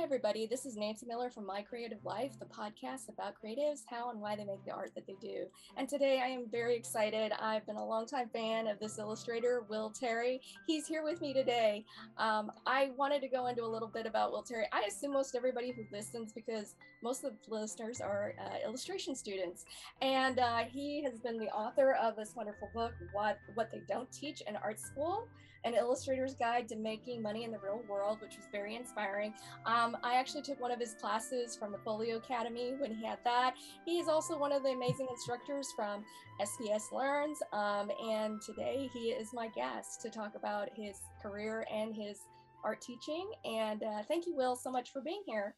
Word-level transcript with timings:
Hi, 0.00 0.04
everybody. 0.04 0.46
This 0.46 0.64
is 0.64 0.78
Nancy 0.78 1.04
Miller 1.04 1.28
from 1.28 1.44
My 1.44 1.60
Creative 1.60 2.02
Life, 2.06 2.38
the 2.38 2.46
podcast 2.46 3.10
about 3.10 3.34
creatives, 3.34 3.82
how 3.86 4.08
and 4.08 4.18
why 4.18 4.34
they 4.34 4.46
make 4.46 4.64
the 4.64 4.70
art 4.70 4.92
that 4.94 5.06
they 5.06 5.14
do. 5.20 5.44
And 5.76 5.86
today 5.90 6.22
I 6.24 6.28
am 6.28 6.46
very 6.50 6.74
excited. 6.74 7.32
I've 7.38 7.66
been 7.66 7.76
a 7.76 7.84
longtime 7.84 8.30
fan 8.30 8.66
of 8.66 8.80
this 8.80 8.98
illustrator, 8.98 9.62
Will 9.68 9.90
Terry. 9.90 10.40
He's 10.66 10.86
here 10.86 11.04
with 11.04 11.20
me 11.20 11.34
today. 11.34 11.84
Um, 12.16 12.50
I 12.66 12.92
wanted 12.96 13.20
to 13.20 13.28
go 13.28 13.48
into 13.48 13.62
a 13.62 13.68
little 13.68 13.88
bit 13.88 14.06
about 14.06 14.32
Will 14.32 14.42
Terry. 14.42 14.64
I 14.72 14.84
assume 14.88 15.12
most 15.12 15.36
everybody 15.36 15.70
who 15.70 15.84
listens, 15.92 16.32
because 16.32 16.76
most 17.02 17.22
of 17.22 17.34
the 17.46 17.54
listeners 17.54 18.00
are 18.00 18.32
uh, 18.42 18.66
illustration 18.66 19.14
students. 19.14 19.66
And 20.00 20.38
uh, 20.38 20.60
he 20.60 21.02
has 21.04 21.18
been 21.18 21.38
the 21.38 21.50
author 21.50 21.92
of 21.92 22.16
this 22.16 22.34
wonderful 22.34 22.70
book, 22.72 22.94
What, 23.12 23.38
what 23.52 23.70
They 23.70 23.82
Don't 23.86 24.10
Teach 24.10 24.40
in 24.48 24.56
Art 24.56 24.80
School 24.80 25.28
an 25.64 25.74
illustrator's 25.74 26.34
guide 26.34 26.68
to 26.68 26.76
making 26.76 27.22
money 27.22 27.44
in 27.44 27.50
the 27.50 27.58
real 27.58 27.82
world, 27.88 28.18
which 28.20 28.36
was 28.36 28.46
very 28.50 28.76
inspiring. 28.76 29.34
Um, 29.66 29.96
I 30.02 30.14
actually 30.14 30.42
took 30.42 30.60
one 30.60 30.70
of 30.70 30.80
his 30.80 30.94
classes 30.94 31.56
from 31.56 31.72
the 31.72 31.78
Folio 31.78 32.16
Academy 32.16 32.74
when 32.78 32.94
he 32.94 33.04
had 33.04 33.18
that. 33.24 33.54
He's 33.84 34.08
also 34.08 34.38
one 34.38 34.52
of 34.52 34.62
the 34.62 34.70
amazing 34.70 35.08
instructors 35.10 35.68
from 35.76 36.04
SVS 36.40 36.92
Learns. 36.92 37.38
Um, 37.52 37.90
and 38.02 38.40
today 38.40 38.88
he 38.92 39.10
is 39.10 39.28
my 39.32 39.48
guest 39.48 40.00
to 40.02 40.10
talk 40.10 40.34
about 40.34 40.68
his 40.74 40.96
career 41.22 41.66
and 41.72 41.94
his 41.94 42.18
art 42.64 42.80
teaching. 42.80 43.30
And 43.44 43.82
uh, 43.82 44.02
thank 44.08 44.26
you, 44.26 44.34
Will, 44.36 44.56
so 44.56 44.70
much 44.70 44.92
for 44.92 45.00
being 45.02 45.22
here. 45.26 45.54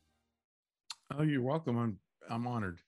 Oh, 1.17 1.23
you're 1.23 1.43
welcome. 1.43 1.77
I'm 1.79 1.99
I'm 2.31 2.47
honored. 2.47 2.81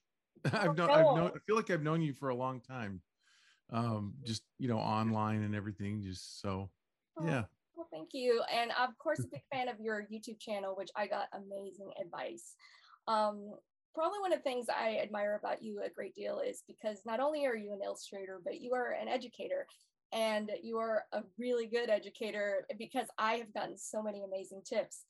I've 0.52 0.76
known, 0.76 0.90
I've 0.90 1.16
known, 1.16 1.32
I 1.34 1.38
feel 1.46 1.56
like 1.56 1.70
I've 1.70 1.82
known 1.82 2.02
you 2.02 2.12
for 2.12 2.28
a 2.28 2.34
long 2.34 2.60
time. 2.60 3.01
Um, 3.73 4.15
just 4.24 4.42
you 4.59 4.68
know, 4.68 4.78
online 4.78 5.42
and 5.42 5.54
everything. 5.54 6.02
Just 6.02 6.40
so 6.40 6.70
Oh, 7.18 7.27
yeah. 7.27 7.45
Well, 7.77 7.88
thank 7.92 8.10
you. 8.12 8.42
And 8.52 8.70
of 8.73 8.96
course, 8.98 9.20
a 9.20 9.28
big 9.28 9.42
fan 9.52 9.68
of 9.68 9.80
your 9.80 10.06
YouTube 10.12 10.38
channel, 10.38 10.74
which 10.77 10.91
I 10.96 11.06
got 11.06 11.28
amazing 11.32 11.90
advice. 12.00 12.54
Um, 13.09 13.52
probably 13.95 14.18
one 14.20 14.32
of 14.32 14.38
the 14.38 14.42
things 14.42 14.66
I 14.68 14.98
admire 15.02 15.38
about 15.42 15.62
you 15.62 15.80
a 15.85 15.90
great 15.90 16.15
deal 16.15 16.40
is 16.40 16.62
because 16.66 17.02
not 17.04 17.20
only 17.20 17.46
are 17.46 17.57
you 17.57 17.73
an 17.73 17.80
illustrator, 17.85 18.40
but 18.45 18.60
you 18.60 18.74
are 18.74 18.92
an 18.92 19.09
educator 19.09 19.66
and 20.12 20.51
you 20.62 20.79
are 20.79 21.04
a 21.12 21.23
really 21.38 21.66
good 21.66 21.90
educator 21.90 22.66
because 22.79 23.09
I 23.18 23.35
have 23.35 23.52
gotten 23.52 23.76
so 23.76 24.02
many 24.02 24.23
amazing 24.23 24.62
tips. 24.65 25.04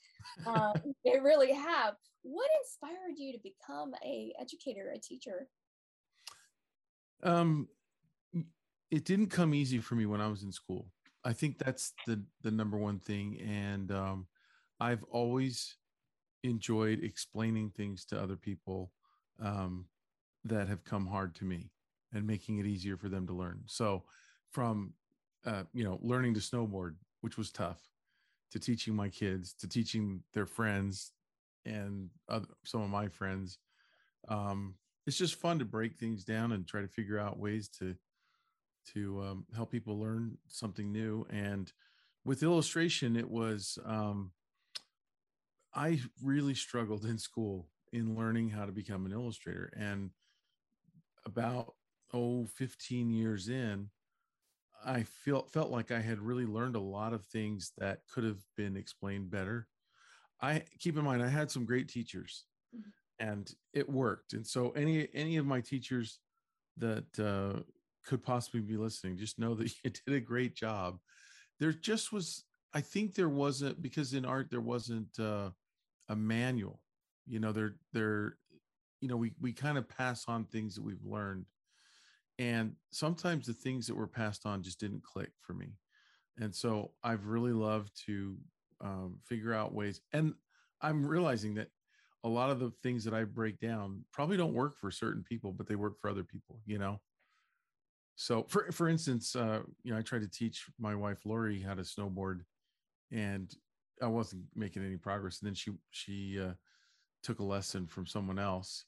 Um, 0.46 0.72
they 1.04 1.18
really 1.20 1.52
have. 1.52 1.94
What 2.22 2.48
inspired 2.62 3.16
you 3.16 3.32
to 3.32 3.38
become 3.38 3.92
a 4.04 4.32
educator, 4.40 4.92
a 4.94 4.98
teacher? 4.98 5.46
Um, 7.22 7.68
it 8.90 9.04
didn't 9.04 9.28
come 9.28 9.54
easy 9.54 9.78
for 9.78 9.94
me 9.94 10.06
when 10.06 10.20
I 10.20 10.28
was 10.28 10.42
in 10.42 10.52
school. 10.52 10.86
I 11.24 11.32
think 11.32 11.58
that's 11.58 11.92
the 12.06 12.22
the 12.42 12.50
number 12.50 12.76
one 12.76 12.98
thing, 12.98 13.40
and 13.40 13.90
um, 13.90 14.26
I've 14.80 15.02
always 15.04 15.76
enjoyed 16.42 17.02
explaining 17.02 17.70
things 17.70 18.04
to 18.04 18.20
other 18.20 18.36
people 18.36 18.92
um, 19.40 19.86
that 20.44 20.68
have 20.68 20.84
come 20.84 21.06
hard 21.06 21.34
to 21.36 21.44
me 21.44 21.70
and 22.12 22.26
making 22.26 22.58
it 22.58 22.66
easier 22.66 22.96
for 22.96 23.08
them 23.08 23.26
to 23.26 23.32
learn. 23.32 23.62
So, 23.66 24.04
from 24.50 24.92
uh, 25.46 25.64
you 25.72 25.84
know, 25.84 25.98
learning 26.02 26.34
to 26.34 26.40
snowboard, 26.40 26.94
which 27.22 27.36
was 27.38 27.50
tough, 27.50 27.80
to 28.50 28.58
teaching 28.58 28.94
my 28.94 29.08
kids, 29.08 29.54
to 29.54 29.68
teaching 29.68 30.22
their 30.32 30.46
friends 30.46 31.12
and 31.64 32.10
other, 32.28 32.46
some 32.64 32.82
of 32.82 32.90
my 32.90 33.08
friends. 33.08 33.58
Um, 34.28 34.74
it's 35.06 35.18
just 35.18 35.34
fun 35.34 35.58
to 35.58 35.64
break 35.64 35.96
things 35.96 36.24
down 36.24 36.52
and 36.52 36.66
try 36.66 36.80
to 36.80 36.88
figure 36.88 37.18
out 37.18 37.38
ways 37.38 37.68
to 37.80 37.94
to 38.92 39.22
um, 39.22 39.46
help 39.54 39.70
people 39.70 39.98
learn 39.98 40.38
something 40.48 40.92
new. 40.92 41.26
And 41.30 41.72
with 42.24 42.42
illustration, 42.42 43.16
it 43.16 43.30
was, 43.30 43.78
um, 43.84 44.32
I 45.74 46.00
really 46.22 46.54
struggled 46.54 47.04
in 47.04 47.18
school 47.18 47.68
in 47.92 48.16
learning 48.16 48.50
how 48.50 48.66
to 48.66 48.72
become 48.72 49.06
an 49.06 49.12
illustrator. 49.12 49.72
And 49.76 50.10
about, 51.24 51.74
oh, 52.12 52.46
15 52.46 53.10
years 53.10 53.48
in, 53.48 53.90
I 54.84 55.04
felt 55.04 55.50
felt 55.50 55.70
like 55.70 55.90
I 55.90 56.00
had 56.00 56.20
really 56.20 56.44
learned 56.44 56.76
a 56.76 56.80
lot 56.80 57.12
of 57.12 57.24
things 57.24 57.72
that 57.78 58.00
could 58.12 58.24
have 58.24 58.40
been 58.56 58.76
explained 58.76 59.30
better. 59.30 59.66
I 60.42 60.62
keep 60.78 60.98
in 60.98 61.04
mind 61.04 61.22
I 61.22 61.28
had 61.28 61.50
some 61.50 61.64
great 61.64 61.88
teachers, 61.88 62.44
mm-hmm. 62.74 63.26
and 63.26 63.50
it 63.72 63.88
worked. 63.88 64.34
And 64.34 64.46
so 64.46 64.70
any 64.70 65.08
any 65.14 65.36
of 65.38 65.46
my 65.46 65.60
teachers 65.60 66.18
that 66.76 67.18
uh, 67.18 67.60
could 68.04 68.22
possibly 68.22 68.60
be 68.60 68.76
listening, 68.76 69.16
just 69.16 69.38
know 69.38 69.54
that 69.54 69.72
you 69.84 69.90
did 69.90 70.14
a 70.14 70.20
great 70.20 70.54
job. 70.54 70.98
There 71.60 71.72
just 71.72 72.12
was, 72.12 72.44
I 72.74 72.80
think 72.80 73.14
there 73.14 73.28
wasn't 73.28 73.80
because 73.80 74.14
in 74.14 74.24
art 74.24 74.48
there 74.50 74.60
wasn't 74.60 75.18
uh, 75.18 75.50
a 76.08 76.16
manual. 76.16 76.80
You 77.26 77.40
know, 77.40 77.52
there 77.52 77.76
there, 77.92 78.36
you 79.00 79.08
know, 79.08 79.16
we 79.16 79.32
we 79.40 79.52
kind 79.52 79.78
of 79.78 79.88
pass 79.88 80.24
on 80.28 80.44
things 80.44 80.74
that 80.74 80.84
we've 80.84 81.04
learned, 81.04 81.46
and 82.38 82.74
sometimes 82.90 83.46
the 83.46 83.54
things 83.54 83.86
that 83.86 83.96
were 83.96 84.06
passed 84.06 84.44
on 84.44 84.62
just 84.62 84.80
didn't 84.80 85.02
click 85.02 85.30
for 85.40 85.54
me, 85.54 85.78
and 86.38 86.54
so 86.54 86.90
I've 87.02 87.26
really 87.26 87.52
loved 87.52 87.92
to 88.06 88.36
um, 88.82 89.18
figure 89.24 89.54
out 89.54 89.72
ways, 89.72 90.02
and 90.12 90.34
I'm 90.82 91.06
realizing 91.06 91.54
that 91.54 91.68
a 92.24 92.28
lot 92.28 92.50
of 92.50 92.58
the 92.58 92.72
things 92.82 93.04
that 93.04 93.14
I 93.14 93.24
break 93.24 93.58
down 93.58 94.04
probably 94.12 94.36
don't 94.36 94.52
work 94.52 94.76
for 94.76 94.90
certain 94.90 95.22
people, 95.22 95.52
but 95.52 95.66
they 95.66 95.76
work 95.76 95.98
for 95.98 96.10
other 96.10 96.24
people. 96.24 96.60
You 96.66 96.78
know 96.78 97.00
so 98.16 98.44
for 98.48 98.70
for 98.70 98.88
instance 98.88 99.34
uh 99.34 99.60
you 99.82 99.92
know 99.92 99.98
i 99.98 100.02
tried 100.02 100.22
to 100.22 100.30
teach 100.30 100.66
my 100.78 100.94
wife 100.94 101.18
lori 101.24 101.60
how 101.60 101.74
to 101.74 101.82
snowboard 101.82 102.40
and 103.12 103.54
i 104.02 104.06
wasn't 104.06 104.42
making 104.54 104.84
any 104.84 104.96
progress 104.96 105.40
and 105.40 105.48
then 105.48 105.54
she 105.54 105.72
she 105.90 106.38
uh 106.40 106.52
took 107.22 107.38
a 107.40 107.44
lesson 107.44 107.86
from 107.86 108.06
someone 108.06 108.38
else 108.38 108.84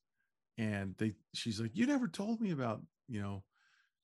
and 0.58 0.94
they 0.98 1.12
she's 1.34 1.60
like 1.60 1.74
you 1.74 1.86
never 1.86 2.06
told 2.06 2.40
me 2.40 2.50
about 2.52 2.80
you 3.08 3.20
know 3.20 3.42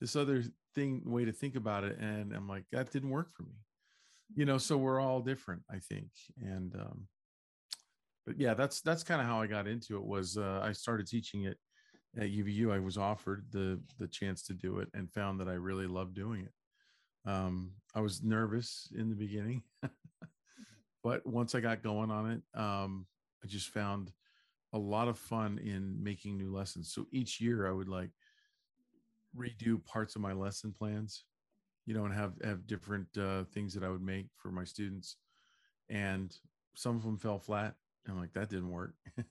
this 0.00 0.16
other 0.16 0.43
thing 0.75 1.03
way 1.05 1.25
to 1.25 1.32
think 1.32 1.55
about 1.55 1.84
it 1.84 1.99
and 1.99 2.32
i'm 2.32 2.49
like 2.49 2.65
that 2.72 2.91
didn't 2.91 3.11
work 3.11 3.32
for 3.34 3.43
me. 3.44 3.55
You 4.34 4.47
know 4.47 4.59
so 4.59 4.78
we're 4.78 5.00
all 5.00 5.21
different 5.21 5.62
i 5.71 5.78
think 5.78 6.09
and 6.41 6.75
um 6.75 7.06
but 8.27 8.38
yeah 8.38 8.55
that's 8.55 8.81
that's 8.81 9.05
kind 9.05 9.21
of 9.21 9.27
how 9.27 9.43
i 9.43 9.47
got 9.47 9.66
into 9.66 9.97
it 9.97 10.05
was 10.05 10.38
uh, 10.38 10.61
i 10.62 10.72
started 10.72 11.06
teaching 11.06 11.44
it 11.44 11.59
at 12.17 12.31
UVU, 12.31 12.71
I 12.71 12.78
was 12.78 12.99
offered 12.99 13.47
the 13.50 13.81
the 13.99 14.06
chance 14.06 14.43
to 14.43 14.55
do 14.55 14.78
it 14.78 14.89
and 14.95 15.11
found 15.11 15.41
that 15.41 15.49
I 15.49 15.55
really 15.55 15.87
loved 15.87 16.15
doing 16.15 16.43
it. 16.43 17.31
Um, 17.31 17.73
I 17.95 18.00
was 18.00 18.23
nervous 18.23 18.89
in 18.97 19.09
the 19.09 19.17
beginning, 19.17 19.62
but 21.03 21.27
once 21.27 21.55
I 21.55 21.61
got 21.61 21.83
going 21.83 22.11
on 22.11 22.31
it, 22.31 22.59
um, 22.59 23.06
I 23.43 23.47
just 23.47 23.69
found 23.69 24.12
a 24.73 24.78
lot 24.78 25.09
of 25.09 25.19
fun 25.19 25.59
in 25.59 26.03
making 26.03 26.37
new 26.37 26.53
lessons. 26.53 26.93
So 26.93 27.06
each 27.12 27.41
year, 27.41 27.67
I 27.67 27.73
would 27.73 27.89
like 27.89 28.11
redo 29.37 29.83
parts 29.84 30.15
of 30.15 30.23
my 30.23 30.33
lesson 30.33 30.75
plans, 30.77 31.25
you 31.87 31.94
know, 31.94 32.05
and 32.05 32.15
have 32.15 32.34
have 32.44 32.67
different 32.67 33.06
uh, 33.17 33.44
things 33.55 33.73
that 33.75 33.84
I 33.84 33.89
would 33.89 34.03
make 34.03 34.27
for 34.37 34.50
my 34.50 34.65
students, 34.65 35.17
and 35.89 36.37
some 36.75 36.97
of 36.97 37.05
them 37.05 37.17
fell 37.17 37.39
flat. 37.39 37.75
I'm 38.06 38.19
like, 38.19 38.34
that 38.34 38.50
didn't 38.50 38.71
work, 38.73 38.94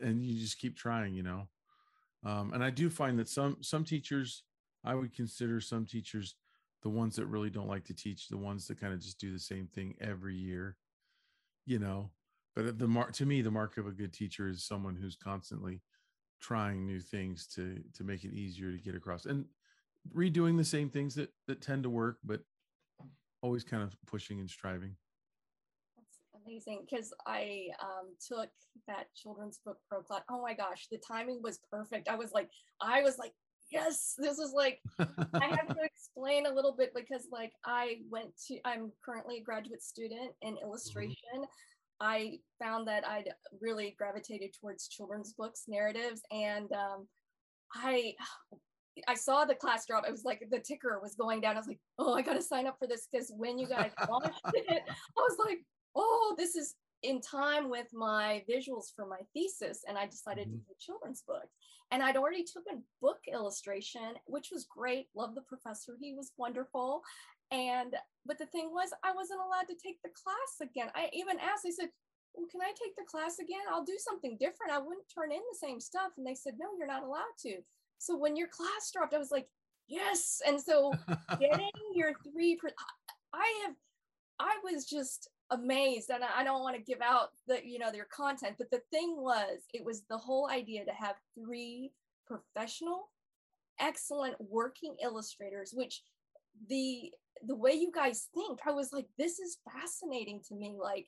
and 0.00 0.24
you 0.24 0.40
just 0.40 0.58
keep 0.58 0.76
trying, 0.76 1.12
you 1.12 1.22
know 1.22 1.48
um, 2.26 2.52
and 2.52 2.64
I 2.64 2.70
do 2.70 2.90
find 2.90 3.18
that 3.20 3.28
some 3.28 3.58
some 3.60 3.84
teachers, 3.84 4.42
I 4.84 4.96
would 4.96 5.14
consider 5.14 5.60
some 5.60 5.86
teachers 5.86 6.34
the 6.82 6.88
ones 6.88 7.16
that 7.16 7.26
really 7.26 7.50
don't 7.50 7.68
like 7.68 7.84
to 7.84 7.94
teach, 7.94 8.28
the 8.28 8.36
ones 8.36 8.66
that 8.66 8.80
kind 8.80 8.92
of 8.92 9.00
just 9.00 9.20
do 9.20 9.32
the 9.32 9.38
same 9.38 9.68
thing 9.68 9.94
every 10.00 10.34
year, 10.34 10.76
you 11.66 11.78
know. 11.78 12.10
But 12.56 12.78
the 12.80 12.88
mark 12.88 13.12
to 13.14 13.26
me, 13.26 13.42
the 13.42 13.50
mark 13.52 13.78
of 13.78 13.86
a 13.86 13.92
good 13.92 14.12
teacher 14.12 14.48
is 14.48 14.64
someone 14.64 14.96
who's 14.96 15.14
constantly 15.14 15.82
trying 16.40 16.84
new 16.84 17.00
things 17.00 17.46
to 17.54 17.80
to 17.94 18.02
make 18.02 18.24
it 18.24 18.34
easier 18.34 18.72
to 18.72 18.78
get 18.78 18.96
across 18.96 19.26
and 19.26 19.44
redoing 20.14 20.56
the 20.56 20.64
same 20.64 20.90
things 20.90 21.14
that 21.14 21.30
that 21.46 21.60
tend 21.60 21.84
to 21.84 21.90
work, 21.90 22.18
but 22.24 22.40
always 23.40 23.62
kind 23.62 23.84
of 23.84 23.94
pushing 24.04 24.40
and 24.40 24.50
striving 24.50 24.96
amazing 26.46 26.84
because 26.88 27.12
I 27.26 27.68
um, 27.82 28.14
took 28.26 28.48
that 28.86 29.06
children's 29.14 29.58
book 29.64 29.78
pro 29.88 30.02
class. 30.02 30.22
Oh 30.30 30.42
my 30.42 30.54
gosh, 30.54 30.86
the 30.90 30.98
timing 30.98 31.40
was 31.42 31.58
perfect. 31.70 32.08
I 32.08 32.16
was 32.16 32.32
like, 32.32 32.48
I 32.80 33.02
was 33.02 33.18
like, 33.18 33.32
yes, 33.70 34.14
this 34.18 34.38
is 34.38 34.52
like, 34.54 34.80
I 34.98 35.46
have 35.46 35.68
to 35.68 35.82
explain 35.82 36.46
a 36.46 36.52
little 36.52 36.74
bit 36.76 36.92
because 36.94 37.26
like 37.32 37.52
I 37.64 37.98
went 38.10 38.30
to, 38.48 38.58
I'm 38.64 38.92
currently 39.04 39.38
a 39.38 39.42
graduate 39.42 39.82
student 39.82 40.32
in 40.42 40.54
mm-hmm. 40.54 40.64
illustration. 40.64 41.16
Mm-hmm. 41.34 41.44
I 41.98 42.38
found 42.62 42.86
that 42.88 43.06
I'd 43.08 43.30
really 43.60 43.94
gravitated 43.98 44.50
towards 44.60 44.88
children's 44.88 45.32
books, 45.32 45.64
narratives, 45.66 46.20
and 46.30 46.70
um, 46.72 47.08
I 47.74 48.14
I 49.08 49.14
saw 49.14 49.44
the 49.44 49.54
class 49.54 49.86
drop. 49.86 50.04
It 50.06 50.10
was 50.10 50.24
like 50.24 50.46
the 50.50 50.58
ticker 50.58 50.98
was 51.02 51.14
going 51.14 51.40
down. 51.40 51.56
I 51.56 51.58
was 51.58 51.66
like, 51.66 51.80
oh, 51.98 52.14
I 52.14 52.22
got 52.22 52.34
to 52.34 52.42
sign 52.42 52.66
up 52.66 52.76
for 52.78 52.86
this 52.86 53.08
because 53.10 53.32
when 53.36 53.58
you 53.58 53.66
guys 53.66 53.92
launched 54.10 54.40
it, 54.52 54.82
I 54.88 55.20
was 55.20 55.36
like, 55.44 55.58
oh, 55.96 56.34
this 56.38 56.54
is 56.54 56.74
in 57.02 57.20
time 57.20 57.68
with 57.68 57.86
my 57.92 58.42
visuals 58.50 58.94
for 58.94 59.06
my 59.06 59.20
thesis 59.32 59.84
and 59.88 59.98
I 59.98 60.06
decided 60.06 60.48
mm-hmm. 60.48 60.58
to 60.58 60.64
do 60.64 60.72
a 60.72 60.82
children's 60.82 61.22
book. 61.22 61.48
And 61.92 62.02
I'd 62.02 62.16
already 62.16 62.42
took 62.42 62.64
a 62.70 62.78
book 63.00 63.18
illustration, 63.32 64.14
which 64.26 64.48
was 64.50 64.66
great. 64.66 65.06
Love 65.14 65.34
the 65.34 65.42
professor. 65.42 65.96
He 66.00 66.14
was 66.14 66.32
wonderful. 66.36 67.02
And 67.52 67.94
but 68.26 68.38
the 68.38 68.46
thing 68.46 68.70
was 68.72 68.90
I 69.04 69.12
wasn't 69.14 69.40
allowed 69.40 69.68
to 69.68 69.78
take 69.80 70.02
the 70.02 70.10
class 70.10 70.68
again. 70.68 70.90
I 70.96 71.08
even 71.12 71.38
asked, 71.38 71.64
I 71.64 71.70
said, 71.70 71.90
well, 72.34 72.46
can 72.50 72.60
I 72.60 72.72
take 72.74 72.96
the 72.96 73.08
class 73.08 73.38
again? 73.38 73.62
I'll 73.70 73.84
do 73.84 73.98
something 73.98 74.36
different. 74.38 74.72
I 74.72 74.78
wouldn't 74.78 75.06
turn 75.14 75.30
in 75.30 75.38
the 75.38 75.58
same 75.58 75.80
stuff. 75.80 76.12
And 76.16 76.26
they 76.26 76.34
said, 76.34 76.54
no, 76.58 76.66
you're 76.76 76.88
not 76.88 77.04
allowed 77.04 77.36
to. 77.42 77.58
So 77.98 78.16
when 78.16 78.36
your 78.36 78.48
class 78.48 78.90
dropped, 78.92 79.14
I 79.14 79.18
was 79.18 79.30
like, 79.30 79.48
yes. 79.86 80.42
And 80.46 80.60
so 80.60 80.92
getting 81.40 81.70
your 81.94 82.12
three, 82.30 82.56
per- 82.56 82.74
I 83.32 83.62
have, 83.64 83.76
I 84.38 84.56
was 84.64 84.86
just 84.86 85.28
amazed 85.50 86.10
and 86.10 86.24
I 86.24 86.42
don't 86.44 86.62
want 86.62 86.76
to 86.76 86.82
give 86.82 87.00
out 87.00 87.30
the, 87.46 87.60
you 87.64 87.78
know, 87.78 87.92
their 87.92 88.06
content, 88.06 88.56
but 88.58 88.70
the 88.70 88.82
thing 88.90 89.16
was, 89.18 89.60
it 89.72 89.84
was 89.84 90.02
the 90.02 90.18
whole 90.18 90.48
idea 90.50 90.84
to 90.84 90.92
have 90.92 91.16
three 91.34 91.92
professional, 92.26 93.10
excellent 93.78 94.36
working 94.40 94.96
illustrators, 95.02 95.72
which 95.74 96.02
the 96.68 97.12
the 97.46 97.54
way 97.54 97.72
you 97.72 97.92
guys 97.94 98.28
think, 98.34 98.60
I 98.66 98.72
was 98.72 98.92
like, 98.92 99.06
this 99.18 99.38
is 99.38 99.58
fascinating 99.70 100.40
to 100.48 100.54
me. 100.54 100.74
Like, 100.82 101.06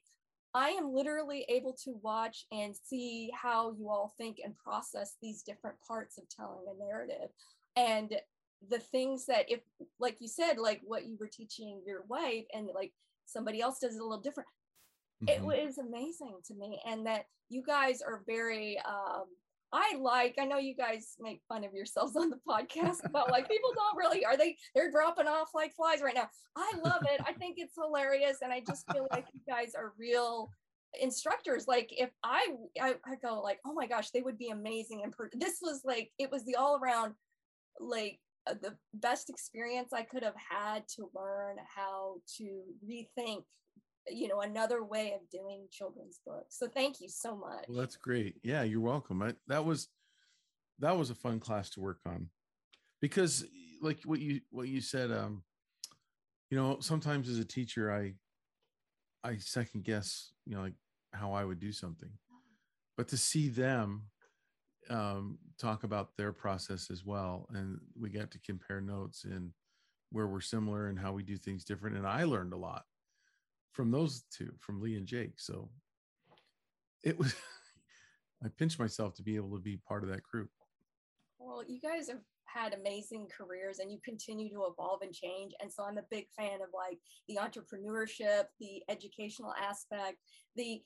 I 0.55 0.71
am 0.71 0.93
literally 0.93 1.47
able 1.49 1.73
to 1.85 1.99
watch 2.03 2.47
and 2.53 2.75
see 2.77 3.31
how 3.35 3.75
you 3.79 3.89
all 3.89 4.15
think 4.19 4.39
and 4.45 4.57
process 4.57 5.17
these 5.23 5.43
different 5.43 5.77
parts 5.81 6.19
of 6.19 6.29
telling 6.29 6.67
a 6.69 6.85
narrative. 6.85 7.31
And 7.77 8.15
the 8.69 8.79
things 8.79 9.25
that, 9.27 9.51
if, 9.51 9.61
like 9.99 10.17
you 10.21 10.29
said, 10.29 10.59
like 10.59 10.83
what 10.85 11.07
you 11.07 11.17
were 11.19 11.29
teaching 11.29 11.81
your 11.87 12.03
wife, 12.09 12.45
and 12.53 12.69
like 12.75 12.93
somebody 13.29 13.61
else 13.61 13.79
does 13.79 13.95
it 13.95 14.01
a 14.01 14.05
little 14.05 14.23
different, 14.23 14.49
mm-hmm. 15.23 15.29
it 15.29 15.43
was 15.45 15.79
amazing 15.79 16.37
to 16.47 16.55
me. 16.55 16.81
And 16.87 17.07
that 17.07 17.27
you 17.49 17.63
guys 17.63 18.03
are 18.03 18.23
very, 18.27 18.79
um, 18.87 19.25
I 19.73 19.97
like, 20.01 20.37
I 20.39 20.47
know 20.47 20.57
you 20.57 20.75
guys 20.75 21.15
make 21.21 21.43
fun 21.49 21.65
of 21.65 21.75
yourselves 21.75 22.17
on 22.17 22.31
the 22.31 22.41
podcast 22.49 23.01
but 23.13 23.31
like 23.31 23.49
people 23.49 23.71
don't 23.75 23.97
really, 23.97 24.25
are 24.25 24.37
they, 24.37 24.57
they're 24.75 24.91
dropping 24.91 25.27
off 25.27 25.51
like 25.55 25.75
flies 25.75 26.01
right 26.03 26.15
now. 26.15 26.29
I 26.57 26.73
love 26.85 27.03
it. 27.03 27.21
I 27.27 27.33
think 27.35 27.57
it's 27.59 27.75
hilarious. 27.75 28.39
And 28.43 28.53
I 28.53 28.63
just 28.67 28.91
feel 28.93 29.07
like 29.11 29.27
you 29.33 29.41
guys 29.47 29.75
are 29.77 29.93
real 29.99 30.51
instructors. 30.99 31.69
Like 31.69 31.91
if 31.91 32.11
I, 32.25 32.49
I, 32.81 32.95
I 33.05 33.17
go 33.23 33.41
like, 33.43 33.59
oh 33.67 33.75
my 33.75 33.87
gosh, 33.87 34.11
they 34.11 34.23
would 34.23 34.39
be 34.39 34.49
amazing. 34.49 35.03
And 35.05 35.13
per- 35.13 35.31
this 35.35 35.59
was 35.61 35.83
like, 35.85 36.11
it 36.19 36.31
was 36.31 36.45
the 36.45 36.57
all 36.57 36.79
around, 36.83 37.15
like 37.81 38.19
the 38.55 38.77
best 38.95 39.31
experience 39.31 39.93
I 39.93 40.03
could 40.03 40.23
have 40.23 40.35
had 40.37 40.87
to 40.97 41.11
learn 41.15 41.57
how 41.75 42.17
to 42.39 42.63
rethink 42.89 43.45
you 44.11 44.29
know 44.29 44.41
another 44.41 44.83
way 44.83 45.13
of 45.13 45.29
doing 45.31 45.67
children's 45.71 46.21
books. 46.27 46.59
So 46.59 46.69
thank 46.69 47.01
you 47.01 47.09
so 47.09 47.37
much. 47.37 47.65
Well, 47.69 47.79
that's 47.79 47.97
great. 47.97 48.37
Yeah 48.43 48.63
you're 48.63 48.81
welcome. 48.81 49.23
I, 49.23 49.35
that 49.49 49.65
was 49.65 49.89
that 50.79 50.97
was 50.97 51.11
a 51.11 51.15
fun 51.15 51.41
class 51.41 51.71
to 51.71 51.81
work 51.81 52.01
on. 52.07 52.29
Because 53.01 53.45
like 53.81 54.01
what 54.05 54.21
you 54.21 54.41
what 54.51 54.69
you 54.69 54.81
said 54.81 55.13
um 55.13 55.43
you 56.51 56.57
know 56.57 56.79
sometimes 56.81 57.29
as 57.29 57.39
a 57.39 57.45
teacher 57.45 57.93
i 57.93 58.13
i 59.23 59.37
second 59.37 59.85
guess 59.85 60.33
you 60.47 60.57
know 60.57 60.63
like 60.63 60.75
how 61.13 61.33
i 61.33 61.45
would 61.45 61.61
do 61.61 61.73
something. 61.73 62.11
But 62.97 63.09
to 63.09 63.17
see 63.17 63.49
them 63.49 64.05
um 64.91 65.39
talk 65.59 65.85
about 65.85 66.17
their 66.17 66.33
process 66.33 66.91
as 66.91 67.05
well 67.05 67.47
and 67.55 67.79
we 68.01 68.09
got 68.09 68.31
to 68.31 68.39
compare 68.41 68.81
notes 68.81 69.25
and 69.25 69.51
where 70.11 70.27
we're 70.27 70.41
similar 70.41 70.89
and 70.89 70.99
how 70.99 71.13
we 71.13 71.23
do 71.23 71.37
things 71.37 71.65
different 71.65 71.97
and 71.97 72.07
i 72.07 72.25
learned 72.25 72.53
a 72.53 72.57
lot 72.57 72.85
from 73.79 73.93
those 73.93 74.25
two, 74.37 74.53
from 74.59 74.81
Lee 74.81 74.97
and 74.97 75.07
Jake. 75.07 75.35
So 75.37 75.69
it 77.05 77.17
was, 77.17 77.33
I 78.45 78.49
pinched 78.49 78.81
myself 78.81 79.15
to 79.15 79.23
be 79.23 79.37
able 79.37 79.55
to 79.55 79.63
be 79.63 79.77
part 79.77 80.03
of 80.03 80.11
that 80.11 80.25
group. 80.25 80.51
Well, 81.39 81.63
you 81.65 81.81
guys 81.81 82.09
have 82.09 82.19
had 82.45 82.75
amazing 82.75 83.29
careers 83.29 83.79
and 83.79 83.93
you 83.93 84.01
continue 84.05 84.49
to 84.49 84.67
evolve 84.69 85.03
and 85.03 85.13
change. 85.13 85.53
And 85.61 85.73
so 85.73 85.85
I'm 85.85 85.97
a 85.97 86.03
big 86.11 86.27
fan 86.37 86.55
of 86.61 86.71
like 86.75 86.99
the 87.29 87.37
entrepreneurship, 87.37 88.47
the 88.59 88.83
educational 88.89 89.55
aspect, 89.55 90.17
the 90.57 90.83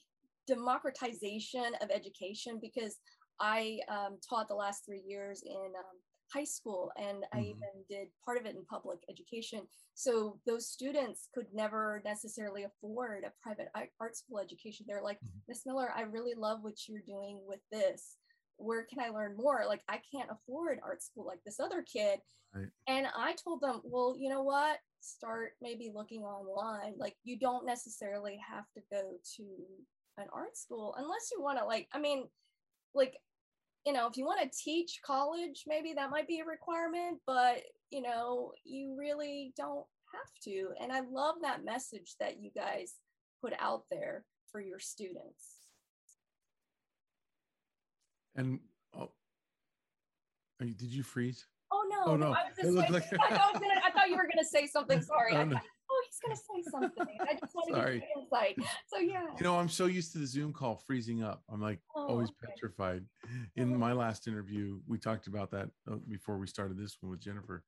democratization 0.47 1.73
of 1.81 1.91
education, 1.91 2.59
because 2.61 2.97
I 3.41 3.81
um, 3.89 4.19
taught 4.29 4.49
the 4.49 4.55
last 4.55 4.85
three 4.85 5.03
years 5.07 5.43
in 5.45 5.73
um, 5.79 5.99
high 6.33 6.45
school 6.45 6.91
and 6.97 7.19
mm-hmm. 7.19 7.39
I 7.39 7.41
even 7.43 7.85
did 7.89 8.09
part 8.25 8.39
of 8.39 8.47
it 8.47 8.57
in 8.57 8.65
public 8.65 9.01
education. 9.11 9.63
So 9.95 10.39
those 10.47 10.69
students 10.69 11.29
could 11.35 11.47
never 11.53 12.03
necessarily 12.05 12.65
afford 12.65 13.25
a 13.25 13.33
private 13.43 13.69
art 14.01 14.17
school 14.17 14.39
education. 14.39 14.87
They're 14.89 15.03
like, 15.03 15.19
mm-hmm. 15.19 15.39
Miss 15.49 15.61
mm-hmm. 15.61 15.71
Miller, 15.71 15.93
I 15.95 16.03
really 16.03 16.35
love 16.37 16.59
what 16.63 16.89
you're 16.89 17.03
doing 17.07 17.41
with 17.47 17.61
this. 17.71 18.17
Where 18.57 18.85
can 18.85 19.01
I 19.01 19.09
learn 19.09 19.37
more? 19.37 19.65
Like, 19.67 19.83
I 19.89 19.99
can't 20.15 20.31
afford 20.31 20.79
art 20.85 21.03
school 21.03 21.27
like 21.27 21.41
this 21.45 21.59
other 21.59 21.83
kid. 21.83 22.21
Right. 22.55 22.69
And 22.87 23.07
I 23.17 23.35
told 23.43 23.61
them, 23.61 23.81
well, 23.83 24.15
you 24.17 24.29
know 24.29 24.43
what? 24.43 24.79
Start 25.01 25.53
maybe 25.61 25.91
looking 25.93 26.23
online. 26.23 26.95
Like, 26.97 27.17
you 27.25 27.39
don't 27.39 27.67
necessarily 27.67 28.39
have 28.49 28.65
to 28.77 28.83
go 28.91 29.15
to 29.37 29.45
an 30.19 30.27
art 30.33 30.57
school 30.57 30.95
unless 30.99 31.31
you 31.33 31.43
want 31.43 31.59
to, 31.59 31.65
like, 31.65 31.89
I 31.93 31.99
mean, 31.99 32.29
like 32.95 33.15
you 33.85 33.93
know, 33.93 34.07
if 34.07 34.17
you 34.17 34.25
want 34.25 34.41
to 34.41 34.59
teach 34.63 35.01
college, 35.05 35.65
maybe 35.67 35.93
that 35.95 36.11
might 36.11 36.29
be 36.29 36.39
a 36.39 36.45
requirement, 36.45 37.19
but 37.27 37.63
you 37.91 38.01
know, 38.01 38.53
you 38.65 38.95
really 38.97 39.53
don't 39.57 39.85
have 40.13 40.45
to. 40.45 40.69
And 40.81 40.93
I 40.93 41.01
love 41.01 41.37
that 41.43 41.65
message 41.65 42.15
that 42.21 42.41
you 42.41 42.51
guys 42.55 42.95
put 43.43 43.53
out 43.59 43.83
there 43.91 44.25
for 44.51 44.61
your 44.61 44.79
students. 44.79 45.59
And 48.37 48.61
oh, 48.97 49.11
did 50.61 50.81
you 50.81 51.03
freeze? 51.03 51.45
Oh 51.73 51.85
no! 51.91 52.13
Oh, 52.13 52.17
no. 52.17 52.27
I, 52.29 52.45
was 52.63 52.77
just 52.77 52.91
like... 52.91 53.05
I, 53.05 53.37
thought 53.37 53.55
gonna, 53.55 53.81
I, 53.85 53.91
thought 53.91 54.09
you 54.09 54.17
were 54.17 54.23
going 54.23 54.39
to 54.39 54.45
say 54.45 54.67
something. 54.67 55.03
Sorry. 55.03 55.35
Oh, 55.35 55.45
no 55.45 55.59
going 56.25 56.37
to 56.37 56.43
say 56.43 56.71
something. 56.71 57.19
I 57.21 57.35
just 57.35 57.55
want 57.55 57.69
to 57.69 57.75
Sorry. 57.75 58.01
get 58.01 58.09
insight. 58.17 58.57
So 58.87 58.99
yeah. 58.99 59.27
You 59.39 59.45
know, 59.45 59.59
I'm 59.59 59.69
so 59.69 59.87
used 59.87 60.13
to 60.13 60.19
the 60.19 60.27
Zoom 60.27 60.53
call 60.53 60.83
freezing 60.87 61.23
up. 61.23 61.43
I'm 61.51 61.61
like 61.61 61.81
oh, 61.97 62.07
always 62.09 62.29
okay. 62.29 62.53
petrified. 62.55 63.05
In 63.57 63.75
oh. 63.75 63.79
my 63.79 63.93
last 63.93 64.29
interview, 64.29 64.81
we 64.87 64.99
talked 64.99 65.27
about 65.27 65.51
that 65.53 65.69
uh, 65.91 65.97
before 66.09 66.39
we 66.39 66.47
started 66.47 66.79
this 66.79 66.97
one 67.01 67.11
with 67.11 67.21
Jennifer. 67.21 67.65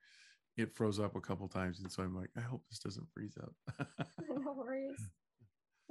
It 0.57 0.77
froze 0.77 1.01
up 1.01 1.17
a 1.17 1.21
couple 1.21 1.49
times, 1.49 1.81
and 1.81 1.91
so 1.91 2.05
I'm 2.05 2.15
like, 2.15 2.31
I 2.37 2.41
hope 2.41 2.63
this 2.71 2.79
doesn't 2.79 3.09
freeze 3.13 3.37
up. 3.43 4.07
no 4.29 4.53
worries. 4.53 4.97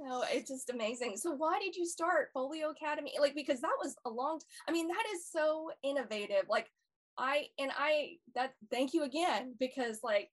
No, 0.00 0.24
it's 0.28 0.50
just 0.50 0.70
amazing. 0.70 1.16
So 1.16 1.30
why 1.30 1.60
did 1.60 1.76
you 1.76 1.86
start 1.86 2.30
Folio 2.34 2.70
Academy? 2.70 3.12
Like 3.20 3.34
because 3.34 3.60
that 3.60 3.76
was 3.80 3.94
a 4.04 4.10
long 4.10 4.40
I 4.68 4.72
mean 4.72 4.88
that 4.88 5.04
is 5.14 5.30
so 5.30 5.70
innovative. 5.84 6.46
Like 6.48 6.68
I 7.16 7.46
and 7.58 7.70
I 7.76 8.16
that 8.34 8.54
thank 8.70 8.92
you 8.92 9.04
again 9.04 9.54
because 9.60 10.00
like 10.02 10.30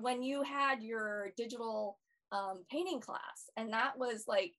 when 0.00 0.22
you 0.22 0.42
had 0.42 0.82
your 0.82 1.30
digital 1.36 1.98
um, 2.32 2.64
painting 2.70 3.00
class, 3.00 3.50
and 3.56 3.72
that 3.72 3.98
was 3.98 4.24
like, 4.26 4.52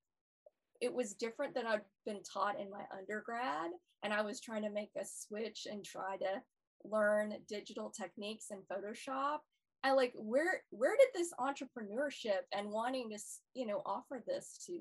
it 0.82 0.94
was 0.94 1.14
different 1.14 1.54
than 1.54 1.66
I'd 1.66 1.82
been 2.06 2.22
taught 2.24 2.60
in 2.60 2.70
my 2.70 2.84
undergrad. 2.98 3.72
And 4.04 4.14
I 4.14 4.22
was 4.22 4.40
trying 4.40 4.62
to 4.64 4.70
make 4.70 4.92
a 4.96 5.06
switch 5.06 5.68
and 5.70 5.84
try 5.84 6.18
to 6.18 6.42
learn 6.84 7.34
digital 7.48 7.90
techniques 7.90 8.48
in 8.52 8.60
Photoshop. 8.72 9.40
I 9.84 9.92
like 9.92 10.14
where 10.16 10.64
where 10.72 10.96
did 10.98 11.10
this 11.14 11.32
entrepreneurship 11.40 12.42
and 12.54 12.72
wanting 12.72 13.10
to 13.12 13.20
you 13.54 13.68
know 13.68 13.82
offer 13.86 14.24
this 14.26 14.60
to 14.66 14.74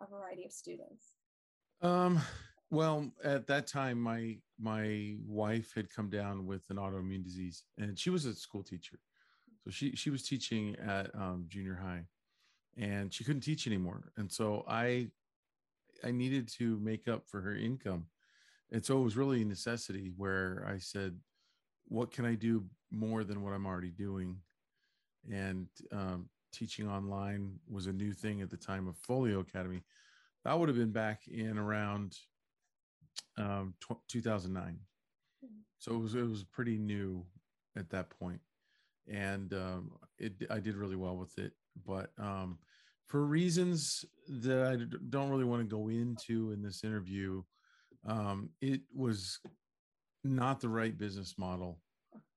a 0.00 0.06
variety 0.06 0.44
of 0.44 0.52
students? 0.52 1.14
Um, 1.82 2.20
well, 2.70 3.10
at 3.22 3.46
that 3.48 3.66
time, 3.66 4.00
my 4.00 4.36
my 4.58 5.16
wife 5.26 5.72
had 5.74 5.90
come 5.90 6.08
down 6.08 6.46
with 6.46 6.64
an 6.70 6.76
autoimmune 6.76 7.24
disease, 7.24 7.64
and 7.78 7.98
she 7.98 8.10
was 8.10 8.24
a 8.24 8.34
school 8.34 8.62
teacher. 8.62 8.98
So 9.64 9.70
she 9.70 9.96
she 9.96 10.10
was 10.10 10.22
teaching 10.22 10.76
at 10.76 11.14
um, 11.14 11.46
junior 11.48 11.80
high, 11.82 12.04
and 12.76 13.12
she 13.12 13.24
couldn't 13.24 13.40
teach 13.40 13.66
anymore. 13.66 14.12
And 14.18 14.30
so 14.30 14.64
I 14.68 15.08
I 16.04 16.10
needed 16.10 16.48
to 16.58 16.78
make 16.80 17.08
up 17.08 17.26
for 17.26 17.40
her 17.40 17.56
income, 17.56 18.06
and 18.70 18.84
so 18.84 19.00
it 19.00 19.04
was 19.04 19.16
really 19.16 19.40
a 19.40 19.46
necessity 19.46 20.12
where 20.18 20.66
I 20.68 20.76
said, 20.78 21.18
"What 21.88 22.12
can 22.12 22.26
I 22.26 22.34
do 22.34 22.66
more 22.90 23.24
than 23.24 23.42
what 23.42 23.54
I'm 23.54 23.64
already 23.64 23.90
doing?" 23.90 24.36
And 25.32 25.68
um, 25.90 26.28
teaching 26.52 26.86
online 26.86 27.58
was 27.66 27.86
a 27.86 27.92
new 27.92 28.12
thing 28.12 28.42
at 28.42 28.50
the 28.50 28.58
time 28.58 28.86
of 28.86 28.98
Folio 28.98 29.40
Academy. 29.40 29.82
That 30.44 30.58
would 30.58 30.68
have 30.68 30.76
been 30.76 30.92
back 30.92 31.26
in 31.26 31.56
around 31.56 32.18
um, 33.38 33.72
2009. 34.08 34.78
Hmm. 35.40 35.48
So 35.78 35.94
it 35.94 35.98
was 35.98 36.14
it 36.14 36.28
was 36.28 36.44
pretty 36.44 36.76
new 36.76 37.24
at 37.76 37.88
that 37.88 38.10
point 38.10 38.42
and 39.08 39.52
um, 39.52 39.90
it 40.18 40.32
I 40.50 40.60
did 40.60 40.76
really 40.76 40.96
well 40.96 41.16
with 41.16 41.38
it. 41.38 41.52
But 41.86 42.10
um, 42.18 42.58
for 43.06 43.24
reasons 43.24 44.04
that 44.28 44.66
I 44.66 44.96
don't 45.10 45.30
really 45.30 45.44
want 45.44 45.62
to 45.62 45.76
go 45.76 45.88
into 45.88 46.52
in 46.52 46.62
this 46.62 46.84
interview, 46.84 47.42
um, 48.06 48.50
it 48.60 48.80
was 48.94 49.40
not 50.22 50.60
the 50.60 50.68
right 50.68 50.96
business 50.96 51.34
model, 51.38 51.78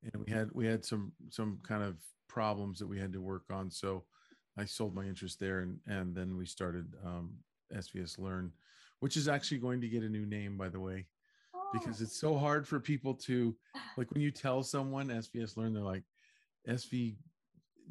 and 0.04 0.24
we 0.26 0.32
had 0.32 0.50
we 0.54 0.66
had 0.66 0.84
some 0.84 1.12
some 1.30 1.60
kind 1.64 1.84
of 1.84 1.98
problems 2.28 2.80
that 2.80 2.88
we 2.88 3.00
had 3.00 3.14
to 3.14 3.22
work 3.22 3.46
on. 3.50 3.72
So 3.72 4.04
I 4.58 4.66
sold 4.66 4.96
my 4.96 5.06
interest 5.06 5.40
there, 5.40 5.60
and 5.60 5.80
and 5.88 6.16
then 6.16 6.38
we 6.38 6.46
started 6.46 6.94
um, 7.06 7.32
SVS 7.74 8.20
Learn, 8.20 8.52
which 9.00 9.18
is 9.18 9.28
actually 9.28 9.60
going 9.60 9.82
to 9.82 9.88
get 9.88 10.04
a 10.04 10.10
new 10.10 10.26
name, 10.26 10.58
by 10.58 10.70
the 10.70 10.80
way. 10.80 11.06
Because 11.74 12.02
oh. 12.02 12.04
it's 12.04 12.20
so 12.20 12.38
hard 12.38 12.68
for 12.68 12.80
people 12.80 13.14
to 13.14 13.56
like 13.98 14.12
when 14.12 14.22
you 14.22 14.32
tell 14.32 14.64
someone 14.64 15.08
SVS 15.08 15.58
Learn, 15.58 15.74
they're 15.74 15.84
like, 15.84 16.04
SV 16.68 17.16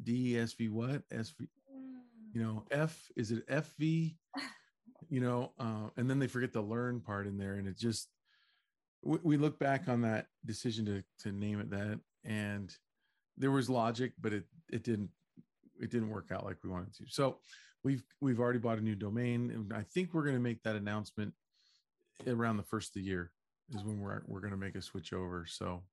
D, 0.03 0.33
SV 0.33 0.69
what? 0.69 1.07
SV, 1.09 1.47
you 2.33 2.43
know, 2.43 2.63
F, 2.71 3.09
is 3.15 3.31
it 3.31 3.47
FV? 3.47 4.15
you 5.09 5.21
know, 5.21 5.51
uh, 5.59 5.89
and 5.97 6.09
then 6.09 6.19
they 6.19 6.27
forget 6.27 6.53
the 6.53 6.61
learn 6.61 6.99
part 6.99 7.27
in 7.27 7.37
there, 7.37 7.55
and 7.55 7.67
it 7.67 7.77
just 7.77 8.09
we, 9.03 9.17
we 9.23 9.37
look 9.37 9.59
back 9.59 9.87
on 9.87 10.01
that 10.01 10.27
decision 10.45 10.85
to 10.85 11.03
to 11.23 11.31
name 11.31 11.59
it 11.59 11.69
that, 11.69 11.99
and 12.23 12.75
there 13.37 13.51
was 13.51 13.69
logic, 13.69 14.13
but 14.19 14.33
it 14.33 14.43
it 14.71 14.83
didn't 14.83 15.09
it 15.79 15.91
didn't 15.91 16.09
work 16.09 16.31
out 16.31 16.45
like 16.45 16.57
we 16.63 16.69
wanted 16.69 16.93
to. 16.95 17.05
So 17.07 17.37
we've 17.83 18.03
we've 18.21 18.39
already 18.39 18.59
bought 18.59 18.79
a 18.79 18.83
new 18.83 18.95
domain, 18.95 19.51
and 19.51 19.73
I 19.73 19.83
think 19.93 20.13
we're 20.13 20.23
going 20.23 20.35
to 20.35 20.41
make 20.41 20.63
that 20.63 20.75
announcement 20.75 21.33
around 22.25 22.57
the 22.57 22.63
first 22.63 22.89
of 22.89 22.93
the 22.95 23.01
year 23.01 23.31
is 23.73 23.83
when 23.83 23.99
we're 23.99 24.21
we're 24.27 24.41
going 24.41 24.51
to 24.51 24.57
make 24.57 24.75
a 24.75 24.81
switch 24.81 25.13
over. 25.13 25.45
So 25.47 25.83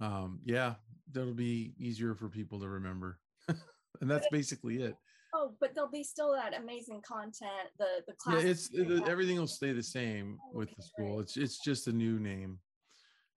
um, 0.00 0.40
yeah, 0.44 0.74
that'll 1.12 1.34
be 1.34 1.74
easier 1.78 2.14
for 2.14 2.28
people 2.28 2.60
to 2.60 2.68
remember, 2.68 3.18
and 3.48 4.10
that's 4.10 4.28
basically 4.30 4.82
it. 4.82 4.96
Oh, 5.32 5.54
but 5.60 5.74
there'll 5.74 5.90
be 5.90 6.02
still 6.02 6.32
that 6.32 6.58
amazing 6.58 7.02
content. 7.06 7.70
The 7.78 8.02
the 8.06 8.14
class. 8.14 8.42
Yeah, 8.42 8.50
it's 8.50 8.70
it, 8.72 9.08
everything 9.08 9.38
will 9.38 9.46
stay 9.46 9.72
the 9.72 9.82
same 9.82 10.38
with 10.52 10.68
the 10.76 10.82
school. 10.82 11.20
It's 11.20 11.36
it's 11.36 11.58
just 11.62 11.88
a 11.88 11.92
new 11.92 12.18
name. 12.18 12.58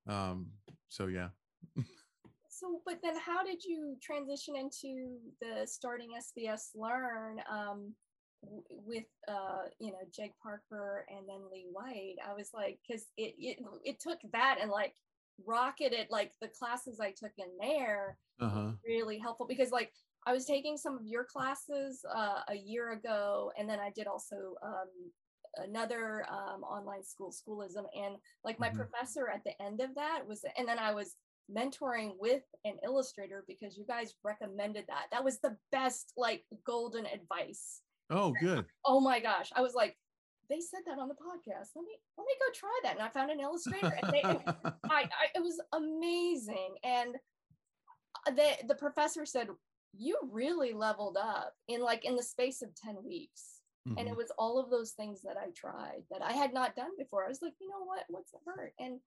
Um. 0.08 0.48
So 0.88 1.08
yeah. 1.08 1.30
so, 2.50 2.82
but 2.86 3.00
then 3.04 3.16
how 3.18 3.44
did 3.44 3.64
you 3.64 3.96
transition 4.02 4.56
into 4.56 5.18
the 5.42 5.66
starting 5.66 6.10
SVS 6.18 6.70
Learn? 6.76 7.42
Um, 7.50 7.94
with 8.70 9.06
uh 9.30 9.62
you 9.80 9.90
know 9.90 10.00
Jake 10.14 10.34
Parker 10.44 11.06
and 11.10 11.28
then 11.30 11.50
Lee 11.50 11.68
White 11.72 12.16
I 12.28 12.34
was 12.34 12.50
like 12.54 12.78
cuz 12.86 13.06
it, 13.16 13.36
it 13.38 13.60
it 13.86 14.02
took 14.02 14.20
that 14.34 14.58
and 14.62 14.70
like 14.70 14.94
rocketed 15.46 16.08
like 16.10 16.32
the 16.42 16.48
classes 16.48 17.00
I 17.00 17.12
took 17.12 17.32
in 17.38 17.50
there 17.60 18.18
uh-huh. 18.40 18.72
really 18.86 19.18
helpful 19.18 19.48
because 19.48 19.72
like 19.72 19.92
I 20.26 20.34
was 20.34 20.46
taking 20.46 20.78
some 20.78 20.98
of 20.98 21.06
your 21.06 21.26
classes 21.26 22.06
uh, 22.14 22.42
a 22.50 22.56
year 22.56 22.94
ago 22.94 23.52
and 23.58 23.70
then 23.70 23.80
I 23.80 23.90
did 23.90 24.08
also 24.08 24.56
um, 24.64 24.90
another 25.58 26.26
um, 26.30 26.64
online 26.64 27.04
school 27.04 27.32
schoolism 27.32 27.86
and 27.96 28.16
like 28.44 28.60
my 28.60 28.70
mm-hmm. 28.70 28.78
professor 28.78 29.30
at 29.30 29.44
the 29.44 29.60
end 29.62 29.82
of 29.82 29.94
that 29.96 30.22
was 30.28 30.46
and 30.58 30.68
then 30.68 30.80
I 30.80 30.94
was 30.94 31.16
mentoring 31.54 32.12
with 32.20 32.44
an 32.64 32.76
illustrator 32.86 33.44
because 33.48 33.78
you 33.78 33.86
guys 33.86 34.14
recommended 34.24 34.86
that 34.88 35.08
that 35.12 35.24
was 35.24 35.40
the 35.40 35.58
best 35.72 36.14
like 36.16 36.44
golden 36.66 37.06
advice 37.06 37.82
Oh, 38.10 38.34
good. 38.40 38.66
Oh 38.86 39.00
my 39.00 39.20
gosh. 39.20 39.50
I 39.56 39.62
was 39.62 39.74
like, 39.74 39.98
they 40.54 40.60
said 40.60 40.82
that 40.86 41.00
on 41.00 41.08
the 41.08 41.16
podcast. 41.16 41.70
Let 41.76 41.84
me 41.84 41.98
let 42.18 42.26
me 42.26 42.34
go 42.40 42.54
try 42.54 42.80
that. 42.84 42.94
And 42.94 43.02
I 43.02 43.10
found 43.10 43.32
an 43.32 43.40
illustrator 43.40 43.98
and 44.02 44.14
they 44.14 44.22
I, 44.90 45.04
I 45.04 45.26
it 45.36 45.42
was 45.42 45.60
amazing. 45.74 46.76
And 46.84 47.16
the 48.28 48.68
the 48.68 48.76
professor 48.76 49.26
said, 49.26 49.48
You 49.98 50.18
really 50.32 50.74
leveled 50.74 51.18
up 51.18 51.54
in 51.68 51.82
like 51.82 52.06
in 52.06 52.16
the 52.16 52.24
space 52.24 52.62
of 52.62 52.70
10 52.76 52.98
weeks. 53.04 53.62
Mm-hmm. 53.88 53.98
And 53.98 54.08
it 54.08 54.12
mm-hmm. 54.12 54.18
was 54.18 54.32
all 54.38 54.60
of 54.60 54.70
those 54.70 54.92
things 54.92 55.22
that 55.24 55.36
I 55.38 55.50
tried 55.56 56.04
that 56.12 56.22
I 56.22 56.34
had 56.34 56.54
not 56.54 56.76
done 56.76 56.92
before. 56.98 57.26
I 57.26 57.30
was 57.30 57.42
like, 57.42 57.54
you 57.60 57.68
know 57.68 57.84
what? 57.84 58.06
What's 58.08 58.32
the 58.32 58.38
hurt? 58.46 58.74
And 58.80 59.00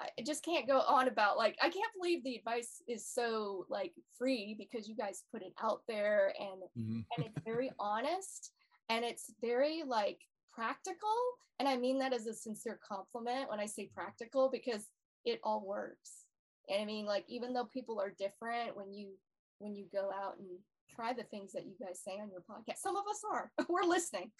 I 0.00 0.08
just 0.26 0.44
can't 0.44 0.66
go 0.66 0.80
on 0.80 1.08
about 1.08 1.36
like 1.36 1.56
I 1.60 1.68
can't 1.68 1.92
believe 1.96 2.24
the 2.24 2.36
advice 2.36 2.82
is 2.88 3.06
so 3.06 3.66
like 3.68 3.92
free 4.18 4.56
because 4.58 4.88
you 4.88 4.96
guys 4.96 5.24
put 5.32 5.42
it 5.42 5.52
out 5.62 5.82
there 5.86 6.32
and 6.38 6.62
mm-hmm. 6.78 7.00
and 7.16 7.26
it's 7.26 7.44
very 7.44 7.70
honest 7.78 8.52
and 8.88 9.04
it's 9.04 9.32
very 9.40 9.82
like 9.86 10.18
practical 10.56 11.16
and 11.58 11.68
I 11.68 11.76
mean 11.76 11.98
that 11.98 12.12
as 12.12 12.26
a 12.26 12.34
sincere 12.34 12.78
compliment 12.86 13.50
when 13.50 13.60
I 13.60 13.66
say 13.66 13.90
practical 13.94 14.50
because 14.50 14.88
it 15.24 15.40
all 15.42 15.64
works. 15.66 16.24
And 16.68 16.82
I 16.82 16.84
mean 16.84 17.06
like 17.06 17.24
even 17.28 17.52
though 17.52 17.66
people 17.66 18.00
are 18.00 18.14
different 18.18 18.76
when 18.76 18.92
you 18.92 19.12
when 19.58 19.74
you 19.74 19.86
go 19.92 20.10
out 20.10 20.38
and 20.38 20.48
try 20.94 21.12
the 21.12 21.24
things 21.24 21.52
that 21.52 21.66
you 21.66 21.74
guys 21.80 22.00
say 22.02 22.12
on 22.20 22.30
your 22.30 22.42
podcast. 22.42 22.78
Some 22.78 22.96
of 22.96 23.04
us 23.08 23.22
are. 23.32 23.50
We're 23.68 23.88
listening. 23.88 24.30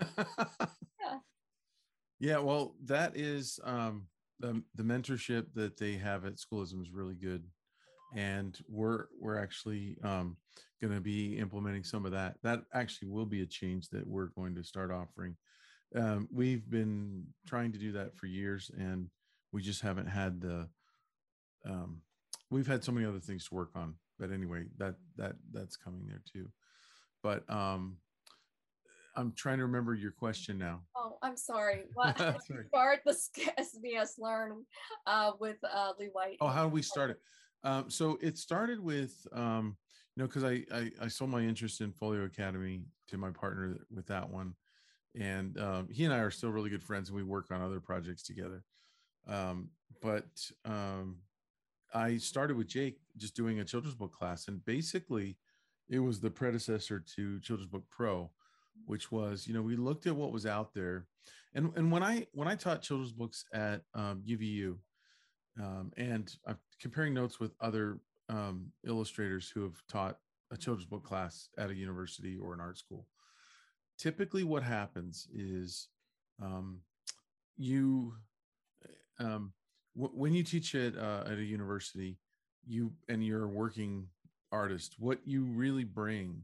yeah. 0.18 1.18
Yeah, 2.20 2.38
well, 2.38 2.74
that 2.84 3.16
is 3.16 3.60
um 3.64 4.06
the, 4.40 4.62
the 4.74 4.82
mentorship 4.82 5.46
that 5.54 5.76
they 5.78 5.94
have 5.94 6.24
at 6.24 6.38
schoolism 6.38 6.80
is 6.80 6.90
really 6.92 7.16
good 7.16 7.44
and 8.14 8.58
we're 8.68 9.06
we're 9.20 9.38
actually 9.38 9.96
um, 10.02 10.36
going 10.80 10.94
to 10.94 11.00
be 11.00 11.36
implementing 11.38 11.84
some 11.84 12.06
of 12.06 12.12
that 12.12 12.36
that 12.42 12.60
actually 12.74 13.08
will 13.08 13.26
be 13.26 13.42
a 13.42 13.46
change 13.46 13.88
that 13.90 14.06
we're 14.06 14.26
going 14.28 14.54
to 14.54 14.64
start 14.64 14.90
offering 14.90 15.36
um, 15.96 16.28
we've 16.32 16.68
been 16.70 17.24
trying 17.46 17.72
to 17.72 17.78
do 17.78 17.92
that 17.92 18.16
for 18.16 18.26
years 18.26 18.70
and 18.78 19.08
we 19.52 19.62
just 19.62 19.82
haven't 19.82 20.06
had 20.06 20.40
the 20.40 20.68
um, 21.66 22.00
we've 22.50 22.66
had 22.66 22.84
so 22.84 22.92
many 22.92 23.06
other 23.06 23.20
things 23.20 23.48
to 23.48 23.54
work 23.54 23.70
on 23.74 23.94
but 24.18 24.30
anyway 24.30 24.64
that 24.78 24.94
that 25.16 25.36
that's 25.52 25.76
coming 25.76 26.06
there 26.06 26.22
too 26.32 26.48
but 27.22 27.48
um 27.50 27.96
I'm 29.16 29.32
trying 29.32 29.58
to 29.58 29.64
remember 29.64 29.94
your 29.94 30.12
question 30.12 30.58
now. 30.58 30.82
Oh, 30.96 31.18
I'm 31.22 31.36
sorry. 31.36 31.86
Well, 31.96 32.14
start 32.14 33.00
the 33.04 33.18
SVS 33.58 34.10
Learn 34.20 34.64
uh, 35.08 35.32
with 35.40 35.56
uh, 35.64 35.90
Lee 35.98 36.10
White. 36.12 36.36
Oh, 36.40 36.46
how 36.46 36.62
do 36.62 36.68
we 36.68 36.82
start 36.82 37.10
it? 37.10 37.20
Um, 37.64 37.90
so 37.90 38.18
it 38.20 38.38
started 38.38 38.80
with, 38.80 39.26
um, 39.32 39.76
you 40.14 40.22
know, 40.22 40.26
because 40.26 40.44
I, 40.44 40.64
I, 40.72 40.90
I 41.02 41.08
sold 41.08 41.30
my 41.30 41.40
interest 41.40 41.80
in 41.80 41.92
Folio 41.92 42.24
Academy 42.24 42.82
to 43.08 43.18
my 43.18 43.30
partner 43.30 43.78
with 43.94 44.06
that 44.06 44.28
one, 44.28 44.54
and 45.18 45.58
um, 45.60 45.88
he 45.90 46.04
and 46.04 46.14
I 46.14 46.18
are 46.18 46.30
still 46.30 46.50
really 46.50 46.70
good 46.70 46.82
friends, 46.82 47.08
and 47.08 47.16
we 47.16 47.22
work 47.24 47.50
on 47.50 47.62
other 47.62 47.80
projects 47.80 48.22
together. 48.22 48.64
Um, 49.26 49.70
but 50.00 50.28
um, 50.64 51.18
I 51.92 52.16
started 52.16 52.56
with 52.56 52.68
Jake 52.68 52.98
just 53.16 53.34
doing 53.36 53.60
a 53.60 53.64
children's 53.64 53.96
book 53.96 54.12
class, 54.12 54.48
and 54.48 54.64
basically, 54.64 55.36
it 55.88 56.00
was 56.00 56.20
the 56.20 56.30
predecessor 56.30 57.02
to 57.16 57.40
Children's 57.40 57.70
Book 57.70 57.84
Pro 57.90 58.30
which 58.86 59.10
was 59.10 59.46
you 59.46 59.54
know 59.54 59.62
we 59.62 59.76
looked 59.76 60.06
at 60.06 60.16
what 60.16 60.32
was 60.32 60.46
out 60.46 60.72
there 60.74 61.06
and 61.54 61.72
and 61.76 61.90
when 61.90 62.02
i 62.02 62.26
when 62.32 62.48
i 62.48 62.54
taught 62.54 62.82
children's 62.82 63.12
books 63.12 63.44
at 63.52 63.82
um, 63.94 64.22
uvu 64.28 64.76
um, 65.60 65.92
and 65.96 66.36
i'm 66.46 66.58
comparing 66.80 67.14
notes 67.14 67.40
with 67.40 67.52
other 67.60 67.98
um, 68.28 68.72
illustrators 68.86 69.50
who 69.50 69.62
have 69.62 69.82
taught 69.88 70.18
a 70.50 70.56
children's 70.56 70.88
book 70.88 71.04
class 71.04 71.48
at 71.58 71.70
a 71.70 71.74
university 71.74 72.36
or 72.36 72.54
an 72.54 72.60
art 72.60 72.78
school. 72.78 73.06
Typically 73.98 74.44
what 74.44 74.62
happens 74.62 75.28
is 75.34 75.88
um, 76.42 76.80
you 77.56 78.14
um, 79.18 79.52
w- 79.96 80.16
when 80.16 80.32
you 80.32 80.42
teach 80.42 80.74
at, 80.74 80.96
uh, 80.96 81.24
at 81.26 81.38
a 81.38 81.44
university 81.44 82.18
you 82.66 82.92
and 83.08 83.24
you're 83.24 83.44
a 83.44 83.48
working 83.48 84.06
artist 84.52 84.94
what 84.98 85.18
you 85.24 85.44
really 85.44 85.84
bring 85.84 86.42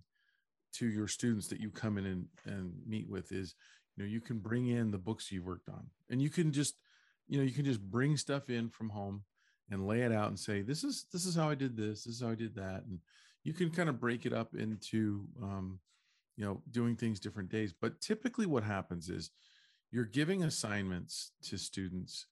to 0.73 0.87
your 0.87 1.07
students 1.07 1.47
that 1.49 1.61
you 1.61 1.71
come 1.71 1.97
in 1.97 2.07
and, 2.07 2.27
and 2.47 2.73
meet 2.87 3.09
with 3.09 3.31
is 3.31 3.55
you 3.97 4.03
know 4.03 4.09
you 4.09 4.21
can 4.21 4.39
bring 4.39 4.67
in 4.67 4.91
the 4.91 4.99
books 4.99 5.31
you've 5.31 5.47
worked 5.47 5.69
on. 5.69 5.87
And 6.11 6.21
you 6.21 6.31
can 6.31 6.51
just 6.51 6.75
you 7.29 7.39
know 7.39 7.45
you 7.45 7.53
can 7.53 7.65
just 7.65 7.81
bring 7.81 8.17
stuff 8.17 8.51
in 8.51 8.69
from 8.69 8.89
home 8.89 9.23
and 9.71 9.87
lay 9.87 10.03
it 10.03 10.13
out 10.13 10.29
and 10.29 10.39
say 10.39 10.63
this 10.63 10.85
is 10.85 11.07
this 11.13 11.25
is 11.25 11.35
how 11.35 11.49
i 11.49 11.55
did 11.55 11.77
this 11.77 12.05
this 12.05 12.17
is 12.17 12.23
how 12.23 12.31
i 12.31 12.35
did 12.35 12.55
that 12.55 12.83
and 12.89 12.99
you 13.45 13.53
can 13.53 13.71
kind 13.71 13.89
of 13.89 14.01
break 14.01 14.25
it 14.25 14.33
up 14.33 14.55
into 14.55 15.27
um, 15.43 15.79
you 16.37 16.45
know 16.45 16.63
doing 16.71 16.97
things 16.97 17.21
different 17.21 17.49
days 17.49 17.73
but 17.73 18.01
typically 18.01 18.47
what 18.47 18.63
happens 18.63 19.09
is 19.09 19.31
you're 19.91 20.05
giving 20.05 20.43
assignments 20.45 21.33
to 21.43 21.57
students 21.57 22.27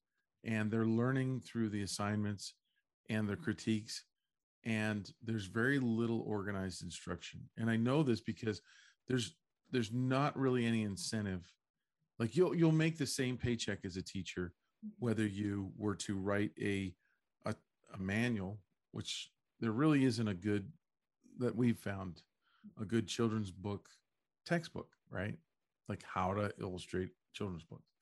and 0.45 0.71
they're 0.71 0.87
learning 0.87 1.41
through 1.41 1.69
the 1.69 1.83
assignments 1.83 2.55
and 3.09 3.29
the 3.29 3.37
critiques 3.37 4.05
and 4.65 5.13
there's 5.23 5.47
very 5.47 5.79
little 5.79 6.23
organized 6.27 6.83
instruction 6.83 7.41
and 7.57 7.71
i 7.71 7.77
know 7.77 8.03
this 8.03 8.21
because 8.21 8.61
there's 9.09 9.35
there's 9.71 9.93
not 9.93 10.37
really 10.39 10.67
any 10.67 10.83
incentive 10.83 11.53
like 12.23 12.37
you'll 12.37 12.55
you'll 12.55 12.71
make 12.71 12.99
the 12.99 13.07
same 13.07 13.37
paycheck 13.37 13.81
as 13.85 13.97
a 13.97 14.03
teacher. 14.03 14.53
Whether 14.99 15.27
you 15.27 15.71
were 15.77 15.95
to 15.95 16.17
write 16.17 16.53
a 16.61 16.95
a, 17.47 17.55
a 17.95 17.99
manual 17.99 18.59
which 18.93 19.31
there 19.61 19.73
really 19.73 20.05
isn't 20.05 20.29
a 20.29 20.35
good 20.35 20.71
that 21.39 21.55
we've 21.55 21.79
found 21.79 22.23
a 22.81 22.85
good 22.85 23.07
children's 23.07 23.51
book 23.51 23.89
textbook 24.45 24.89
right? 25.13 25.37
Like 25.89 26.03
how 26.03 26.33
to 26.35 26.53
illustrate 26.61 27.11
children's 27.35 27.65
books. 27.65 27.93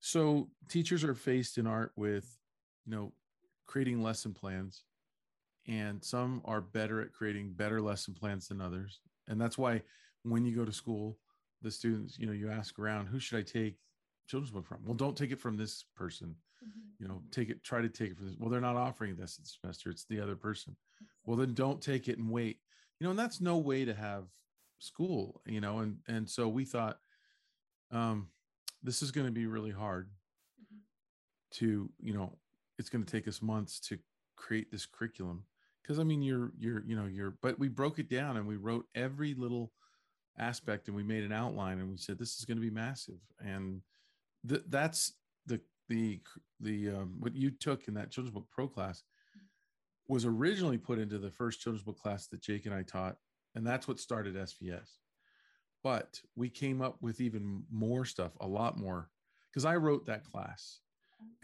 So 0.00 0.48
teachers 0.68 1.04
are 1.04 1.14
faced 1.14 1.56
in 1.56 1.66
art 1.66 1.92
with 1.96 2.36
you 2.84 2.94
know 2.94 3.12
creating 3.64 4.02
lesson 4.02 4.34
plans 4.34 4.84
and 5.66 6.04
some 6.04 6.42
are 6.44 6.60
better 6.60 7.00
at 7.00 7.12
creating 7.12 7.52
better 7.52 7.80
lesson 7.80 8.14
plans 8.14 8.48
than 8.48 8.60
others. 8.60 9.00
And 9.28 9.40
that's 9.40 9.58
why 9.58 9.82
when 10.22 10.44
you 10.44 10.54
go 10.54 10.64
to 10.64 10.72
school 10.72 11.18
the 11.62 11.70
students 11.70 12.18
you 12.18 12.26
know 12.26 12.32
you 12.32 12.50
ask 12.50 12.78
around 12.78 13.06
who 13.06 13.18
should 13.18 13.38
i 13.38 13.42
take 13.42 13.76
children's 14.26 14.50
book 14.50 14.66
from 14.66 14.78
well 14.84 14.94
don't 14.94 15.16
take 15.16 15.30
it 15.30 15.40
from 15.40 15.56
this 15.56 15.84
person 15.94 16.34
mm-hmm. 16.64 17.02
you 17.02 17.08
know 17.08 17.22
take 17.30 17.48
it 17.48 17.62
try 17.62 17.80
to 17.80 17.88
take 17.88 18.10
it 18.10 18.16
from 18.16 18.26
this 18.26 18.36
well 18.38 18.50
they're 18.50 18.60
not 18.60 18.76
offering 18.76 19.16
this 19.16 19.38
semester 19.60 19.90
it's 19.90 20.04
the 20.04 20.20
other 20.20 20.36
person 20.36 20.76
well 21.24 21.36
then 21.36 21.54
don't 21.54 21.82
take 21.82 22.08
it 22.08 22.18
and 22.18 22.30
wait 22.30 22.58
you 22.98 23.04
know 23.04 23.10
and 23.10 23.18
that's 23.18 23.40
no 23.40 23.58
way 23.58 23.84
to 23.84 23.94
have 23.94 24.24
school 24.78 25.40
you 25.46 25.60
know 25.60 25.78
and 25.78 25.98
and 26.08 26.28
so 26.28 26.48
we 26.48 26.64
thought 26.64 26.98
um 27.92 28.28
this 28.82 29.02
is 29.02 29.10
going 29.10 29.26
to 29.26 29.32
be 29.32 29.46
really 29.46 29.70
hard 29.70 30.08
mm-hmm. 30.62 30.78
to 31.50 31.90
you 32.00 32.12
know 32.12 32.32
it's 32.78 32.90
going 32.90 33.04
to 33.04 33.10
take 33.10 33.26
us 33.26 33.40
months 33.40 33.80
to 33.80 33.98
create 34.36 34.70
this 34.70 34.86
curriculum 34.86 35.44
because 35.82 35.98
I 35.98 36.04
mean 36.04 36.22
you're 36.22 36.52
you're 36.58 36.82
you 36.84 36.96
know 36.96 37.06
you're 37.06 37.36
but 37.42 37.58
we 37.58 37.68
broke 37.68 37.98
it 37.98 38.10
down 38.10 38.36
and 38.36 38.46
we 38.46 38.56
wrote 38.56 38.86
every 38.94 39.34
little 39.34 39.72
aspect 40.38 40.88
and 40.88 40.96
we 40.96 41.02
made 41.02 41.24
an 41.24 41.32
outline 41.32 41.78
and 41.78 41.90
we 41.90 41.96
said 41.96 42.18
this 42.18 42.38
is 42.38 42.44
going 42.44 42.58
to 42.58 42.62
be 42.62 42.70
massive 42.70 43.20
and 43.40 43.80
th- 44.48 44.64
that's 44.68 45.12
the 45.46 45.60
the 45.88 46.20
the 46.60 46.90
um, 46.90 47.16
what 47.20 47.34
you 47.34 47.50
took 47.50 47.88
in 47.88 47.94
that 47.94 48.10
children's 48.10 48.34
book 48.34 48.48
pro 48.50 48.68
class 48.68 49.02
was 50.08 50.24
originally 50.24 50.78
put 50.78 50.98
into 50.98 51.18
the 51.18 51.30
first 51.30 51.60
children's 51.60 51.84
book 51.84 51.98
class 51.98 52.28
that 52.28 52.40
Jake 52.40 52.66
and 52.66 52.74
I 52.74 52.82
taught 52.82 53.16
and 53.54 53.66
that's 53.66 53.88
what 53.88 54.00
started 54.00 54.36
SVS 54.36 54.88
but 55.86 56.20
we 56.34 56.48
came 56.48 56.82
up 56.82 56.96
with 57.00 57.20
even 57.20 57.62
more 57.70 58.04
stuff 58.04 58.32
a 58.40 58.46
lot 58.46 58.76
more 58.76 59.08
because 59.52 59.64
I 59.64 59.76
wrote 59.76 60.04
that 60.06 60.24
class. 60.24 60.80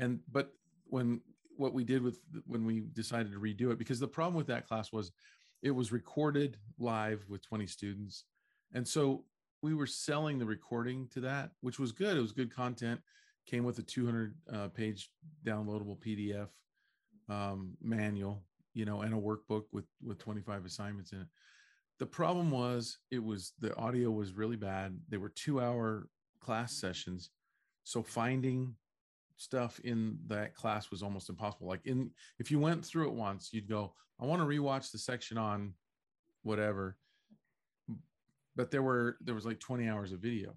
And 0.01 0.19
but 0.33 0.53
when 0.87 1.21
what 1.57 1.73
we 1.73 1.85
did 1.85 2.03
with 2.03 2.19
when 2.45 2.65
we 2.65 2.81
decided 2.93 3.31
to 3.31 3.39
redo 3.39 3.71
it 3.71 3.79
because 3.79 4.01
the 4.01 4.09
problem 4.09 4.35
with 4.35 4.49
that 4.49 4.67
class 4.67 4.93
was 4.93 5.13
it 5.63 5.71
was 5.71 5.93
recorded 5.93 6.57
live 6.77 7.25
with 7.29 7.47
20 7.47 7.69
students. 7.69 8.25
And 8.75 8.87
so 8.87 9.25
we 9.63 9.75
were 9.75 9.87
selling 9.87 10.39
the 10.39 10.47
recording 10.47 11.09
to 11.09 11.21
that 11.21 11.51
which 11.61 11.79
was 11.79 11.93
good. 11.93 12.17
It 12.17 12.21
was 12.21 12.33
good 12.33 12.55
content. 12.55 13.01
Came 13.47 13.65
with 13.65 13.79
a 13.79 13.83
200 13.83 14.35
uh, 14.53 14.69
page 14.69 15.11
downloadable 15.45 15.99
pdf 15.99 16.49
um, 17.29 17.73
manual 17.81 18.43
you 18.75 18.85
know 18.85 19.03
and 19.03 19.15
a 19.15 19.17
workbook 19.17 19.65
with 19.73 19.87
with 20.05 20.19
25 20.19 20.65
assignments 20.65 21.13
in 21.13 21.21
it. 21.21 21.27
The 21.99 22.07
problem 22.07 22.51
was 22.51 22.99
it 23.11 23.23
was 23.23 23.53
the 23.61 23.75
audio 23.77 24.11
was 24.11 24.35
really 24.35 24.57
bad. 24.57 24.99
They 25.09 25.19
were 25.19 25.29
two 25.29 25.61
hour 25.61 26.09
class 26.41 26.73
sessions. 26.75 27.31
So 27.85 28.03
finding 28.03 28.75
stuff 29.37 29.81
in 29.85 30.19
that 30.27 30.55
class 30.55 30.91
was 30.91 31.03
almost 31.03 31.29
impossible. 31.29 31.69
Like 31.69 31.85
in 31.85 32.11
if 32.39 32.51
you 32.51 32.59
went 32.59 32.85
through 32.85 33.09
it 33.09 33.15
once, 33.15 33.51
you'd 33.53 33.69
go, 33.69 33.95
I 34.21 34.27
want 34.27 34.41
to 34.41 34.47
rewatch 34.47 34.91
the 34.91 34.99
section 34.99 35.39
on 35.39 35.75
whatever. 36.43 36.97
But 38.57 38.71
there 38.71 38.83
were 38.83 39.17
there 39.21 39.35
was 39.35 39.47
like 39.47 39.61
20 39.61 39.89
hours 39.89 40.13
of 40.13 40.21
video. 40.21 40.55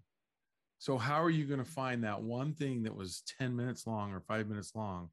So 0.78 0.98
how 0.98 1.24
are 1.24 1.30
you 1.30 1.46
going 1.46 1.64
to 1.64 1.70
find 1.70 2.04
that 2.04 2.22
one 2.22 2.54
thing 2.54 2.84
that 2.84 2.96
was 2.96 3.24
10 3.40 3.56
minutes 3.56 3.88
long 3.88 4.12
or 4.12 4.20
5 4.20 4.48
minutes 4.48 4.74
long 4.76 5.10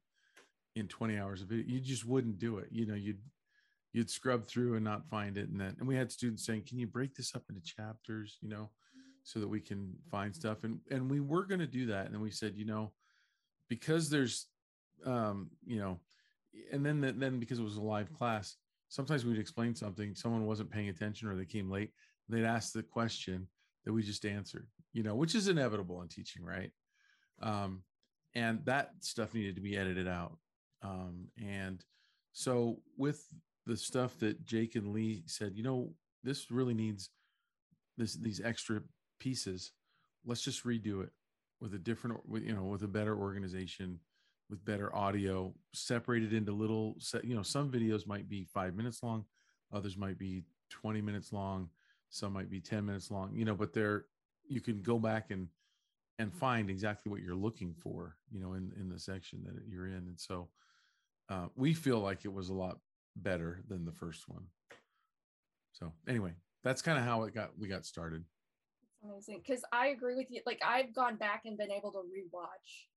in 0.75 0.87
20 0.87 1.17
hours 1.17 1.41
of 1.41 1.47
video? 1.47 1.65
You 1.65 1.79
just 1.79 2.05
wouldn't 2.05 2.39
do 2.39 2.57
it. 2.57 2.67
You 2.71 2.85
know, 2.85 2.95
you'd 2.95 3.21
you'd 3.93 4.09
scrub 4.09 4.45
through 4.45 4.75
and 4.75 4.83
not 4.83 5.07
find 5.07 5.37
it 5.37 5.49
and 5.49 5.59
then 5.59 5.75
and 5.79 5.87
we 5.87 5.95
had 5.95 6.11
students 6.11 6.45
saying, 6.45 6.63
"Can 6.67 6.79
you 6.79 6.87
break 6.87 7.15
this 7.15 7.35
up 7.35 7.43
into 7.49 7.61
chapters, 7.61 8.37
you 8.41 8.49
know, 8.49 8.69
so 9.23 9.39
that 9.39 9.47
we 9.47 9.61
can 9.61 9.93
find 10.11 10.35
stuff?" 10.35 10.63
And 10.63 10.79
and 10.91 11.09
we 11.09 11.19
were 11.19 11.45
going 11.45 11.61
to 11.61 11.67
do 11.67 11.85
that 11.87 12.05
and 12.05 12.13
then 12.13 12.21
we 12.21 12.31
said, 12.31 12.55
"You 12.55 12.65
know, 12.65 12.91
because 13.69 14.09
there's 14.09 14.47
um 15.05 15.49
you 15.65 15.79
know 15.79 15.99
and 16.71 16.85
then 16.85 17.01
then 17.01 17.39
because 17.39 17.59
it 17.59 17.63
was 17.63 17.77
a 17.77 17.81
live 17.81 18.13
class 18.13 18.57
sometimes 18.89 19.25
we'd 19.25 19.39
explain 19.39 19.73
something 19.73 20.13
someone 20.13 20.45
wasn't 20.45 20.69
paying 20.69 20.89
attention 20.89 21.27
or 21.27 21.35
they 21.35 21.45
came 21.45 21.69
late 21.69 21.91
they'd 22.29 22.45
ask 22.45 22.73
the 22.73 22.83
question 22.83 23.47
that 23.85 23.93
we 23.93 24.01
just 24.01 24.25
answered 24.25 24.67
you 24.93 25.03
know 25.03 25.15
which 25.15 25.35
is 25.35 25.47
inevitable 25.47 26.01
in 26.01 26.07
teaching 26.07 26.43
right? 26.43 26.71
Um 27.41 27.83
and 28.35 28.65
that 28.65 28.91
stuff 29.01 29.33
needed 29.33 29.55
to 29.55 29.61
be 29.61 29.77
edited 29.77 30.07
out. 30.07 30.37
Um 30.81 31.27
and 31.41 31.83
so 32.31 32.79
with 32.97 33.25
the 33.65 33.77
stuff 33.77 34.17
that 34.19 34.45
jake 34.45 34.75
and 34.75 34.93
lee 34.93 35.23
said 35.25 35.53
you 35.55 35.63
know 35.63 35.93
this 36.23 36.51
really 36.51 36.73
needs 36.73 37.09
this 37.97 38.15
these 38.15 38.41
extra 38.41 38.81
pieces. 39.19 39.71
Let's 40.25 40.41
just 40.41 40.65
redo 40.65 41.03
it 41.03 41.09
with 41.59 41.73
a 41.73 41.79
different 41.79 42.19
you 42.33 42.53
know 42.53 42.63
with 42.63 42.83
a 42.83 42.87
better 42.87 43.17
organization 43.17 43.99
with 44.49 44.63
better 44.65 44.93
audio 44.95 45.53
separated 45.73 46.33
into 46.33 46.51
little 46.51 46.95
set 46.99 47.23
you 47.23 47.35
know 47.35 47.41
some 47.41 47.71
videos 47.71 48.05
might 48.05 48.27
be 48.27 48.45
five 48.53 48.75
minutes 48.75 49.01
long 49.01 49.23
others 49.71 49.97
might 49.97 50.19
be 50.19 50.43
20 50.69 51.01
minutes 51.01 51.31
long 51.31 51.69
some 52.13 52.33
might 52.33 52.49
be 52.49 52.59
10 52.59 52.85
minutes 52.85 53.11
long 53.11 53.31
you 53.35 53.45
know 53.45 53.55
but 53.55 53.73
they're 53.73 54.05
you 54.47 54.61
can 54.61 54.81
go 54.81 54.99
back 54.99 55.31
and 55.31 55.47
and 56.19 56.33
find 56.33 56.69
exactly 56.69 57.11
what 57.11 57.21
you're 57.21 57.35
looking 57.35 57.73
for 57.73 58.17
you 58.31 58.39
know 58.39 58.53
in 58.53 58.71
in 58.79 58.89
the 58.89 58.99
section 58.99 59.43
that 59.45 59.53
you're 59.67 59.87
in. 59.87 59.93
And 59.93 60.19
so 60.19 60.49
uh, 61.29 61.47
we 61.55 61.73
feel 61.73 61.99
like 61.99 62.25
it 62.25 62.33
was 62.33 62.49
a 62.49 62.53
lot 62.53 62.79
better 63.15 63.61
than 63.67 63.85
the 63.85 63.91
first 63.91 64.27
one. 64.27 64.45
So 65.73 65.91
anyway 66.07 66.33
that's 66.63 66.81
kind 66.81 66.97
of 66.97 67.03
how 67.03 67.23
it 67.23 67.33
got 67.33 67.57
we 67.57 67.67
got 67.67 67.85
started. 67.85 68.23
That's 68.91 69.11
amazing 69.11 69.41
because 69.45 69.63
I 69.71 69.87
agree 69.87 70.15
with 70.15 70.27
you. 70.29 70.41
Like 70.45 70.61
I've 70.65 70.93
gone 70.93 71.15
back 71.15 71.43
and 71.45 71.57
been 71.57 71.71
able 71.71 71.91
to 71.91 71.99
rewatch 71.99 72.87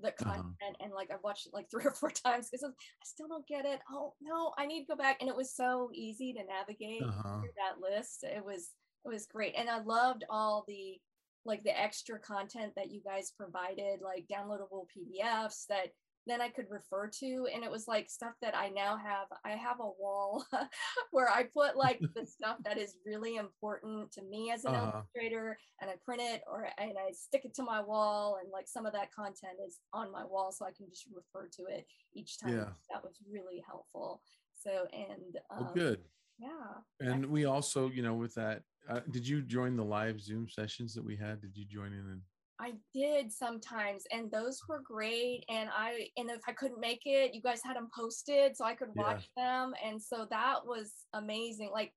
the 0.00 0.12
content 0.12 0.46
uh-huh. 0.62 0.84
and 0.84 0.92
like 0.92 1.10
I've 1.10 1.22
watched 1.22 1.46
it 1.46 1.54
like 1.54 1.66
three 1.70 1.84
or 1.84 1.92
four 1.92 2.10
times 2.10 2.48
because 2.50 2.64
I 2.64 3.04
still 3.04 3.28
don't 3.28 3.46
get 3.46 3.64
it. 3.64 3.80
Oh 3.90 4.14
no, 4.20 4.52
I 4.58 4.66
need 4.66 4.82
to 4.82 4.92
go 4.92 4.96
back. 4.96 5.18
And 5.20 5.28
it 5.28 5.36
was 5.36 5.54
so 5.54 5.90
easy 5.94 6.32
to 6.32 6.44
navigate 6.44 7.02
uh-huh. 7.02 7.40
through 7.40 7.50
that 7.56 7.80
list. 7.80 8.24
It 8.24 8.44
was 8.44 8.70
it 9.04 9.08
was 9.08 9.26
great. 9.26 9.54
And 9.56 9.68
I 9.68 9.80
loved 9.82 10.24
all 10.28 10.64
the 10.66 11.00
like 11.44 11.62
the 11.62 11.80
extra 11.80 12.18
content 12.18 12.72
that 12.76 12.90
you 12.90 13.00
guys 13.04 13.32
provided, 13.36 14.00
like 14.02 14.26
downloadable 14.30 14.86
PDFs 14.96 15.66
that 15.68 15.88
then 16.26 16.40
I 16.40 16.48
could 16.48 16.66
refer 16.68 17.08
to. 17.20 17.46
And 17.54 17.62
it 17.62 17.70
was 17.70 17.86
like 17.86 18.10
stuff 18.10 18.34
that 18.42 18.56
I 18.56 18.68
now 18.68 18.96
have. 18.96 19.28
I 19.44 19.50
have 19.50 19.80
a 19.80 19.84
wall 19.84 20.44
where 21.12 21.28
I 21.28 21.44
put 21.44 21.76
like 21.76 22.00
the 22.14 22.26
stuff 22.26 22.56
that 22.64 22.78
is 22.78 22.96
really 23.06 23.36
important 23.36 24.10
to 24.12 24.22
me 24.22 24.50
as 24.52 24.64
an 24.64 24.74
uh-huh. 24.74 24.92
illustrator 24.94 25.56
and 25.80 25.90
I 25.90 25.94
print 26.04 26.22
it 26.22 26.42
or 26.50 26.68
and 26.78 26.92
I 26.98 27.12
stick 27.12 27.44
it 27.44 27.54
to 27.54 27.62
my 27.62 27.80
wall. 27.80 28.38
And 28.42 28.50
like 28.52 28.68
some 28.68 28.86
of 28.86 28.92
that 28.94 29.14
content 29.14 29.58
is 29.66 29.78
on 29.92 30.10
my 30.10 30.24
wall 30.24 30.52
so 30.52 30.66
I 30.66 30.72
can 30.76 30.86
just 30.88 31.06
refer 31.14 31.48
to 31.56 31.62
it 31.74 31.86
each 32.14 32.38
time. 32.40 32.56
Yeah. 32.56 32.68
That 32.90 33.04
was 33.04 33.18
really 33.30 33.62
helpful. 33.66 34.20
So, 34.54 34.86
and 34.92 35.36
um, 35.50 35.64
well, 35.64 35.72
good. 35.74 36.00
Yeah. 36.38 37.08
And 37.08 37.26
we 37.26 37.44
also, 37.44 37.88
you 37.88 38.02
know, 38.02 38.14
with 38.14 38.34
that, 38.34 38.62
uh, 38.88 39.00
did 39.10 39.26
you 39.26 39.42
join 39.42 39.76
the 39.76 39.84
live 39.84 40.20
Zoom 40.20 40.48
sessions 40.48 40.94
that 40.94 41.04
we 41.04 41.16
had? 41.16 41.40
Did 41.40 41.56
you 41.56 41.64
join 41.64 41.92
in 41.92 42.06
and 42.10 42.20
I 42.60 42.72
did 42.94 43.32
sometimes, 43.32 44.04
and 44.12 44.30
those 44.30 44.60
were 44.68 44.80
great. 44.80 45.44
And 45.48 45.68
I, 45.76 46.08
and 46.16 46.30
if 46.30 46.40
I 46.48 46.52
couldn't 46.52 46.80
make 46.80 47.02
it, 47.04 47.34
you 47.34 47.42
guys 47.42 47.60
had 47.62 47.76
them 47.76 47.88
posted 47.94 48.56
so 48.56 48.64
I 48.64 48.74
could 48.74 48.94
watch 48.94 49.28
yeah. 49.36 49.44
them. 49.44 49.74
And 49.84 50.00
so 50.00 50.26
that 50.30 50.66
was 50.66 50.92
amazing. 51.12 51.70
Like, 51.72 51.92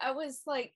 I 0.00 0.12
was 0.12 0.42
like, 0.46 0.72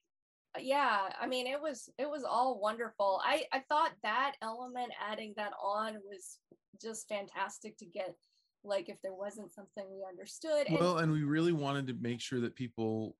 yeah, 0.59 1.09
I 1.19 1.27
mean, 1.27 1.47
it 1.47 1.61
was, 1.61 1.89
it 1.97 2.09
was 2.09 2.23
all 2.23 2.59
wonderful. 2.59 3.21
I, 3.23 3.43
I 3.51 3.63
thought 3.69 3.91
that 4.03 4.33
element, 4.41 4.91
adding 5.09 5.33
that 5.37 5.53
on 5.63 5.95
was 6.05 6.39
just 6.81 7.07
fantastic 7.07 7.77
to 7.77 7.85
get 7.85 8.15
like 8.63 8.89
if 8.89 9.01
there 9.01 9.13
wasn't 9.13 9.53
something 9.53 9.83
we 9.91 10.05
understood 10.07 10.67
well 10.71 10.97
and, 10.97 11.03
and 11.03 11.11
we 11.11 11.23
really 11.23 11.51
wanted 11.51 11.85
to 11.87 11.93
make 11.99 12.21
sure 12.21 12.39
that 12.39 12.55
people 12.55 13.15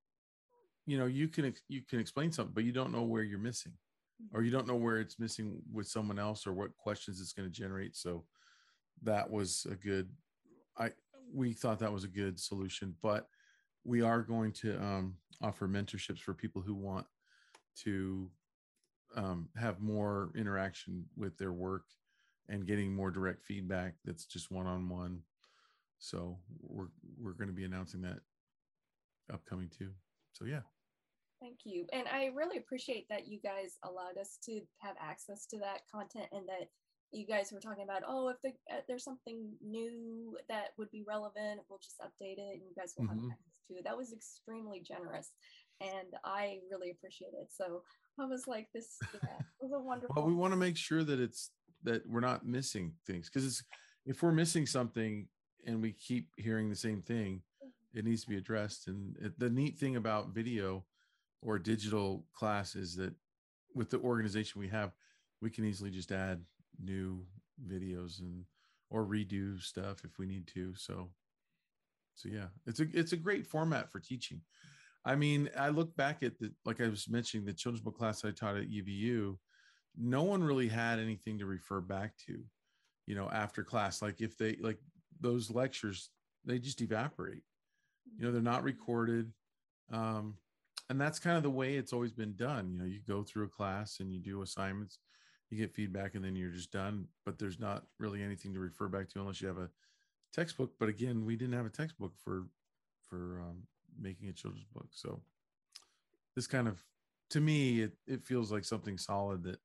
you 0.86 0.98
know 0.98 1.06
you 1.06 1.28
can 1.28 1.54
you 1.68 1.82
can 1.82 2.00
explain 2.00 2.32
something 2.32 2.54
but 2.54 2.64
you 2.64 2.72
don't 2.72 2.92
know 2.92 3.02
where 3.02 3.24
you're 3.24 3.40
missing 3.40 3.74
or 4.34 4.44
you 4.44 4.52
don't 4.52 4.68
know 4.68 4.76
where 4.76 5.00
it's 5.00 5.20
missing 5.20 5.62
with 5.72 5.88
someone 5.88 6.20
else 6.20 6.46
or 6.48 6.54
what 6.54 6.76
questions 6.78 7.20
it's 7.20 7.34
going 7.34 7.48
to 7.48 7.54
generate 7.54 7.96
so 7.96 8.24
that 9.02 9.30
was 9.30 9.66
a 9.72 9.76
good 9.76 10.10
i 10.78 10.90
we 11.34 11.54
thought 11.54 11.80
that 11.80 11.92
was 11.92 12.04
a 12.04 12.10
good 12.10 12.40
solution 12.40 12.96
but 13.02 13.28
we 13.84 14.02
are 14.02 14.22
going 14.22 14.52
to 14.52 14.78
um, 14.82 15.16
offer 15.42 15.68
mentorships 15.68 16.20
for 16.20 16.34
people 16.34 16.62
who 16.62 16.74
want 16.74 17.06
to 17.76 18.30
um, 19.16 19.50
have 19.58 19.82
more 19.82 20.32
interaction 20.36 21.06
with 21.18 21.38
their 21.38 21.52
work 21.52 21.84
and 22.50 22.66
getting 22.66 22.94
more 22.94 23.12
direct 23.12 23.44
feedback 23.44 23.96
that's 24.06 24.26
just 24.26 24.52
one-on-one. 24.52 25.20
So 26.00 26.38
we're 26.62 26.90
we're 27.18 27.34
going 27.34 27.48
to 27.48 27.54
be 27.54 27.64
announcing 27.64 28.02
that 28.02 28.20
upcoming 29.32 29.70
too. 29.70 29.92
So 30.34 30.46
yeah 30.46 30.62
Thank 31.44 31.60
you. 31.66 31.86
And 31.92 32.08
I 32.08 32.30
really 32.34 32.58
appreciate 32.58 33.06
that 33.10 33.28
you 33.28 33.38
guys 33.44 33.76
allowed 33.84 34.18
us 34.18 34.38
to 34.46 34.62
have 34.80 34.96
access 34.98 35.46
to 35.48 35.58
that 35.60 35.82
content 35.94 36.28
and 36.32 36.48
that 36.48 36.70
you 37.12 37.28
guys 37.28 37.52
were 37.52 37.60
talking 37.60 37.84
about, 37.84 38.04
oh, 38.08 38.30
if 38.30 38.38
the, 38.42 38.52
uh, 38.74 38.80
there's 38.88 39.04
something 39.04 39.52
new 39.62 40.38
that 40.48 40.70
would 40.78 40.90
be 40.90 41.04
relevant, 41.06 41.60
we'll 41.70 41.80
just 41.84 42.00
update 42.00 42.38
it 42.38 42.54
and 42.54 42.62
you 42.64 42.74
guys 42.78 42.94
will 42.98 43.08
mm-hmm. 43.08 43.28
have 43.28 43.32
access 43.32 43.68
to 43.70 43.76
it. 43.76 43.84
That 43.84 43.98
was 43.98 44.14
extremely 44.14 44.80
generous 44.80 45.32
and 45.82 46.14
I 46.24 46.60
really 46.72 46.92
appreciate 46.92 47.34
it. 47.34 47.50
So 47.52 47.84
I 48.18 48.26
was 48.26 48.48
like, 48.48 48.70
this 48.74 48.98
yeah, 49.14 49.30
was 49.60 49.74
a 49.74 49.80
wonderful. 49.84 50.16
well, 50.16 50.26
we 50.26 50.34
want 50.34 50.54
to 50.54 50.58
make 50.58 50.78
sure 50.78 51.04
that 51.04 51.20
it's 51.20 51.52
that 51.84 52.08
we're 52.08 52.22
not 52.22 52.46
missing 52.46 52.94
things 53.06 53.30
because 53.30 53.46
it's 53.46 53.64
if 54.06 54.24
we're 54.24 54.32
missing 54.32 54.66
something 54.66 55.28
and 55.66 55.82
we 55.82 55.92
keep 55.92 56.30
hearing 56.38 56.70
the 56.70 56.76
same 56.76 57.02
thing, 57.02 57.42
mm-hmm. 57.62 58.00
it 58.00 58.06
needs 58.06 58.24
to 58.24 58.30
be 58.30 58.38
addressed. 58.38 58.88
And 58.88 59.34
the 59.38 59.50
neat 59.50 59.78
thing 59.78 59.98
about 59.98 60.34
video 60.34 60.86
or 61.44 61.60
digital 61.60 62.26
classes 62.34 62.96
that 62.96 63.14
with 63.76 63.90
the 63.90 64.00
organization 64.00 64.62
we 64.62 64.70
have, 64.70 64.92
we 65.42 65.50
can 65.50 65.66
easily 65.66 65.90
just 65.90 66.12
add 66.12 66.42
new 66.82 67.26
videos 67.68 68.20
and 68.20 68.46
or 68.90 69.06
redo 69.06 69.60
stuff 69.62 70.04
if 70.04 70.18
we 70.18 70.26
need 70.26 70.48
to. 70.48 70.74
So 70.76 71.10
so 72.16 72.30
yeah, 72.30 72.48
it's 72.66 72.80
a 72.80 72.86
it's 72.94 73.14
a 73.14 73.18
great 73.18 73.48
format 73.48 73.92
for 73.92 74.00
teaching. 74.00 74.42
I 75.06 75.16
mean, 75.16 75.50
I 75.58 75.70
look 75.70 75.96
back 75.96 76.24
at 76.24 76.40
the 76.40 76.52
like 76.66 76.80
I 76.80 76.88
was 76.88 77.10
mentioning 77.10 77.46
the 77.46 77.54
children's 77.54 77.84
book 77.84 77.98
class 77.98 78.24
I 78.24 78.32
taught 78.32 78.58
at 78.58 78.70
UVU, 78.70 79.38
no 79.98 80.24
one 80.24 80.44
really 80.44 80.68
had 80.68 81.00
anything 81.00 81.38
to 81.40 81.46
refer 81.46 81.82
back 81.82 82.14
to, 82.28 82.40
you 83.06 83.16
know, 83.16 83.30
after 83.32 83.64
class. 83.64 84.02
Like 84.02 84.22
if 84.22 84.38
they 84.38 84.58
like 84.62 84.78
those 85.20 85.52
lectures, 85.52 86.10
they 86.46 86.60
just 86.60 86.82
evaporate. 86.82 87.44
You 88.18 88.26
know, 88.26 88.32
they're 88.32 88.42
not 88.42 88.64
recorded. 88.64 89.32
Um, 89.92 90.36
and 90.90 91.00
that's 91.00 91.20
kind 91.20 91.38
of 91.38 91.44
the 91.44 91.50
way 91.50 91.76
it's 91.76 91.94
always 91.94 92.12
been 92.12 92.36
done 92.36 92.72
you 92.72 92.80
know 92.80 92.86
you 92.86 93.00
go 93.08 93.24
through 93.24 93.46
a 93.46 93.50
class 93.50 94.00
and 94.00 94.14
you 94.14 94.20
do 94.20 94.42
assignments 94.42 95.00
you 95.50 95.58
get 95.58 95.74
feedback 95.74 96.16
and 96.16 96.24
then 96.24 96.36
you're 96.36 96.50
just 96.50 96.72
done 96.72 97.06
but 97.26 97.38
there's 97.38 97.60
not 97.60 97.84
really 98.00 98.22
anything 98.22 98.54
to 98.54 98.60
refer 98.60 98.88
back 98.88 99.10
to 99.10 99.20
unless 99.20 99.42
you 99.42 99.48
have 99.48 99.58
a 99.58 99.70
textbook 100.34 100.72
but 100.80 100.90
again 100.90 101.26
we 101.26 101.36
didn't 101.36 101.54
have 101.54 101.66
a 101.66 101.70
textbook 101.70 102.14
for 102.24 102.48
for 103.08 103.42
um, 103.42 103.64
making 104.00 104.30
a 104.30 104.34
children's 104.34 104.66
book 104.74 104.88
so 104.92 105.22
this 106.36 106.48
kind 106.48 106.68
of 106.68 106.84
to 107.30 107.40
me 107.40 107.82
it, 107.82 107.94
it 108.08 108.24
feels 108.24 108.52
like 108.52 108.66
something 108.66 108.98
solid 108.98 109.44
that 109.44 109.60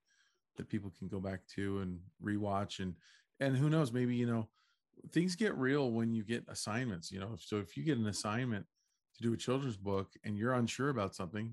that 0.57 0.69
people 0.69 0.93
can 0.99 1.09
go 1.09 1.21
back 1.21 1.41
to 1.55 1.79
and 1.81 1.99
rewatch 2.23 2.81
and 2.81 2.95
and 3.41 3.57
who 3.57 3.71
knows 3.71 3.93
maybe 3.93 4.15
you 4.15 4.27
know 4.27 4.49
things 5.13 5.37
get 5.37 5.57
real 5.57 5.93
when 5.93 6.13
you 6.13 6.25
get 6.25 6.45
assignments 6.49 7.11
you 7.11 7.21
know 7.21 7.37
so 7.39 7.59
if 7.59 7.77
you 7.77 7.85
get 7.85 7.99
an 7.99 8.09
assignment 8.09 8.67
to 9.19 9.23
do 9.23 9.33
a 9.33 9.37
children's 9.37 9.77
book 9.77 10.13
and 10.25 10.39
you're 10.39 10.55
unsure 10.55 10.89
about 10.89 11.15
something 11.15 11.53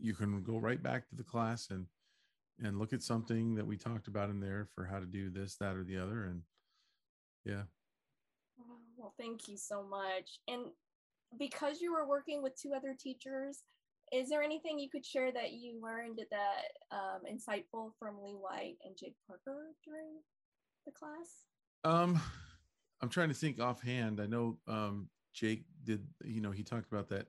you 0.00 0.14
can 0.14 0.42
go 0.42 0.58
right 0.58 0.82
back 0.82 1.08
to 1.08 1.14
the 1.14 1.22
class 1.22 1.68
and 1.70 1.86
and 2.62 2.78
look 2.78 2.92
at 2.92 3.02
something 3.02 3.54
that 3.56 3.66
we 3.66 3.76
talked 3.76 4.06
about 4.06 4.30
in 4.30 4.38
there 4.40 4.68
for 4.74 4.84
how 4.84 4.98
to 4.98 5.06
do 5.06 5.28
this 5.28 5.56
that 5.56 5.76
or 5.76 5.84
the 5.84 5.96
other 5.96 6.24
and 6.24 6.42
yeah. 7.44 7.62
Well 8.96 9.12
thank 9.18 9.48
you 9.48 9.58
so 9.58 9.82
much. 9.82 10.38
And 10.48 10.66
because 11.38 11.80
you 11.80 11.92
were 11.92 12.06
working 12.06 12.42
with 12.42 12.56
two 12.56 12.72
other 12.74 12.94
teachers 12.98 13.64
is 14.12 14.28
there 14.28 14.42
anything 14.42 14.78
you 14.78 14.88
could 14.90 15.04
share 15.04 15.32
that 15.32 15.52
you 15.52 15.80
learned 15.82 16.20
that 16.30 16.96
um, 16.96 17.22
insightful 17.28 17.90
from 17.98 18.22
lee 18.22 18.36
white 18.38 18.76
and 18.84 18.96
jake 18.96 19.16
parker 19.26 19.72
during 19.84 20.20
the 20.86 20.92
class? 20.92 21.44
Um 21.84 22.20
i'm 23.00 23.08
trying 23.08 23.28
to 23.28 23.34
think 23.34 23.60
offhand. 23.60 24.20
I 24.20 24.26
know 24.26 24.58
um 24.68 25.08
jake 25.34 25.64
did 25.84 26.06
you 26.24 26.40
know 26.40 26.50
he 26.50 26.62
talked 26.62 26.90
about 26.90 27.08
that 27.08 27.26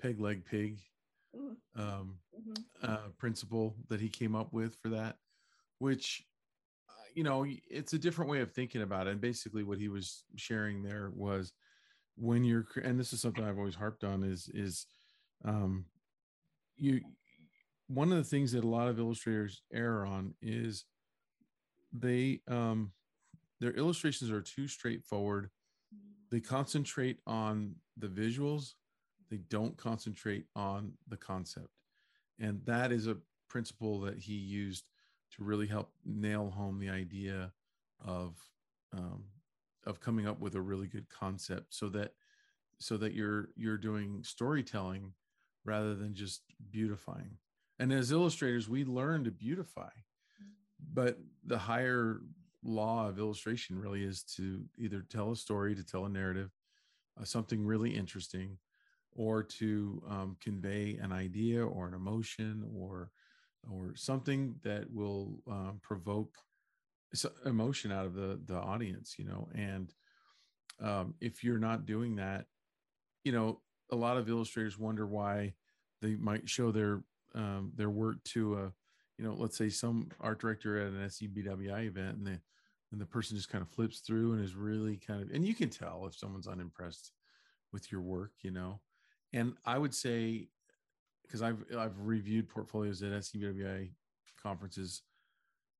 peg 0.00 0.20
leg 0.20 0.44
pig 0.44 0.78
um, 1.76 2.18
mm-hmm. 2.36 2.52
uh, 2.82 3.08
principle 3.18 3.76
that 3.88 4.00
he 4.00 4.08
came 4.08 4.34
up 4.34 4.52
with 4.52 4.74
for 4.76 4.88
that, 4.90 5.16
which, 5.78 6.24
uh, 6.88 7.06
you 7.14 7.22
know, 7.22 7.46
it's 7.70 7.92
a 7.92 7.98
different 7.98 8.30
way 8.30 8.40
of 8.40 8.52
thinking 8.52 8.82
about 8.82 9.06
it. 9.06 9.10
And 9.10 9.20
basically, 9.20 9.62
what 9.62 9.78
he 9.78 9.88
was 9.88 10.24
sharing 10.36 10.82
there 10.82 11.10
was 11.14 11.52
when 12.16 12.44
you're, 12.44 12.66
and 12.82 12.98
this 12.98 13.12
is 13.12 13.20
something 13.20 13.44
I've 13.44 13.58
always 13.58 13.74
harped 13.74 14.04
on, 14.04 14.22
is 14.22 14.50
is 14.52 14.86
um, 15.44 15.84
you. 16.76 17.00
One 17.90 18.12
of 18.12 18.18
the 18.18 18.24
things 18.24 18.52
that 18.52 18.64
a 18.64 18.68
lot 18.68 18.88
of 18.88 18.98
illustrators 18.98 19.62
err 19.72 20.04
on 20.04 20.34
is 20.42 20.84
they 21.90 22.42
um, 22.46 22.92
their 23.60 23.72
illustrations 23.72 24.30
are 24.30 24.42
too 24.42 24.68
straightforward. 24.68 25.48
They 26.30 26.40
concentrate 26.40 27.18
on 27.26 27.76
the 27.96 28.08
visuals 28.08 28.74
they 29.30 29.38
don't 29.48 29.76
concentrate 29.76 30.46
on 30.56 30.92
the 31.08 31.16
concept. 31.16 31.68
And 32.38 32.60
that 32.64 32.92
is 32.92 33.06
a 33.06 33.18
principle 33.48 34.00
that 34.00 34.18
he 34.18 34.34
used 34.34 34.84
to 35.36 35.44
really 35.44 35.66
help 35.66 35.90
nail 36.04 36.50
home 36.50 36.78
the 36.78 36.88
idea 36.88 37.52
of 38.04 38.36
um, 38.92 39.24
of 39.84 40.00
coming 40.00 40.26
up 40.26 40.40
with 40.40 40.54
a 40.54 40.60
really 40.60 40.86
good 40.86 41.08
concept 41.08 41.74
so 41.74 41.88
that 41.90 42.12
so 42.78 42.96
that 42.96 43.12
you're 43.12 43.50
you're 43.56 43.76
doing 43.76 44.22
storytelling 44.22 45.12
rather 45.64 45.94
than 45.94 46.14
just 46.14 46.42
beautifying. 46.70 47.36
And 47.78 47.92
as 47.92 48.12
illustrators 48.12 48.68
we 48.68 48.84
learn 48.84 49.24
to 49.24 49.30
beautify 49.30 49.90
but 50.94 51.18
the 51.44 51.58
higher 51.58 52.20
law 52.68 53.08
of 53.08 53.18
illustration 53.18 53.78
really 53.78 54.04
is 54.04 54.22
to 54.22 54.64
either 54.76 55.04
tell 55.08 55.32
a 55.32 55.36
story 55.36 55.74
to 55.74 55.84
tell 55.84 56.04
a 56.04 56.08
narrative 56.08 56.50
uh, 57.20 57.24
something 57.24 57.64
really 57.64 57.94
interesting 57.94 58.58
or 59.12 59.42
to 59.42 60.02
um, 60.08 60.36
convey 60.40 60.98
an 61.02 61.12
idea 61.12 61.64
or 61.64 61.88
an 61.88 61.94
emotion 61.94 62.64
or 62.74 63.10
or 63.68 63.94
something 63.96 64.54
that 64.62 64.84
will 64.90 65.40
um, 65.50 65.80
provoke 65.82 66.36
emotion 67.46 67.90
out 67.90 68.06
of 68.06 68.14
the 68.14 68.40
the 68.46 68.56
audience 68.56 69.16
you 69.18 69.24
know? 69.24 69.48
And 69.54 69.92
um, 70.80 71.14
if 71.20 71.42
you're 71.42 71.58
not 71.58 71.86
doing 71.86 72.16
that 72.16 72.46
you 73.24 73.32
know 73.32 73.60
a 73.90 73.96
lot 73.96 74.18
of 74.18 74.28
illustrators 74.28 74.78
wonder 74.78 75.06
why 75.06 75.54
they 76.02 76.14
might 76.16 76.48
show 76.48 76.70
their 76.70 77.02
um, 77.34 77.72
their 77.74 77.90
work 77.90 78.22
to 78.24 78.54
a 78.54 78.72
you 79.16 79.24
know 79.24 79.34
let's 79.34 79.56
say 79.56 79.70
some 79.70 80.08
art 80.20 80.38
director 80.38 80.78
at 80.78 80.92
an 80.92 81.08
SCBWI 81.08 81.86
event 81.86 82.18
and 82.18 82.26
the 82.26 82.40
and 82.92 83.00
the 83.00 83.06
person 83.06 83.36
just 83.36 83.50
kind 83.50 83.62
of 83.62 83.68
flips 83.68 84.00
through 84.00 84.32
and 84.32 84.44
is 84.44 84.54
really 84.54 84.96
kind 84.96 85.22
of 85.22 85.30
and 85.30 85.44
you 85.44 85.54
can 85.54 85.68
tell 85.68 86.06
if 86.06 86.14
someone's 86.14 86.48
unimpressed 86.48 87.12
with 87.72 87.92
your 87.92 88.00
work 88.00 88.32
you 88.42 88.50
know 88.50 88.80
and 89.32 89.54
I 89.64 89.78
would 89.78 89.94
say, 89.94 90.48
because 91.22 91.42
I've 91.42 91.62
I've 91.76 91.98
reviewed 92.00 92.48
portfolios 92.48 93.02
at 93.02 93.12
SCBWI 93.12 93.90
conferences 94.42 95.02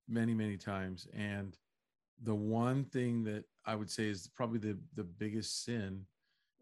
many 0.07 0.33
many 0.33 0.57
times, 0.57 1.07
and 1.15 1.57
the 2.21 2.35
one 2.35 2.85
thing 2.85 3.23
that 3.23 3.45
I 3.65 3.75
would 3.75 3.89
say 3.89 4.07
is 4.07 4.29
probably 4.35 4.59
the 4.59 4.77
the 4.95 5.03
biggest 5.03 5.63
sin 5.63 6.05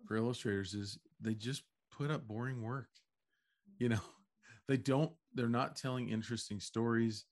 for 0.05 0.15
illustrators 0.15 0.73
is 0.73 0.97
they 1.19 1.33
just 1.33 1.63
put 1.91 2.11
up 2.11 2.27
boring 2.27 2.61
work. 2.61 2.89
You 3.79 3.89
know, 3.89 4.01
they 4.67 4.77
don't. 4.77 5.11
They're 5.33 5.49
not 5.49 5.75
telling 5.75 6.09
interesting 6.09 6.59
stories. 6.59 7.25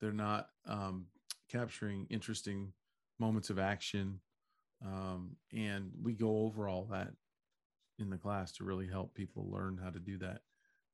They're 0.00 0.12
not 0.12 0.48
um, 0.66 1.06
capturing 1.50 2.06
interesting 2.10 2.72
moments 3.18 3.50
of 3.50 3.58
action. 3.58 4.20
Um, 4.84 5.36
and 5.52 5.90
we 6.02 6.12
go 6.12 6.44
over 6.44 6.68
all 6.68 6.84
that 6.90 7.12
in 7.98 8.10
the 8.10 8.18
class 8.18 8.52
to 8.52 8.64
really 8.64 8.86
help 8.86 9.14
people 9.14 9.48
learn 9.50 9.78
how 9.82 9.90
to 9.90 9.98
do 9.98 10.18
that 10.18 10.40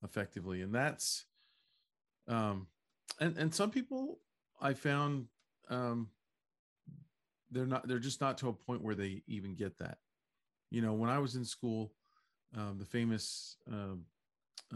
effectively 0.05 0.63
and 0.63 0.75
that's 0.75 1.27
um 2.29 2.67
and 3.21 3.37
and 3.37 3.55
some 3.55 3.71
people 3.71 4.19
i 4.61 4.73
found 4.73 5.27
um 5.69 6.09
they're 7.51 7.67
not 7.67 7.87
they're 7.87 7.99
just 7.99 8.21
not 8.21 8.39
to 8.39 8.49
a 8.49 8.53
point 8.53 8.83
where 8.83 8.95
they 8.95 9.23
even 9.27 9.55
get 9.55 9.79
that 9.79 9.99
you 10.71 10.81
know 10.81 10.93
when 10.93 11.11
i 11.11 11.19
was 11.19 11.37
in 11.37 11.45
school 11.45 11.93
um, 12.57 12.77
the 12.79 12.85
famous 12.85 13.57
uh, 13.73 13.97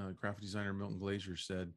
uh, 0.00 0.10
graphic 0.12 0.42
designer 0.42 0.72
milton 0.72 0.98
glaser 0.98 1.36
said 1.36 1.72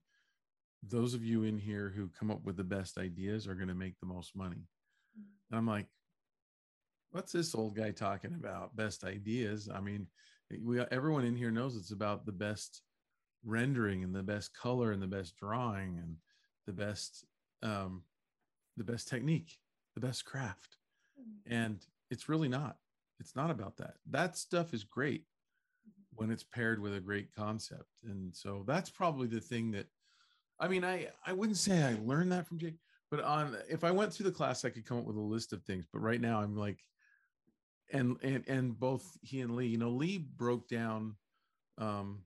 those 0.84 1.14
of 1.14 1.24
you 1.24 1.44
in 1.44 1.58
here 1.58 1.92
who 1.96 2.10
come 2.18 2.32
up 2.32 2.44
with 2.46 2.58
the 2.58 2.64
best 2.64 2.98
ideas 2.98 3.48
are 3.48 3.56
going 3.56 3.68
to 3.68 3.74
make 3.74 4.00
the 4.00 4.06
most 4.06 4.36
money. 4.36 4.68
And 5.50 5.58
i'm 5.58 5.68
like 5.68 5.88
what's 7.12 7.32
this 7.32 7.56
old 7.56 7.76
guy 7.76 7.90
talking 7.90 8.36
about? 8.36 8.76
Best 8.76 9.04
ideas? 9.04 9.70
I 9.74 9.80
mean 9.80 10.08
we 10.64 10.80
everyone 10.92 11.26
in 11.26 11.36
here 11.36 11.52
knows 11.52 11.76
it's 11.76 11.92
about 11.92 12.26
the 12.26 12.32
best 12.32 12.82
rendering 13.44 14.04
and 14.04 14.14
the 14.14 14.24
best 14.24 14.54
color 14.54 14.92
and 14.92 15.02
the 15.02 15.08
best 15.08 15.36
drawing 15.38 15.98
and 15.98 16.16
the 16.68 16.74
best 16.74 17.26
um, 17.64 18.04
the 18.78 18.84
best 18.84 19.08
technique 19.08 19.58
the 19.96 20.08
best 20.08 20.26
craft. 20.26 20.78
Mm-hmm. 21.20 21.54
and 21.54 21.86
it's 22.10 22.30
really 22.30 22.48
not. 22.48 22.78
It's 23.20 23.36
not 23.36 23.52
about 23.52 23.78
that. 23.78 23.96
That 24.10 24.38
stuff 24.38 24.74
is 24.74 24.84
great 24.84 25.26
when 26.14 26.32
it's 26.32 26.44
paired 26.44 26.82
with 26.82 26.96
a 26.96 27.00
great 27.00 27.34
concept. 27.36 27.90
And 28.04 28.34
so 28.34 28.64
that's 28.66 28.90
probably 28.90 29.28
the 29.28 29.42
thing 29.42 29.72
that 29.72 29.88
i 30.60 30.68
mean 30.68 30.84
i 30.84 31.08
i 31.26 31.34
wouldn't 31.34 31.58
say 31.58 31.84
i 31.84 31.98
learned 32.06 32.32
that 32.32 32.48
from 32.48 32.58
jake 32.58 32.78
but 33.12 33.24
on 33.24 33.56
if 33.70 33.84
i 33.84 33.92
went 33.92 34.14
through 34.14 34.26
the 34.26 34.32
class 34.32 34.66
i 34.66 34.70
could 34.70 34.86
come 34.86 35.00
up 35.00 35.06
with 35.06 35.16
a 35.16 35.20
list 35.20 35.54
of 35.54 35.64
things 35.64 35.86
but 35.92 36.00
right 36.00 36.22
now 36.22 36.42
i'm 36.42 36.56
like 36.56 36.80
and 37.92 38.18
and 38.22 38.48
and 38.48 38.80
both 38.80 39.18
he 39.22 39.42
and 39.42 39.56
Lee, 39.56 39.68
you 39.68 39.78
know, 39.78 39.90
Lee 39.90 40.18
broke 40.18 40.68
down 40.68 41.16
um 41.78 42.20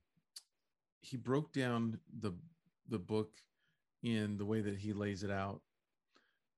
he 1.01 1.17
broke 1.17 1.53
down 1.53 1.99
the 2.19 2.33
the 2.89 2.99
book 2.99 3.31
in 4.03 4.37
the 4.37 4.45
way 4.45 4.61
that 4.61 4.77
he 4.77 4.93
lays 4.93 5.23
it 5.23 5.31
out 5.31 5.61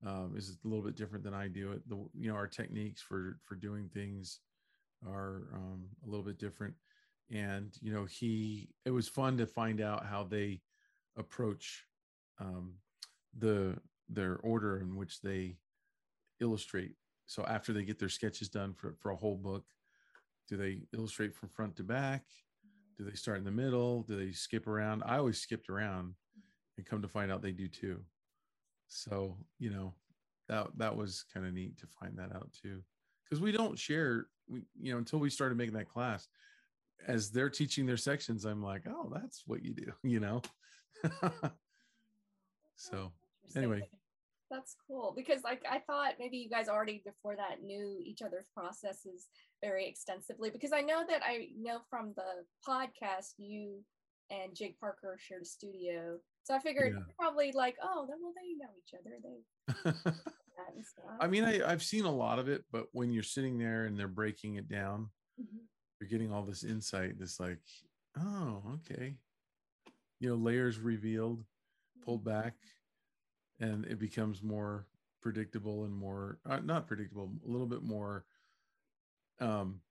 um, 0.05 0.33
is 0.35 0.57
a 0.63 0.67
little 0.67 0.83
bit 0.83 0.95
different 0.95 1.23
than 1.23 1.33
I 1.33 1.47
do 1.47 1.71
it. 1.71 1.87
The 1.87 1.95
you 2.17 2.29
know 2.29 2.35
our 2.35 2.47
techniques 2.47 3.01
for 3.01 3.37
for 3.43 3.55
doing 3.55 3.89
things 3.93 4.39
are 5.07 5.47
um, 5.53 5.85
a 6.05 6.09
little 6.09 6.25
bit 6.25 6.39
different, 6.39 6.73
and 7.31 7.71
you 7.81 7.93
know 7.93 8.05
he 8.05 8.69
it 8.85 8.91
was 8.91 9.07
fun 9.07 9.37
to 9.37 9.45
find 9.45 9.81
out 9.81 10.05
how 10.05 10.23
they 10.23 10.61
approach 11.17 11.85
um, 12.39 12.73
the 13.37 13.75
their 14.09 14.37
order 14.37 14.79
in 14.79 14.95
which 14.95 15.21
they 15.21 15.57
illustrate. 16.39 16.93
So 17.25 17.43
after 17.45 17.73
they 17.73 17.83
get 17.83 17.97
their 17.97 18.09
sketches 18.09 18.49
done 18.49 18.73
for, 18.73 18.95
for 18.99 19.09
a 19.11 19.15
whole 19.15 19.35
book 19.35 19.63
do 20.47 20.57
they 20.57 20.81
illustrate 20.93 21.33
from 21.33 21.49
front 21.49 21.75
to 21.77 21.83
back? 21.83 22.23
Do 22.97 23.03
they 23.03 23.15
start 23.15 23.39
in 23.39 23.43
the 23.43 23.51
middle? 23.51 24.03
Do 24.03 24.15
they 24.15 24.31
skip 24.31 24.67
around? 24.67 25.03
I 25.05 25.17
always 25.17 25.39
skipped 25.39 25.69
around 25.69 26.13
and 26.77 26.85
come 26.85 27.01
to 27.01 27.07
find 27.07 27.31
out 27.31 27.41
they 27.41 27.51
do 27.51 27.67
too. 27.67 27.99
So 28.87 29.37
you 29.57 29.71
know 29.71 29.93
that 30.47 30.67
that 30.77 30.95
was 30.95 31.25
kind 31.33 31.45
of 31.45 31.53
neat 31.53 31.77
to 31.79 31.87
find 31.99 32.17
that 32.17 32.35
out 32.35 32.49
too. 32.61 32.81
Because 33.23 33.41
we 33.41 33.51
don't 33.51 33.77
share 33.77 34.27
we 34.47 34.61
you 34.79 34.91
know 34.91 34.99
until 34.99 35.19
we 35.19 35.29
started 35.29 35.57
making 35.57 35.73
that 35.75 35.89
class 35.89 36.27
as 37.07 37.31
they're 37.31 37.49
teaching 37.49 37.85
their 37.85 37.97
sections 37.97 38.45
i'm 38.45 38.63
like 38.63 38.83
oh 38.87 39.11
that's 39.13 39.43
what 39.45 39.63
you 39.63 39.73
do 39.73 39.91
you 40.03 40.19
know 40.19 40.41
so 42.75 43.11
anyway 43.55 43.87
that's 44.51 44.75
cool 44.87 45.11
because 45.15 45.43
like 45.43 45.63
I 45.69 45.79
thought 45.79 46.13
maybe 46.19 46.37
you 46.37 46.49
guys 46.49 46.69
already 46.69 47.01
before 47.03 47.35
that 47.35 47.63
knew 47.63 47.99
each 48.05 48.21
other's 48.21 48.45
processes 48.53 49.27
very 49.63 49.87
extensively 49.87 50.51
because 50.51 50.71
I 50.71 50.81
know 50.81 51.03
that 51.09 51.21
I 51.25 51.47
know 51.57 51.79
from 51.89 52.13
the 52.15 52.45
podcast 52.67 53.33
you 53.37 53.83
and 54.29 54.55
Jake 54.55 54.79
Parker 54.79 55.17
shared 55.19 55.41
a 55.41 55.45
studio. 55.45 56.17
So 56.43 56.53
I 56.53 56.59
figured 56.59 56.93
Yeah. 56.95 57.03
probably 57.17 57.51
like, 57.53 57.75
oh, 57.81 58.05
then 58.07 58.17
well 58.21 58.33
they 58.35 58.53
know 58.53 58.71
each 58.77 58.93
other. 58.93 59.17
They 59.23 59.43
that 60.57 60.75
and 60.75 60.85
stuff. 60.85 61.05
I 61.19 61.27
mean, 61.27 61.43
I, 61.43 61.67
I've 61.71 61.83
seen 61.83 62.05
a 62.05 62.11
lot 62.11 62.37
of 62.37 62.47
it, 62.47 62.63
but 62.71 62.85
when 62.91 63.11
you're 63.11 63.23
sitting 63.23 63.57
there 63.57 63.85
and 63.85 63.97
they're 63.97 64.07
breaking 64.07 64.55
it 64.55 64.67
down, 64.69 65.09
Mhm. 65.41 65.65
you're 65.99 66.09
getting 66.09 66.31
all 66.31 66.43
this 66.43 66.63
insight, 66.63 67.17
this 67.19 67.39
like, 67.39 67.59
oh, 68.19 68.61
okay. 68.75 69.15
You 70.19 70.29
know, 70.29 70.35
layers 70.35 70.79
revealed, 70.79 71.43
pulled 72.03 72.23
back, 72.23 72.55
and 73.59 73.85
it 73.85 73.99
becomes 73.99 74.41
more 74.41 74.87
predictable 75.21 75.83
and 75.85 75.93
more 75.93 76.39
uh, 76.47 76.59
not 76.59 76.87
predictable, 76.87 77.31
a 77.47 77.49
little 77.49 77.67
bit 77.67 77.83
more 77.83 78.25
um 79.39 79.81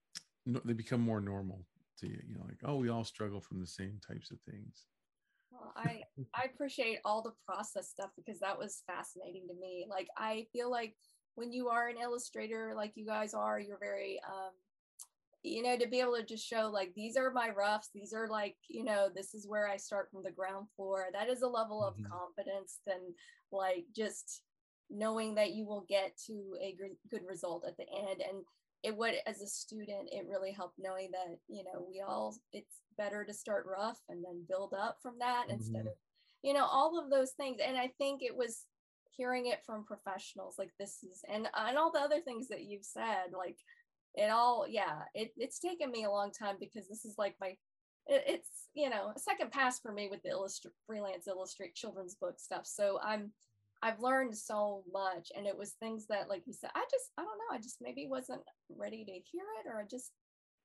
no, 0.47 0.61
they 0.65 0.73
become 0.73 1.01
more 1.01 1.21
normal 1.21 1.65
to 1.99 2.07
you, 2.07 2.21
you 2.27 2.35
know, 2.35 2.45
like, 2.47 2.59
oh, 2.65 2.77
we 2.77 2.89
all 2.89 3.05
struggle 3.05 3.41
from 3.41 3.61
the 3.61 3.67
same 3.67 3.99
types 4.07 4.31
of 4.31 4.39
things. 4.41 4.87
Well, 5.51 5.73
I 5.77 6.03
I 6.35 6.45
appreciate 6.53 6.99
all 7.05 7.23
the 7.23 7.33
process 7.47 7.89
stuff 7.89 8.11
because 8.17 8.41
that 8.41 8.59
was 8.59 8.83
fascinating 8.87 9.47
to 9.49 9.55
me. 9.55 9.87
Like 9.89 10.09
I 10.17 10.47
feel 10.53 10.71
like 10.71 10.97
when 11.37 11.53
you 11.53 11.69
are 11.69 11.89
an 11.89 11.97
illustrator, 11.97 12.73
like 12.77 12.93
you 12.95 13.07
guys 13.07 13.35
are, 13.35 13.59
you're 13.59 13.79
very 13.79 14.21
um 14.27 14.53
you 15.45 15.63
know 15.63 15.77
to 15.77 15.87
be 15.87 16.01
able 16.01 16.17
to 16.17 16.25
just 16.25 16.47
show 16.47 16.71
like 16.73 16.93
these 16.97 17.17
are 17.17 17.31
my 17.31 17.51
roughs 17.51 17.91
these 17.95 18.13
are 18.15 18.27
like 18.29 18.57
you 18.69 18.83
know 18.83 19.09
this 19.15 19.35
is 19.35 19.47
where 19.47 19.69
i 19.69 19.77
start 19.77 20.09
from 20.11 20.23
the 20.23 20.31
ground 20.31 20.67
floor 20.75 21.07
that 21.13 21.29
is 21.29 21.43
a 21.43 21.47
level 21.47 21.85
of 21.85 21.95
Mhm. 21.97 22.09
confidence 22.11 22.81
than 22.87 23.15
like 23.53 23.85
just 23.95 24.43
knowing 24.91 25.35
that 25.35 25.53
you 25.53 25.67
will 25.67 25.83
get 25.83 26.17
to 26.27 26.57
a 26.61 26.73
gr- 26.73 26.97
good 27.11 27.25
result 27.27 27.65
at 27.67 27.77
the 27.77 27.87
end 27.89 28.21
and 28.23 28.45
it 28.83 28.97
would 28.97 29.15
as 29.27 29.41
a 29.43 29.47
student 29.47 30.09
it 30.13 30.27
really 30.29 30.51
helped 30.53 30.79
knowing 30.79 31.11
that 31.13 31.39
you 31.49 31.63
know 31.65 31.87
we 31.89 32.01
all 32.01 32.35
it's 32.53 32.81
better 32.97 33.25
to 33.25 33.33
start 33.35 33.67
rough 33.67 34.01
and 34.09 34.25
then 34.25 34.45
build 34.49 34.73
up 34.75 34.99
from 35.03 35.19
that 35.19 35.49
instead 35.51 35.85
Mhm. 35.85 35.89
of 35.93 35.99
you 36.43 36.53
know 36.55 36.65
all 36.65 36.99
of 36.99 37.11
those 37.11 37.33
things 37.33 37.61
and 37.61 37.77
i 37.77 37.89
think 37.99 38.23
it 38.23 38.35
was 38.37 38.67
hearing 39.17 39.47
it 39.47 39.63
from 39.65 39.85
professionals 39.85 40.59
like 40.59 40.73
this 40.79 41.03
is 41.05 41.23
and 41.29 41.49
and 41.55 41.79
all 41.79 41.91
the 41.93 42.01
other 42.01 42.21
things 42.23 42.49
that 42.49 42.65
you've 42.65 42.85
said 42.85 43.33
like 43.33 43.59
it 44.15 44.31
all 44.31 44.67
yeah 44.69 45.01
it, 45.15 45.33
it's 45.37 45.59
taken 45.59 45.91
me 45.91 46.05
a 46.05 46.11
long 46.11 46.31
time 46.31 46.57
because 46.61 46.89
this 46.89 47.05
is 47.05 47.15
like 47.19 47.35
my 47.41 47.49
it, 48.07 48.25
it's 48.27 48.49
you 48.75 48.89
know 48.91 49.13
a 49.15 49.19
second 49.19 49.51
pass 49.51 49.81
for 49.81 49.93
me 49.93 50.09
with 50.11 50.23
the 50.23 50.31
illustra- 50.31 50.71
freelance 50.87 51.27
illustrate 51.27 51.75
children's 51.75 52.15
book 52.15 52.39
stuff 52.39 52.63
so 52.65 52.99
i'm 53.03 53.31
i've 53.83 54.01
learned 54.01 54.37
so 54.37 54.83
much 54.93 55.31
and 55.37 55.47
it 55.47 55.57
was 55.57 55.73
things 55.73 56.07
that 56.07 56.29
like 56.29 56.43
you 56.47 56.53
said 56.53 56.71
i 56.75 56.85
just 56.91 57.11
i 57.19 57.23
don't 57.23 57.39
know 57.39 57.57
i 57.57 57.59
just 57.59 57.79
maybe 57.81 58.07
wasn't 58.09 58.41
ready 58.77 59.05
to 59.05 59.13
hear 59.13 59.45
it 59.65 59.69
or 59.69 59.81
i 59.81 59.85
just 59.91 60.13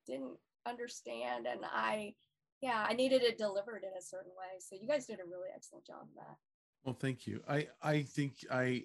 didn't 0.06 0.38
understand 0.68 1.48
and 1.48 1.62
i 1.72 2.14
yeah 2.62 2.86
i 2.88 2.94
needed 2.94 3.22
it 3.24 3.38
delivered 3.38 3.84
in 3.84 3.98
a 3.98 4.02
certain 4.02 4.32
way 4.38 4.60
so 4.60 4.76
you 4.80 4.88
guys 4.88 5.06
did 5.06 5.20
a 5.20 5.30
really 5.30 5.50
excellent 5.56 5.86
job 5.86 6.02
of 6.02 6.16
that 6.16 6.36
Well, 6.84 6.98
thank 7.00 7.28
you. 7.28 7.42
I 7.48 7.68
I 7.82 8.04
think 8.04 8.34
I 8.52 8.84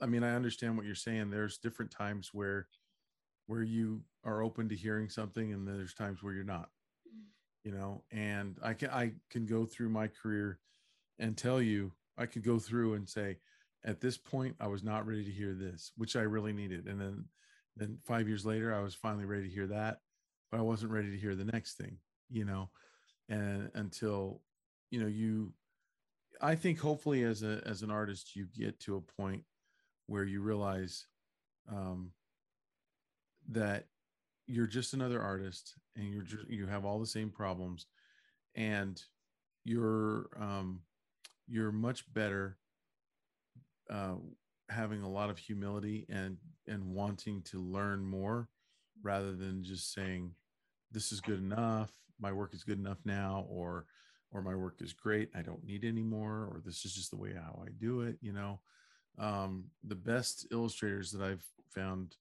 I 0.00 0.06
mean 0.06 0.22
I 0.24 0.34
understand 0.34 0.76
what 0.76 0.86
you're 0.86 0.94
saying. 0.94 1.30
There's 1.30 1.58
different 1.58 1.90
times 1.90 2.30
where 2.32 2.66
where 3.46 3.62
you 3.62 4.02
are 4.24 4.42
open 4.42 4.68
to 4.68 4.76
hearing 4.76 5.08
something 5.08 5.52
and 5.52 5.66
there's 5.66 5.94
times 5.94 6.22
where 6.22 6.32
you're 6.32 6.44
not. 6.44 6.68
You 7.64 7.70
know, 7.72 8.02
and 8.10 8.58
I 8.60 8.74
can 8.74 8.90
I 8.90 9.12
can 9.30 9.46
go 9.46 9.64
through 9.64 9.88
my 9.88 10.08
career 10.08 10.58
and 11.20 11.36
tell 11.36 11.62
you 11.62 11.92
I 12.18 12.26
could 12.26 12.42
go 12.42 12.58
through 12.58 12.94
and 12.94 13.08
say 13.08 13.38
at 13.84 14.00
this 14.00 14.18
point 14.18 14.56
I 14.60 14.66
was 14.66 14.82
not 14.82 15.06
ready 15.06 15.24
to 15.24 15.30
hear 15.30 15.54
this, 15.54 15.92
which 15.96 16.16
I 16.16 16.22
really 16.22 16.52
needed. 16.52 16.86
And 16.88 17.00
then 17.00 17.24
then 17.76 17.98
5 18.04 18.26
years 18.26 18.44
later 18.44 18.74
I 18.74 18.80
was 18.80 18.96
finally 18.96 19.26
ready 19.26 19.44
to 19.44 19.54
hear 19.54 19.68
that, 19.68 20.00
but 20.50 20.58
I 20.58 20.62
wasn't 20.62 20.90
ready 20.90 21.10
to 21.12 21.16
hear 21.16 21.36
the 21.36 21.44
next 21.44 21.76
thing, 21.76 21.98
you 22.28 22.44
know. 22.44 22.68
And 23.28 23.70
until 23.74 24.40
you 24.90 25.00
know 25.00 25.06
you 25.06 25.52
I 26.40 26.56
think 26.56 26.80
hopefully 26.80 27.22
as 27.22 27.44
a 27.44 27.62
as 27.64 27.82
an 27.82 27.92
artist 27.92 28.34
you 28.34 28.46
get 28.46 28.80
to 28.80 28.96
a 28.96 29.22
point 29.22 29.44
where 30.06 30.24
you 30.24 30.42
realize 30.42 31.06
um, 31.70 32.10
that 33.52 33.86
you're 34.46 34.66
just 34.66 34.92
another 34.94 35.22
artist 35.22 35.74
and 35.96 36.12
you're 36.12 36.22
just 36.22 36.48
you 36.48 36.66
have 36.66 36.84
all 36.84 36.98
the 36.98 37.06
same 37.06 37.30
problems 37.30 37.86
and 38.54 39.02
you're 39.64 40.28
um, 40.40 40.80
you're 41.48 41.72
much 41.72 42.12
better 42.12 42.58
uh, 43.90 44.14
having 44.68 45.02
a 45.02 45.08
lot 45.10 45.30
of 45.30 45.38
humility 45.38 46.06
and 46.08 46.36
and 46.66 46.84
wanting 46.84 47.42
to 47.42 47.60
learn 47.60 48.04
more 48.04 48.48
rather 49.02 49.32
than 49.32 49.62
just 49.64 49.92
saying 49.92 50.32
this 50.90 51.12
is 51.12 51.20
good 51.20 51.38
enough. 51.38 51.90
My 52.20 52.32
work 52.32 52.54
is 52.54 52.64
good 52.64 52.78
enough 52.78 52.98
now 53.04 53.46
or 53.48 53.86
or 54.30 54.42
my 54.42 54.54
work 54.54 54.76
is 54.80 54.92
great. 54.92 55.30
I 55.36 55.42
don't 55.42 55.64
need 55.64 55.84
any 55.84 56.02
more 56.02 56.48
or 56.50 56.62
this 56.64 56.84
is 56.84 56.94
just 56.94 57.10
the 57.10 57.16
way 57.16 57.34
how 57.34 57.62
i 57.64 57.70
do 57.78 58.02
it 58.02 58.16
you 58.20 58.32
know? 58.32 58.60
Um, 59.18 59.64
the 59.84 59.94
best 59.94 60.46
illustrators 60.50 61.12
that 61.12 61.22
i've 61.22 61.44
found 61.74 62.16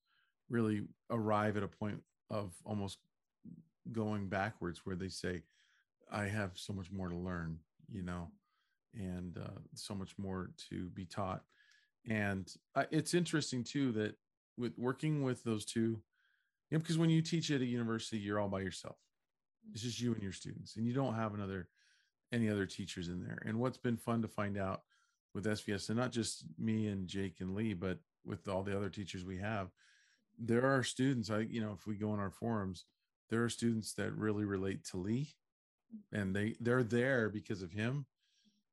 really 0.52 0.84
arrive 1.10 1.58
at 1.58 1.64
a 1.64 1.68
point 1.68 2.00
of 2.30 2.54
almost 2.66 3.00
going 3.92 4.28
backwards 4.28 4.82
where 4.84 4.96
they 4.96 5.10
say 5.10 5.42
i 6.12 6.26
have 6.26 6.52
so 6.54 6.72
much 6.72 6.92
more 6.92 7.10
to 7.10 7.16
learn 7.16 7.58
you 7.92 8.04
know 8.04 8.28
and 8.94 9.38
uh, 9.38 9.60
so 9.74 9.96
much 9.96 10.18
more 10.18 10.52
to 10.70 10.90
be 10.90 11.06
taught. 11.06 11.44
And 12.10 12.52
uh, 12.76 12.86
it's 12.92 13.14
interesting 13.14 13.64
too 13.64 13.92
that 13.94 14.16
with 14.58 14.78
working 14.78 15.24
with 15.24 15.44
those 15.44 15.66
two 15.66 16.02
you 16.70 16.78
know, 16.78 16.80
because 16.80 16.98
when 16.98 17.10
you 17.10 17.22
teach 17.22 17.52
at 17.52 17.62
a 17.62 17.66
university 17.66 18.18
you're 18.18 18.40
all 18.40 18.50
by 18.50 18.62
yourself. 18.62 18.98
It's 19.74 19.84
just 19.84 20.02
you 20.02 20.14
and 20.14 20.24
your 20.24 20.32
students 20.32 20.76
and 20.76 20.86
you 20.86 20.94
don't 20.94 21.16
have 21.16 21.34
another 21.34 21.68
any 22.34 22.50
other 22.50 22.66
teachers 22.66 23.10
in 23.10 23.24
there. 23.24 23.42
And 23.46 23.60
what's 23.60 23.78
been 23.78 23.98
fun 23.98 24.22
to 24.22 24.28
find 24.28 24.58
out 24.58 24.82
with 25.34 25.46
svs 25.46 25.90
and 25.90 25.98
not 25.98 26.12
just 26.12 26.44
me 26.60 26.88
and 26.88 27.08
jake 27.08 27.40
and 27.40 27.56
lee 27.56 27.74
but 27.74 28.00
with 28.26 28.48
all 28.50 28.64
the 28.64 28.76
other 28.76 28.90
teachers 28.90 29.24
we 29.24 29.38
have 29.38 29.70
there 30.44 30.66
are 30.66 30.84
students 30.84 31.30
i 31.30 31.40
you 31.40 31.62
know 31.62 31.72
if 31.72 31.86
we 31.86 31.96
go 31.96 32.12
on 32.12 32.20
our 32.20 32.32
forums 32.32 32.86
there 33.30 33.44
are 33.44 33.50
students 33.50 33.94
that 33.94 34.14
really 34.14 34.46
relate 34.46 34.84
to 34.84 34.98
lee 34.98 35.34
and 36.12 36.36
they 36.36 36.56
they're 36.60 36.84
there 36.84 37.30
because 37.30 37.62
of 37.62 37.72
him. 37.72 38.06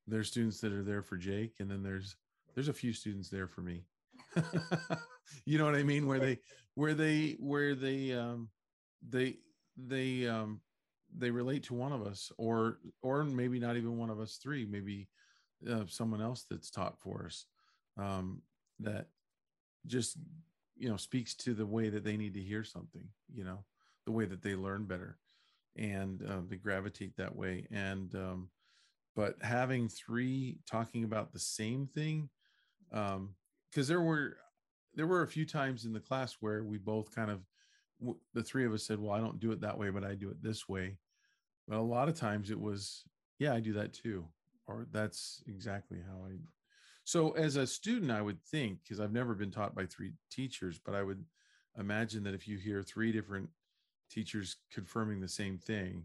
There's 0.06 0.28
students 0.28 0.60
that 0.60 0.72
are 0.72 0.82
there 0.82 1.02
for 1.02 1.16
jake 1.16 1.54
and 1.60 1.70
then 1.70 1.82
there's 1.82 2.16
there's 2.54 2.68
a 2.68 2.72
few 2.74 2.92
students 2.92 3.28
there 3.28 3.48
for 3.48 3.62
me. 3.62 3.84
You 5.44 5.58
know 5.58 5.66
what 5.66 5.74
i 5.74 5.82
mean? 5.82 6.06
Where 6.06 6.18
they 6.18 6.38
where 6.74 6.94
they 6.94 7.36
where 7.38 7.74
they 7.74 8.14
um 8.14 8.48
they 9.06 9.36
they 9.76 10.26
um 10.26 10.62
they 11.14 11.30
relate 11.30 11.64
to 11.64 11.74
one 11.74 11.92
of 11.92 12.00
us 12.00 12.32
or 12.38 12.78
or 13.02 13.24
maybe 13.24 13.58
not 13.58 13.76
even 13.76 13.98
one 13.98 14.08
of 14.08 14.20
us 14.20 14.38
three 14.42 14.64
maybe 14.64 15.06
uh, 15.70 15.84
someone 15.86 16.22
else 16.22 16.46
that's 16.50 16.70
taught 16.70 16.98
for 16.98 17.26
us 17.26 17.44
um 17.98 18.40
that 18.80 19.08
just 19.86 20.16
you 20.78 20.88
know 20.88 20.96
speaks 20.96 21.34
to 21.34 21.54
the 21.54 21.66
way 21.66 21.88
that 21.88 22.04
they 22.04 22.16
need 22.16 22.34
to 22.34 22.40
hear 22.40 22.64
something 22.64 23.04
you 23.34 23.44
know 23.44 23.64
the 24.06 24.12
way 24.12 24.24
that 24.24 24.42
they 24.42 24.54
learn 24.54 24.84
better 24.84 25.18
and 25.78 26.22
uh, 26.28 26.40
they 26.48 26.56
gravitate 26.56 27.16
that 27.16 27.34
way. 27.34 27.66
And 27.70 28.14
um 28.14 28.48
but 29.14 29.34
having 29.42 29.88
three 29.88 30.58
talking 30.70 31.04
about 31.04 31.32
the 31.32 31.38
same 31.38 31.86
thing 31.86 32.28
um 32.92 33.34
because 33.70 33.88
there 33.88 34.00
were 34.00 34.36
there 34.94 35.06
were 35.06 35.22
a 35.22 35.28
few 35.28 35.46
times 35.46 35.84
in 35.84 35.92
the 35.92 36.00
class 36.00 36.36
where 36.40 36.64
we 36.64 36.78
both 36.78 37.14
kind 37.14 37.30
of 37.30 37.40
the 38.32 38.42
three 38.42 38.64
of 38.64 38.72
us 38.72 38.86
said 38.86 38.98
well 38.98 39.12
i 39.12 39.18
don't 39.18 39.40
do 39.40 39.50
it 39.52 39.60
that 39.60 39.76
way 39.76 39.90
but 39.90 40.04
i 40.04 40.14
do 40.14 40.30
it 40.30 40.42
this 40.42 40.68
way. 40.68 40.98
But 41.66 41.78
a 41.78 41.82
lot 41.82 42.08
of 42.08 42.14
times 42.14 42.50
it 42.50 42.60
was 42.60 43.04
yeah 43.38 43.52
i 43.52 43.60
do 43.60 43.72
that 43.74 43.92
too 43.92 44.26
or 44.66 44.86
that's 44.90 45.42
exactly 45.46 45.98
how 46.06 46.26
i 46.26 46.32
so 47.08 47.30
as 47.30 47.56
a 47.56 47.66
student 47.66 48.10
i 48.10 48.20
would 48.20 48.42
think 48.42 48.80
because 48.82 49.00
i've 49.00 49.12
never 49.12 49.34
been 49.34 49.50
taught 49.50 49.74
by 49.74 49.86
three 49.86 50.12
teachers 50.30 50.78
but 50.78 50.94
i 50.94 51.02
would 51.02 51.24
imagine 51.78 52.22
that 52.22 52.34
if 52.34 52.46
you 52.46 52.58
hear 52.58 52.82
three 52.82 53.12
different 53.12 53.48
teachers 54.10 54.56
confirming 54.70 55.18
the 55.18 55.28
same 55.28 55.56
thing 55.56 56.04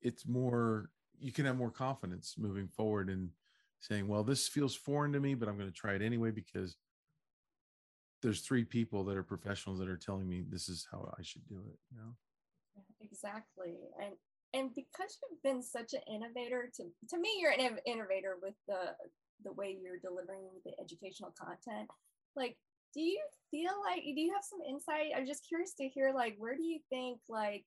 it's 0.00 0.24
more 0.24 0.90
you 1.18 1.32
can 1.32 1.44
have 1.44 1.56
more 1.56 1.70
confidence 1.70 2.36
moving 2.38 2.68
forward 2.68 3.10
and 3.10 3.30
saying 3.80 4.06
well 4.06 4.22
this 4.22 4.46
feels 4.46 4.76
foreign 4.76 5.12
to 5.12 5.18
me 5.18 5.34
but 5.34 5.48
i'm 5.48 5.58
going 5.58 5.68
to 5.68 5.74
try 5.74 5.94
it 5.94 6.02
anyway 6.02 6.30
because 6.30 6.76
there's 8.22 8.42
three 8.42 8.62
people 8.62 9.02
that 9.02 9.16
are 9.16 9.24
professionals 9.24 9.80
that 9.80 9.88
are 9.88 9.96
telling 9.96 10.28
me 10.28 10.44
this 10.48 10.68
is 10.68 10.86
how 10.92 11.12
i 11.18 11.22
should 11.22 11.46
do 11.48 11.56
it 11.56 11.78
you 11.90 11.98
know? 11.98 12.14
Exactly 13.00 13.74
and 14.00 14.12
and 14.54 14.72
because 14.74 15.18
you've 15.22 15.42
been 15.42 15.60
such 15.60 15.92
an 15.92 16.02
innovator 16.06 16.70
to 16.76 16.84
to 17.08 17.18
me 17.18 17.30
you're 17.40 17.50
an 17.50 17.78
innovator 17.84 18.36
with 18.40 18.54
the 18.68 18.94
the 19.44 19.52
way 19.52 19.76
you're 19.82 19.98
delivering 19.98 20.48
the 20.64 20.72
educational 20.80 21.32
content 21.38 21.88
like 22.36 22.56
do 22.94 23.00
you 23.00 23.18
feel 23.50 23.72
like 23.88 24.02
do 24.02 24.20
you 24.20 24.32
have 24.34 24.44
some 24.44 24.60
insight? 24.68 25.12
I'm 25.16 25.26
just 25.26 25.48
curious 25.48 25.72
to 25.74 25.88
hear 25.88 26.12
like 26.14 26.34
where 26.36 26.54
do 26.54 26.62
you 26.62 26.78
think 26.90 27.20
like 27.28 27.64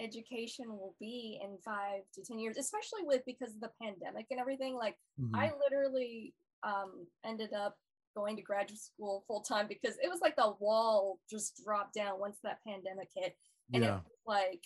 education 0.00 0.66
will 0.68 0.94
be 1.00 1.40
in 1.42 1.56
five 1.64 2.02
to 2.14 2.22
ten 2.22 2.38
years 2.38 2.56
especially 2.58 3.02
with 3.04 3.22
because 3.26 3.54
of 3.54 3.60
the 3.60 3.70
pandemic 3.82 4.26
and 4.30 4.38
everything? 4.40 4.74
Like 4.76 4.96
Mhm. 5.18 5.30
i 5.34 5.52
literally 5.64 6.34
um 6.62 7.06
ended 7.24 7.52
up 7.54 7.78
going 8.14 8.36
to 8.36 8.42
graduate 8.42 8.78
school 8.78 9.24
full 9.26 9.40
time 9.40 9.66
because 9.66 9.96
it 10.02 10.08
was 10.10 10.20
like 10.20 10.36
the 10.36 10.54
wall 10.58 11.20
just 11.30 11.62
dropped 11.64 11.94
down 11.94 12.18
once 12.20 12.38
that 12.42 12.58
pandemic 12.66 13.08
hit. 13.14 13.36
And 13.72 13.84
it 13.84 13.88
was 13.92 14.02
like 14.26 14.62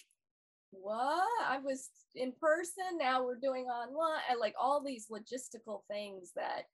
what? 0.81 1.29
I 1.47 1.59
was 1.59 1.89
in 2.15 2.33
person, 2.41 2.99
now 2.99 3.25
we're 3.25 3.37
doing 3.37 3.65
online, 3.67 4.23
and 4.31 4.39
like 4.41 4.55
all 4.61 4.83
these 4.83 5.09
logistical 5.11 5.83
things 5.91 6.33
that, 6.37 6.65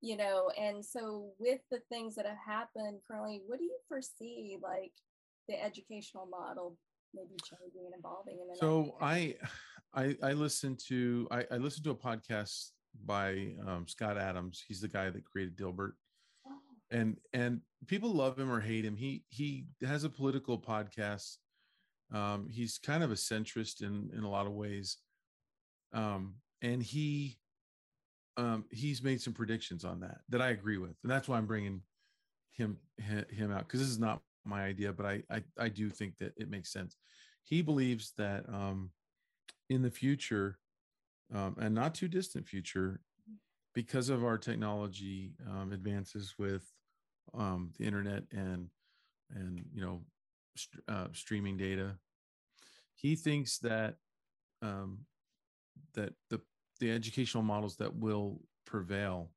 you 0.00 0.16
know, 0.16 0.50
and 0.58 0.84
so 0.84 1.30
with 1.38 1.60
the 1.70 1.80
things 1.88 2.14
that 2.16 2.26
have 2.26 2.36
happened 2.44 2.98
currently, 3.06 3.42
what 3.46 3.58
do 3.58 3.64
you 3.64 3.76
foresee 3.88 4.58
like 4.62 4.92
the 5.48 5.62
educational 5.62 6.26
model 6.26 6.76
maybe 7.14 7.36
changing 7.44 7.86
and 7.86 7.94
evolving? 7.98 8.38
And 8.48 8.58
so 8.58 8.96
I, 9.00 9.36
I, 9.94 10.16
I 10.22 10.32
listened 10.32 10.80
to 10.88 11.28
I, 11.30 11.44
I 11.50 11.56
listened 11.56 11.84
to 11.84 11.90
a 11.90 11.94
podcast 11.94 12.70
by 13.04 13.54
um, 13.66 13.86
Scott 13.86 14.18
Adams. 14.18 14.64
He's 14.66 14.80
the 14.80 14.88
guy 14.88 15.10
that 15.10 15.24
created 15.24 15.56
Dilbert, 15.56 15.92
oh. 16.46 16.52
and 16.90 17.18
and 17.32 17.60
people 17.86 18.12
love 18.12 18.38
him 18.38 18.50
or 18.50 18.60
hate 18.60 18.84
him. 18.84 18.96
He 18.96 19.24
he 19.28 19.66
has 19.86 20.04
a 20.04 20.10
political 20.10 20.58
podcast 20.58 21.36
um, 22.12 22.48
he's 22.50 22.78
kind 22.78 23.02
of 23.02 23.10
a 23.10 23.14
centrist 23.16 23.82
in 23.82 24.10
in 24.16 24.24
a 24.24 24.30
lot 24.30 24.46
of 24.46 24.52
ways, 24.52 24.98
um, 25.92 26.34
and 26.60 26.82
he 26.82 27.38
um, 28.36 28.64
he's 28.70 29.02
made 29.02 29.20
some 29.20 29.32
predictions 29.32 29.84
on 29.84 30.00
that 30.00 30.18
that 30.28 30.42
I 30.42 30.50
agree 30.50 30.78
with, 30.78 30.96
and 31.02 31.10
that's 31.10 31.28
why 31.28 31.38
I'm 31.38 31.46
bringing 31.46 31.82
him 32.52 32.78
him 32.98 33.52
out 33.52 33.66
because 33.66 33.80
this 33.80 33.88
is 33.88 33.98
not 33.98 34.20
my 34.44 34.62
idea, 34.64 34.92
but 34.92 35.06
I, 35.06 35.22
I 35.30 35.42
I 35.58 35.68
do 35.68 35.88
think 35.88 36.18
that 36.18 36.32
it 36.36 36.50
makes 36.50 36.72
sense. 36.72 36.96
He 37.44 37.62
believes 37.62 38.12
that 38.18 38.44
um, 38.48 38.90
in 39.70 39.82
the 39.82 39.90
future, 39.90 40.58
um, 41.34 41.56
and 41.60 41.74
not 41.74 41.94
too 41.94 42.08
distant 42.08 42.46
future, 42.46 43.00
because 43.74 44.08
of 44.08 44.24
our 44.24 44.38
technology 44.38 45.32
um, 45.48 45.72
advances 45.72 46.34
with 46.38 46.64
um, 47.34 47.70
the 47.78 47.84
internet 47.84 48.24
and 48.32 48.68
and 49.34 49.64
you 49.72 49.80
know 49.80 50.02
uh, 50.88 51.08
streaming 51.12 51.56
data. 51.56 51.96
He 52.94 53.16
thinks 53.16 53.58
that 53.58 53.96
um, 54.60 55.00
that 55.94 56.14
the 56.30 56.40
the 56.80 56.90
educational 56.90 57.42
models 57.42 57.76
that 57.76 57.94
will 57.94 58.40
prevail 58.64 59.30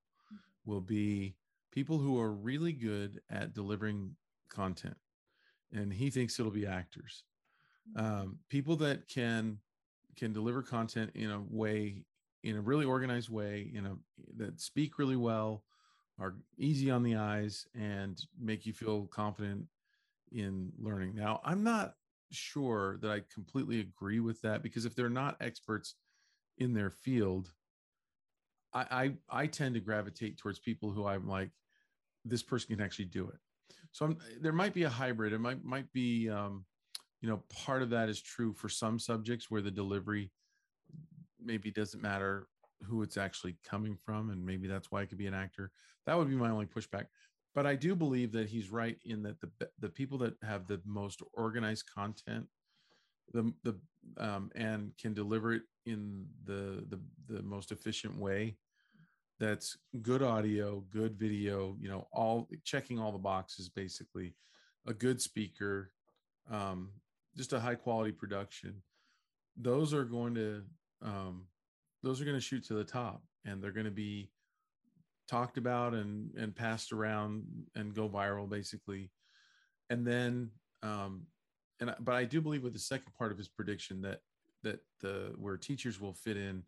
will 0.66 0.82
be 0.82 1.36
people 1.72 1.98
who 1.98 2.20
are 2.20 2.32
really 2.32 2.74
good 2.74 3.22
at 3.30 3.54
delivering 3.54 4.16
content, 4.50 4.98
and 5.72 5.92
he 5.92 6.10
thinks 6.10 6.40
it'll 6.40 6.52
be 6.52 6.66
actors, 6.66 7.24
um, 7.96 8.40
people 8.50 8.76
that 8.78 9.08
can 9.08 9.58
can 10.16 10.34
deliver 10.34 10.62
content 10.62 11.12
in 11.16 11.32
a 11.32 11.42
way 11.50 12.04
in 12.44 12.56
a 12.56 12.62
really 12.62 12.86
organized 12.86 13.30
way 13.30 13.72
in 13.74 13.86
a 13.86 13.96
that 14.38 14.60
speak 14.60 14.98
really 14.98 15.16
well 15.16 15.64
are 16.20 16.36
easy 16.58 16.90
on 16.90 17.04
the 17.04 17.16
eyes 17.16 17.68
and 17.76 18.22
make 18.40 18.66
you 18.66 18.72
feel 18.74 19.08
confident 19.08 19.66
in 20.32 20.72
learning. 20.80 21.16
Now, 21.16 21.42
I'm 21.44 21.64
not 21.64 21.94
sure 22.32 22.98
that 23.02 23.12
I 23.12 23.22
completely 23.34 23.80
agree 23.80 24.20
with 24.20 24.42
that 24.42 24.64
because 24.64 24.86
if 24.86 24.96
they're 24.96 25.10
not 25.10 25.38
experts 25.42 25.96
in 26.58 26.74
their 26.74 26.90
field, 26.90 27.52
I, 28.74 29.14
I, 29.30 29.42
I 29.44 29.48
tend 29.48 29.76
to 29.76 29.82
gravitate 29.82 30.38
towards 30.38 30.60
people 30.60 30.92
who 30.92 31.06
I'm 31.06 31.28
like, 31.28 31.52
this 32.26 32.44
person 32.44 32.76
can 32.76 32.84
actually 32.84 33.06
do 33.06 33.28
it. 33.30 33.38
So 33.92 34.06
I'm, 34.06 34.18
there 34.42 34.52
might 34.52 34.74
be 34.74 34.84
a 34.84 34.90
hybrid. 34.90 35.32
It 35.32 35.40
might 35.40 35.64
might 35.64 35.92
be, 35.94 36.30
um, 36.30 36.66
you 37.22 37.30
know, 37.30 37.42
part 37.64 37.82
of 37.82 37.90
that 37.92 38.10
is 38.10 38.22
true 38.22 38.52
for 38.54 38.68
some 38.68 39.00
subjects 39.00 39.50
where 39.50 39.62
the 39.62 39.72
delivery 39.72 40.32
maybe 41.42 41.72
doesn't 41.72 42.02
matter 42.02 42.48
who 42.84 43.02
it's 43.04 43.16
actually 43.16 43.56
coming 43.64 43.96
from, 43.96 44.32
and 44.32 44.46
maybe 44.46 44.68
that's 44.68 44.92
why 44.92 45.02
it 45.02 45.08
could 45.08 45.18
be 45.18 45.28
an 45.28 45.34
actor. 45.34 45.72
That 46.06 46.18
would 46.18 46.30
be 46.30 46.36
my 46.36 46.50
only 46.50 46.66
pushback 46.66 47.06
but 47.56 47.66
I 47.66 47.76
do 47.76 47.96
believe 47.96 48.34
that 48.34 48.50
he's 48.50 48.70
right 48.70 48.98
in 49.06 49.24
that 49.24 49.40
the 49.40 49.50
the 49.80 49.90
people 49.90 50.18
that 50.20 50.36
have 50.44 50.68
the 50.68 50.82
most 50.86 51.24
organized 51.34 51.86
content, 51.92 52.48
the 53.34 53.52
the 53.64 53.76
um, 54.18 54.52
and 54.56 54.92
can 55.02 55.14
deliver 55.14 55.54
it 55.54 55.64
in 55.86 56.28
the 56.44 56.86
the 56.90 57.00
the 57.34 57.42
most 57.42 57.72
efficient 57.72 58.20
way, 58.20 58.58
that's 59.40 59.78
good 60.02 60.22
audio, 60.22 60.84
good 60.92 61.18
video, 61.18 61.78
you 61.80 61.88
know, 61.88 62.08
all 62.12 62.50
checking 62.66 63.00
all 63.00 63.14
the 63.14 63.18
boxes 63.18 63.70
basically, 63.70 64.36
a 64.86 64.94
good 64.94 65.22
speaker, 65.22 65.92
um, 66.52 66.92
just 67.38 67.54
a 67.54 67.60
high 67.60 67.76
quality 67.76 68.12
production. 68.12 68.82
Those 69.56 69.94
are 69.94 70.04
going 70.04 70.36
to 70.36 70.62
um, 71.02 71.48
those 72.04 72.22
are 72.22 72.26
going 72.26 72.38
to 72.38 72.42
shoot 72.42 72.66
to 72.66 72.74
the 72.74 72.84
top, 72.84 73.24
and 73.46 73.64
they're 73.64 73.72
going 73.72 73.86
to 73.86 73.92
be 73.92 74.30
talked 75.28 75.58
about 75.58 75.94
and 75.94 76.34
and 76.36 76.56
passed 76.56 76.92
around 76.92 77.46
and 77.76 77.94
go 77.94 78.10
viral 78.10 78.50
basically. 78.50 79.12
And 79.90 80.06
then 80.06 80.52
um 80.84 81.28
and 81.80 81.90
I, 81.92 81.96
but 82.00 82.16
i 82.16 82.24
do 82.24 82.42
believe 82.42 82.64
with 82.64 82.74
the 82.74 82.80
second 82.80 83.14
part 83.18 83.32
of 83.32 83.38
his 83.38 83.48
prediction 83.48 84.02
that 84.02 84.22
that 84.64 84.80
the 85.02 85.34
where 85.38 85.58
teachers 85.58 86.00
will 86.00 86.14
fit 86.14 86.38
in 86.38 86.64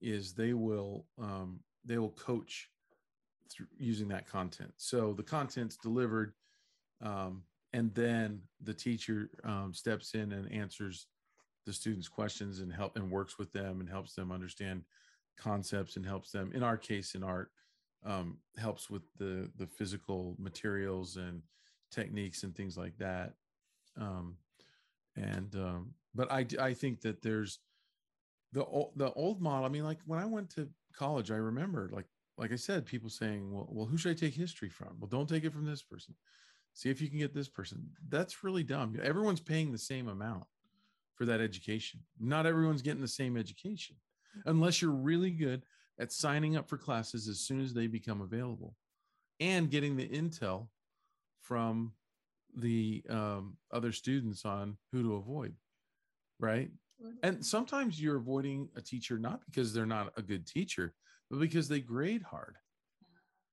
is 0.00 0.32
they 0.32 0.52
will 0.52 1.06
um 1.18 1.60
they 1.84 1.98
will 1.98 2.10
coach 2.10 2.68
through 3.50 3.66
using 3.78 4.08
that 4.08 4.28
content. 4.28 4.72
So 4.76 5.12
the 5.12 5.22
content's 5.22 5.76
delivered 5.76 6.32
um 7.02 7.42
and 7.72 7.92
then 7.94 8.40
the 8.62 8.72
teacher 8.72 9.28
um, 9.44 9.74
steps 9.74 10.14
in 10.14 10.32
and 10.32 10.50
answers 10.50 11.08
the 11.66 11.72
students 11.72 12.08
questions 12.08 12.60
and 12.60 12.72
help 12.72 12.96
and 12.96 13.10
works 13.10 13.38
with 13.38 13.52
them 13.52 13.80
and 13.80 13.88
helps 13.88 14.14
them 14.14 14.32
understand 14.32 14.82
concepts 15.36 15.96
and 15.96 16.06
helps 16.06 16.30
them 16.30 16.52
in 16.54 16.62
our 16.62 16.78
case 16.78 17.14
in 17.14 17.22
art 17.22 17.50
um, 18.06 18.38
helps 18.56 18.88
with 18.88 19.02
the 19.18 19.50
the 19.58 19.66
physical 19.66 20.36
materials 20.38 21.16
and 21.16 21.42
techniques 21.90 22.44
and 22.44 22.54
things 22.54 22.76
like 22.76 22.96
that. 22.98 23.34
Um, 24.00 24.36
and 25.16 25.54
um, 25.56 25.94
but 26.14 26.30
I 26.30 26.46
I 26.60 26.72
think 26.72 27.00
that 27.02 27.20
there's 27.20 27.58
the 28.52 28.64
the 28.96 29.12
old 29.12 29.42
model. 29.42 29.66
I 29.66 29.68
mean, 29.68 29.84
like 29.84 29.98
when 30.06 30.20
I 30.20 30.26
went 30.26 30.50
to 30.50 30.68
college, 30.94 31.30
I 31.30 31.36
remember 31.36 31.90
like 31.92 32.06
like 32.38 32.52
I 32.52 32.56
said, 32.56 32.86
people 32.86 33.08
saying, 33.10 33.52
well, 33.52 33.68
well, 33.70 33.86
who 33.86 33.96
should 33.96 34.12
I 34.12 34.14
take 34.14 34.34
history 34.34 34.68
from? 34.68 34.96
Well, 35.00 35.08
don't 35.08 35.28
take 35.28 35.44
it 35.44 35.52
from 35.52 35.64
this 35.64 35.82
person. 35.82 36.14
See 36.74 36.90
if 36.90 37.00
you 37.00 37.08
can 37.08 37.18
get 37.18 37.34
this 37.34 37.48
person. 37.48 37.88
That's 38.08 38.44
really 38.44 38.62
dumb. 38.62 38.98
Everyone's 39.02 39.40
paying 39.40 39.72
the 39.72 39.78
same 39.78 40.08
amount 40.08 40.44
for 41.14 41.24
that 41.24 41.40
education. 41.40 42.00
Not 42.20 42.44
everyone's 42.44 42.82
getting 42.82 43.00
the 43.00 43.08
same 43.08 43.38
education 43.38 43.96
unless 44.44 44.82
you're 44.82 44.90
really 44.90 45.30
good 45.30 45.64
at 45.98 46.12
signing 46.12 46.56
up 46.56 46.68
for 46.68 46.76
classes 46.76 47.28
as 47.28 47.40
soon 47.40 47.60
as 47.60 47.72
they 47.72 47.86
become 47.86 48.20
available 48.20 48.74
and 49.40 49.70
getting 49.70 49.96
the 49.96 50.08
intel 50.08 50.68
from 51.40 51.92
the 52.56 53.02
um, 53.10 53.56
other 53.72 53.92
students 53.92 54.44
on 54.44 54.76
who 54.90 55.02
to 55.02 55.14
avoid 55.14 55.54
right 56.40 56.70
mm-hmm. 57.02 57.16
and 57.22 57.44
sometimes 57.44 58.00
you're 58.00 58.16
avoiding 58.16 58.68
a 58.76 58.80
teacher 58.80 59.18
not 59.18 59.40
because 59.46 59.72
they're 59.72 59.86
not 59.86 60.12
a 60.16 60.22
good 60.22 60.46
teacher 60.46 60.94
but 61.30 61.40
because 61.40 61.68
they 61.68 61.80
grade 61.80 62.22
hard 62.22 62.56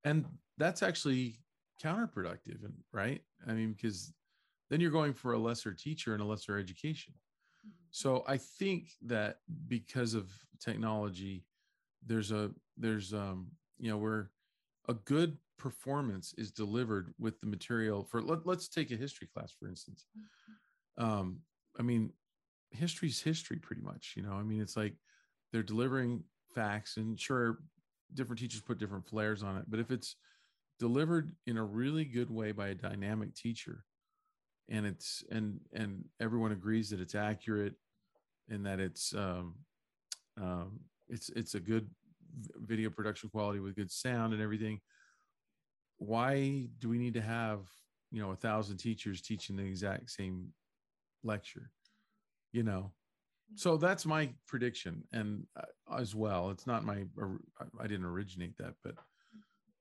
and 0.04 0.26
that's 0.58 0.84
actually 0.84 1.36
counterproductive 1.82 2.64
and 2.64 2.74
right 2.92 3.22
i 3.48 3.54
mean 3.54 3.74
because 3.74 4.14
then 4.70 4.80
you're 4.80 4.92
going 4.92 5.14
for 5.14 5.34
a 5.34 5.40
lesser 5.40 5.74
teacher 5.74 6.14
and 6.14 6.22
a 6.22 6.26
lesser 6.26 6.58
education 6.58 7.14
mm-hmm. 7.14 7.72
so 7.92 8.24
i 8.28 8.38
think 8.38 8.92
that 9.02 9.38
because 9.68 10.14
of 10.14 10.32
technology 10.60 11.46
there's 12.06 12.32
a 12.32 12.52
there's 12.78 13.14
um 13.14 13.48
you 13.78 13.90
know 13.90 13.98
where 13.98 14.32
a 14.90 14.94
good 14.94 15.38
performance 15.58 16.34
is 16.38 16.52
delivered 16.52 17.14
with 17.20 17.40
the 17.40 17.48
material 17.48 18.04
for 18.04 18.22
let, 18.22 18.46
let's 18.46 18.68
take 18.68 18.92
a 18.92 18.96
history 18.96 19.28
class 19.34 19.54
for 19.58 19.68
instance. 19.68 20.06
Um 20.98 21.40
i 21.80 21.82
mean 21.82 22.12
history's 22.72 23.22
history 23.22 23.58
pretty 23.58 23.82
much 23.82 24.14
you 24.16 24.24
know? 24.24 24.34
I 24.34 24.44
mean 24.44 24.62
it's 24.62 24.78
like 24.78 24.96
they're 25.52 25.64
delivering 25.64 26.24
facts 26.54 26.98
and 26.98 27.20
sure 27.20 27.60
different 28.14 28.40
teachers 28.40 28.62
put 28.62 28.78
different 28.78 29.08
flares 29.08 29.44
on 29.44 29.58
it 29.58 29.66
but 29.68 29.80
if 29.80 29.92
it's 29.92 30.16
delivered 30.80 31.36
in 31.48 31.58
a 31.58 31.64
really 31.64 32.06
good 32.06 32.30
way 32.30 32.52
by 32.52 32.70
a 32.70 32.76
dynamic 32.76 33.34
teacher 33.36 33.86
and 34.70 34.86
it's 34.86 35.24
and 35.32 35.60
and 35.74 36.04
everyone 36.20 36.52
agrees 36.52 36.90
that 36.90 37.00
it's 37.00 37.16
accurate 37.16 37.76
and 38.50 38.66
that 38.66 38.80
it's 38.80 39.14
um, 39.16 39.56
um 40.42 40.80
it's 41.10 41.30
it's 41.30 41.56
a 41.56 41.60
good 41.60 41.90
video 42.56 42.90
production 42.90 43.30
quality 43.30 43.60
with 43.60 43.76
good 43.76 43.92
sound 43.92 44.34
and 44.34 44.42
everything 44.42 44.80
why 45.98 46.68
do 46.80 46.90
we 46.90 46.98
need 46.98 47.14
to 47.14 47.22
have 47.22 47.62
you 48.12 48.22
know 48.22 48.32
a 48.32 48.36
thousand 48.36 48.78
teachers 48.78 49.22
teaching 49.22 49.56
the 49.56 49.64
exact 49.64 50.10
same 50.10 50.48
lecture 51.24 51.72
you 52.52 52.62
know? 52.62 52.92
So 53.56 53.78
that's 53.78 54.06
my 54.06 54.30
prediction 54.48 55.04
and 55.12 55.46
uh, 55.56 55.98
as 56.00 56.16
well 56.16 56.50
it's 56.50 56.66
not 56.66 56.84
my 56.84 57.04
i 57.80 57.88
didn't 57.88 58.06
originate 58.06 58.58
that 58.58 58.74
but 58.84 58.96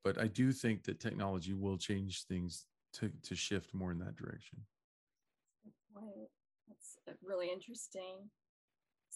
but 0.05 0.19
i 0.19 0.27
do 0.27 0.53
think 0.53 0.85
that 0.85 1.01
technology 1.01 1.55
will 1.55 1.79
change 1.79 2.25
things 2.25 2.67
to 2.93 3.11
to 3.23 3.35
shift 3.35 3.73
more 3.73 3.91
in 3.91 3.99
that 4.01 4.17
direction. 4.17 4.59
Right 5.95 6.29
that's 6.69 6.99
uh, 7.09 7.13
really 7.23 7.51
interesting 7.51 8.29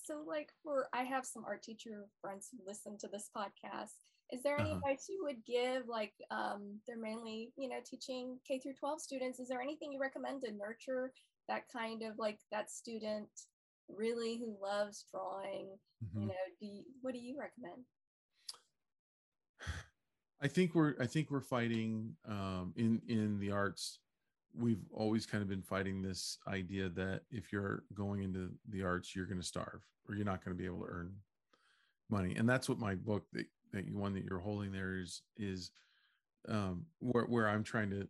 so 0.06 0.22
like 0.26 0.50
for 0.62 0.88
I 0.92 1.02
have 1.02 1.26
some 1.26 1.44
art 1.44 1.62
teacher 1.62 2.06
friends 2.20 2.48
who 2.50 2.58
listen 2.66 2.96
to 2.98 3.08
this 3.08 3.30
podcast. 3.36 3.92
Is 4.32 4.42
there 4.42 4.58
any 4.58 4.70
uh-huh. 4.70 4.78
advice 4.78 5.06
you 5.08 5.22
would 5.22 5.44
give? 5.46 5.88
Like 5.88 6.12
um, 6.30 6.80
they're 6.86 6.98
mainly, 6.98 7.52
you 7.56 7.68
know, 7.68 7.78
teaching 7.84 8.38
K 8.46 8.58
through 8.58 8.74
12 8.74 9.00
students. 9.00 9.38
Is 9.38 9.48
there 9.48 9.60
anything 9.60 9.92
you 9.92 10.00
recommend 10.00 10.42
to 10.42 10.52
nurture 10.52 11.12
that 11.48 11.62
kind 11.72 12.02
of 12.02 12.18
like 12.18 12.38
that 12.50 12.70
student 12.70 13.28
really 13.88 14.38
who 14.38 14.56
loves 14.60 15.04
drawing, 15.10 15.68
mm-hmm. 16.04 16.20
you 16.20 16.26
know, 16.26 16.34
do 16.60 16.66
you, 16.66 16.82
what 17.02 17.14
do 17.14 17.20
you 17.20 17.36
recommend? 17.38 17.84
I 20.42 20.48
think 20.48 20.74
we're 20.74 20.94
I 21.00 21.06
think 21.06 21.30
we're 21.30 21.40
fighting 21.40 22.14
um, 22.28 22.74
in 22.76 23.00
in 23.08 23.38
the 23.38 23.52
arts. 23.52 24.00
We've 24.58 24.84
always 24.92 25.26
kind 25.26 25.42
of 25.42 25.48
been 25.48 25.62
fighting 25.62 26.02
this 26.02 26.38
idea 26.48 26.88
that 26.90 27.22
if 27.30 27.52
you're 27.52 27.84
going 27.94 28.22
into 28.22 28.50
the 28.70 28.82
arts, 28.82 29.14
you're 29.14 29.26
going 29.26 29.40
to 29.40 29.46
starve 29.46 29.82
or 30.08 30.14
you're 30.14 30.24
not 30.24 30.44
going 30.44 30.56
to 30.56 30.60
be 30.60 30.66
able 30.66 30.84
to 30.84 30.90
earn 30.90 31.12
money. 32.10 32.34
And 32.36 32.48
that's 32.48 32.68
what 32.68 32.78
my 32.78 32.94
book 32.94 33.24
that, 33.32 33.46
that 33.72 33.86
you 33.86 33.96
one 33.96 34.14
that 34.14 34.24
you're 34.24 34.38
holding 34.38 34.72
there 34.72 34.96
is 34.96 35.22
is 35.36 35.70
um, 36.48 36.86
where 37.00 37.24
where 37.24 37.48
I'm 37.48 37.64
trying 37.64 37.90
to 37.90 38.08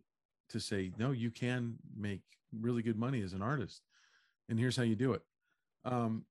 to 0.49 0.59
say 0.59 0.91
no, 0.97 1.11
you 1.11 1.31
can 1.31 1.75
make 1.97 2.21
really 2.57 2.81
good 2.81 2.97
money 2.97 3.21
as 3.21 3.33
an 3.33 3.41
artist, 3.41 3.81
and 4.49 4.59
here's 4.59 4.77
how 4.77 4.83
you 4.83 4.95
do 4.95 5.13
it. 5.13 5.21
Um, 5.83 6.25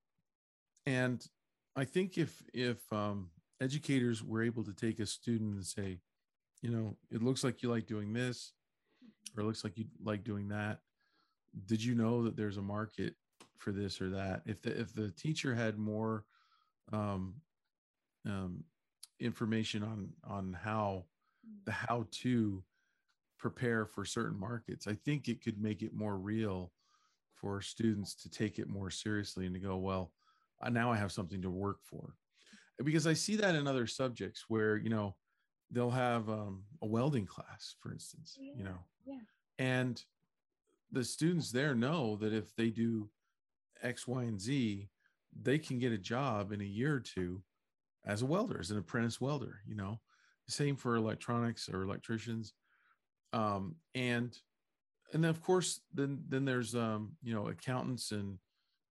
and 0.86 1.26
I 1.74 1.84
think 1.84 2.16
if 2.16 2.42
if 2.54 2.78
um, 2.92 3.30
educators 3.60 4.22
were 4.22 4.42
able 4.42 4.64
to 4.64 4.72
take 4.72 5.00
a 5.00 5.06
student 5.06 5.54
and 5.54 5.66
say, 5.66 5.98
you 6.62 6.70
know, 6.70 6.96
it 7.10 7.22
looks 7.22 7.44
like 7.44 7.62
you 7.62 7.70
like 7.70 7.86
doing 7.86 8.12
this, 8.12 8.52
or 9.36 9.42
it 9.42 9.46
looks 9.46 9.64
like 9.64 9.76
you 9.76 9.86
like 10.02 10.24
doing 10.24 10.48
that. 10.48 10.80
Did 11.66 11.82
you 11.82 11.94
know 11.94 12.22
that 12.24 12.36
there's 12.36 12.58
a 12.58 12.62
market 12.62 13.14
for 13.58 13.72
this 13.72 14.00
or 14.00 14.10
that? 14.10 14.42
If 14.46 14.62
the 14.62 14.78
if 14.78 14.94
the 14.94 15.10
teacher 15.12 15.54
had 15.54 15.78
more 15.78 16.24
um, 16.92 17.34
um, 18.26 18.64
information 19.20 19.82
on 19.82 20.08
on 20.24 20.52
how 20.52 21.04
the 21.64 21.72
how 21.72 22.06
to 22.22 22.62
prepare 23.38 23.86
for 23.86 24.04
certain 24.04 24.38
markets, 24.38 24.86
I 24.86 24.94
think 25.04 25.28
it 25.28 25.42
could 25.42 25.60
make 25.60 25.82
it 25.82 25.94
more 25.94 26.16
real 26.16 26.72
for 27.34 27.60
students 27.60 28.14
to 28.22 28.30
take 28.30 28.58
it 28.58 28.68
more 28.68 28.90
seriously 28.90 29.44
and 29.44 29.54
to 29.54 29.60
go, 29.60 29.76
well, 29.76 30.10
now 30.70 30.90
I 30.90 30.96
have 30.96 31.12
something 31.12 31.42
to 31.42 31.50
work 31.50 31.78
for 31.84 32.14
because 32.82 33.06
I 33.06 33.12
see 33.12 33.36
that 33.36 33.54
in 33.54 33.66
other 33.66 33.86
subjects 33.86 34.44
where 34.48 34.76
you 34.76 34.90
know 34.90 35.16
they'll 35.70 35.90
have 35.90 36.28
um, 36.28 36.62
a 36.82 36.86
welding 36.86 37.26
class, 37.26 37.74
for 37.80 37.92
instance, 37.92 38.36
yeah. 38.40 38.52
you 38.56 38.64
know, 38.64 38.78
yeah. 39.04 39.18
and 39.58 40.02
the 40.92 41.04
students 41.04 41.50
there 41.50 41.74
know 41.74 42.16
that 42.16 42.32
if 42.32 42.54
they 42.56 42.70
do 42.70 43.08
X, 43.82 44.06
Y, 44.06 44.22
and 44.22 44.40
Z, 44.40 44.88
they 45.42 45.58
can 45.58 45.78
get 45.78 45.92
a 45.92 45.98
job 45.98 46.52
in 46.52 46.60
a 46.60 46.64
year 46.64 46.94
or 46.94 47.00
two 47.00 47.42
as 48.06 48.22
a 48.22 48.26
welder, 48.26 48.58
as 48.60 48.70
an 48.70 48.78
apprentice 48.78 49.20
welder. 49.20 49.60
You 49.66 49.76
know, 49.76 50.00
same 50.48 50.76
for 50.76 50.96
electronics 50.96 51.68
or 51.68 51.82
electricians, 51.82 52.54
um, 53.32 53.76
and 53.94 54.36
and 55.12 55.22
then 55.22 55.30
of 55.30 55.42
course 55.42 55.80
then 55.92 56.22
then 56.28 56.44
there's 56.44 56.74
um, 56.74 57.12
you 57.22 57.34
know 57.34 57.48
accountants 57.48 58.12
and 58.12 58.38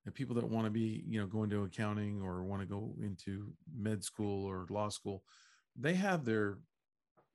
and 0.05 0.13
people 0.13 0.35
that 0.35 0.47
want 0.47 0.65
to 0.65 0.71
be 0.71 1.03
you 1.07 1.19
know 1.19 1.27
going 1.27 1.49
to 1.49 1.63
accounting 1.63 2.21
or 2.21 2.43
want 2.43 2.61
to 2.61 2.67
go 2.67 2.93
into 3.01 3.47
med 3.75 4.03
school 4.03 4.45
or 4.45 4.65
law 4.69 4.89
school 4.89 5.23
they 5.79 5.93
have 5.93 6.25
their 6.25 6.57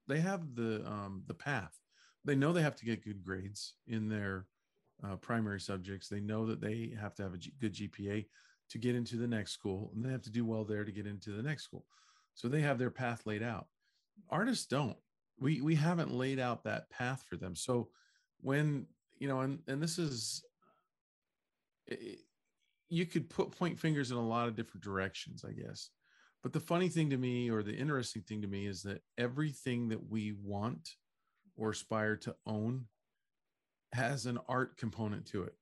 they 0.09 0.21
have 0.21 0.55
the 0.55 0.85
um, 0.87 1.23
the 1.27 1.35
path. 1.35 1.79
They 2.25 2.35
know 2.35 2.53
they 2.53 2.63
have 2.63 2.77
to 2.77 2.85
get 2.85 3.05
good 3.05 3.23
grades 3.25 3.75
in 3.87 4.09
their 4.09 4.47
uh, 5.03 5.17
primary 5.17 5.61
subjects. 5.61 6.09
They 6.09 6.21
know 6.21 6.47
that 6.47 6.61
they 6.61 6.93
have 7.01 7.15
to 7.15 7.23
have 7.23 7.35
a 7.35 7.39
G- 7.39 7.53
good 7.61 7.75
gpa 7.75 8.27
to 8.71 8.79
get 8.79 8.95
into 8.95 9.17
the 9.17 9.27
next 9.27 9.53
school 9.53 9.91
and 9.95 10.05
they 10.05 10.11
have 10.11 10.23
to 10.23 10.31
do 10.31 10.45
well 10.45 10.65
there 10.65 10.85
to 10.85 10.93
get 10.93 11.07
into 11.07 11.31
the 11.33 11.43
next 11.43 11.65
school. 11.65 11.85
So 12.35 12.49
they 12.49 12.61
have 12.61 12.79
their 12.79 12.91
path 12.91 13.27
laid 13.27 13.43
out. 13.43 13.67
Artists 14.29 14.67
don't. 14.67 14.97
We 15.39 15.61
we 15.61 15.75
haven't 15.75 16.13
laid 16.13 16.39
out 16.39 16.65
that 16.65 16.91
path 16.91 17.25
for 17.29 17.37
them. 17.37 17.57
So 17.57 17.89
when 18.41 18.87
you 19.19 19.29
know 19.29 19.41
and 19.41 19.61
and 19.67 19.83
this 19.83 19.99
is 19.99 20.45
it, 21.87 22.21
you 22.89 23.07
could 23.07 23.31
put 23.31 23.51
point 23.51 23.79
fingers 23.79 24.11
in 24.11 24.17
a 24.17 24.27
lot 24.27 24.49
of 24.49 24.57
different 24.57 24.85
directions, 24.85 25.45
I 25.49 25.53
guess. 25.53 25.91
But 26.43 26.53
the 26.53 26.61
funny 26.61 26.89
thing 26.89 27.11
to 27.11 27.19
me, 27.19 27.51
or 27.51 27.63
the 27.63 27.75
interesting 27.75 28.23
thing 28.23 28.41
to 28.43 28.49
me, 28.49 28.67
is 28.67 28.83
that 28.83 29.03
everything 29.19 29.89
that 29.91 30.11
we 30.11 30.33
want 30.33 30.91
or 31.57 31.71
aspire 31.71 32.17
to 32.17 32.35
own 32.47 32.87
has 33.93 34.27
an 34.27 34.39
art 34.49 34.77
component 34.77 35.27
to 35.27 35.43
it. 35.43 35.55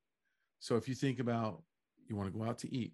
So 0.59 0.75
if 0.77 0.87
you 0.87 0.95
think 0.95 1.19
about 1.19 1.61
you 2.07 2.15
want 2.15 2.31
to 2.31 2.37
go 2.37 2.45
out 2.45 2.59
to 2.59 2.73
eat, 2.73 2.93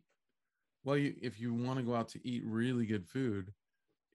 well, 0.84 0.98
you, 0.98 1.14
if 1.22 1.40
you 1.40 1.54
want 1.54 1.78
to 1.78 1.86
go 1.86 1.96
out 1.96 2.10
to 2.10 2.28
eat 2.28 2.44
really 2.46 2.86
good 2.86 3.08
food, 3.08 3.52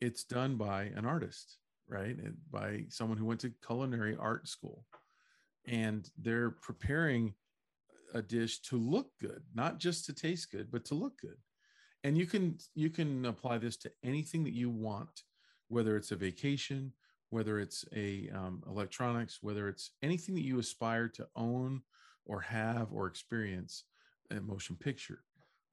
it's 0.01 0.25
done 0.25 0.57
by 0.57 0.85
an 0.97 1.05
artist, 1.05 1.59
right? 1.89 2.17
By 2.51 2.85
someone 2.89 3.19
who 3.19 3.25
went 3.25 3.41
to 3.41 3.53
culinary 3.65 4.17
art 4.19 4.49
school. 4.49 4.85
And 5.67 6.09
they're 6.19 6.51
preparing 6.51 7.35
a 8.15 8.23
dish 8.23 8.61
to 8.63 8.77
look 8.77 9.09
good, 9.21 9.43
not 9.55 9.79
just 9.79 10.07
to 10.07 10.13
taste 10.13 10.51
good, 10.51 10.71
but 10.71 10.85
to 10.87 10.95
look 10.95 11.19
good. 11.21 11.37
And 12.03 12.17
you 12.17 12.27
can 12.27 12.57
you 12.75 12.91
can 12.91 13.27
apply 13.27 13.59
this 13.59 13.77
to 13.79 13.93
anything 14.03 14.45
that 14.45 14.55
you 14.55 14.71
want, 14.71 15.23
whether 15.69 15.97
it's 15.97 16.13
a 16.13 16.17
vacation, 16.17 16.93
whether 17.31 17.59
it's 17.59 17.85
a 17.95 18.31
um, 18.35 18.63
electronics, 18.67 19.39
whether 19.43 19.69
it's 19.69 19.91
anything 20.03 20.35
that 20.35 20.45
you 20.45 20.59
aspire 20.59 21.09
to 21.09 21.27
own 21.37 21.83
or 22.25 22.41
have 22.41 22.93
or 22.93 23.07
experience, 23.07 23.85
a 24.31 24.41
motion 24.41 24.77
picture, 24.77 25.21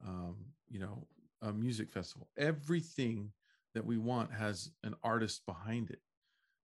um, 0.06 0.36
you 0.68 0.78
know, 0.78 1.06
a 1.42 1.52
music 1.52 1.90
festival. 1.90 2.28
Everything 2.36 3.30
that 3.74 3.84
we 3.84 3.96
want 3.96 4.32
has 4.32 4.70
an 4.82 4.94
artist 5.02 5.46
behind 5.46 5.90
it, 5.90 6.00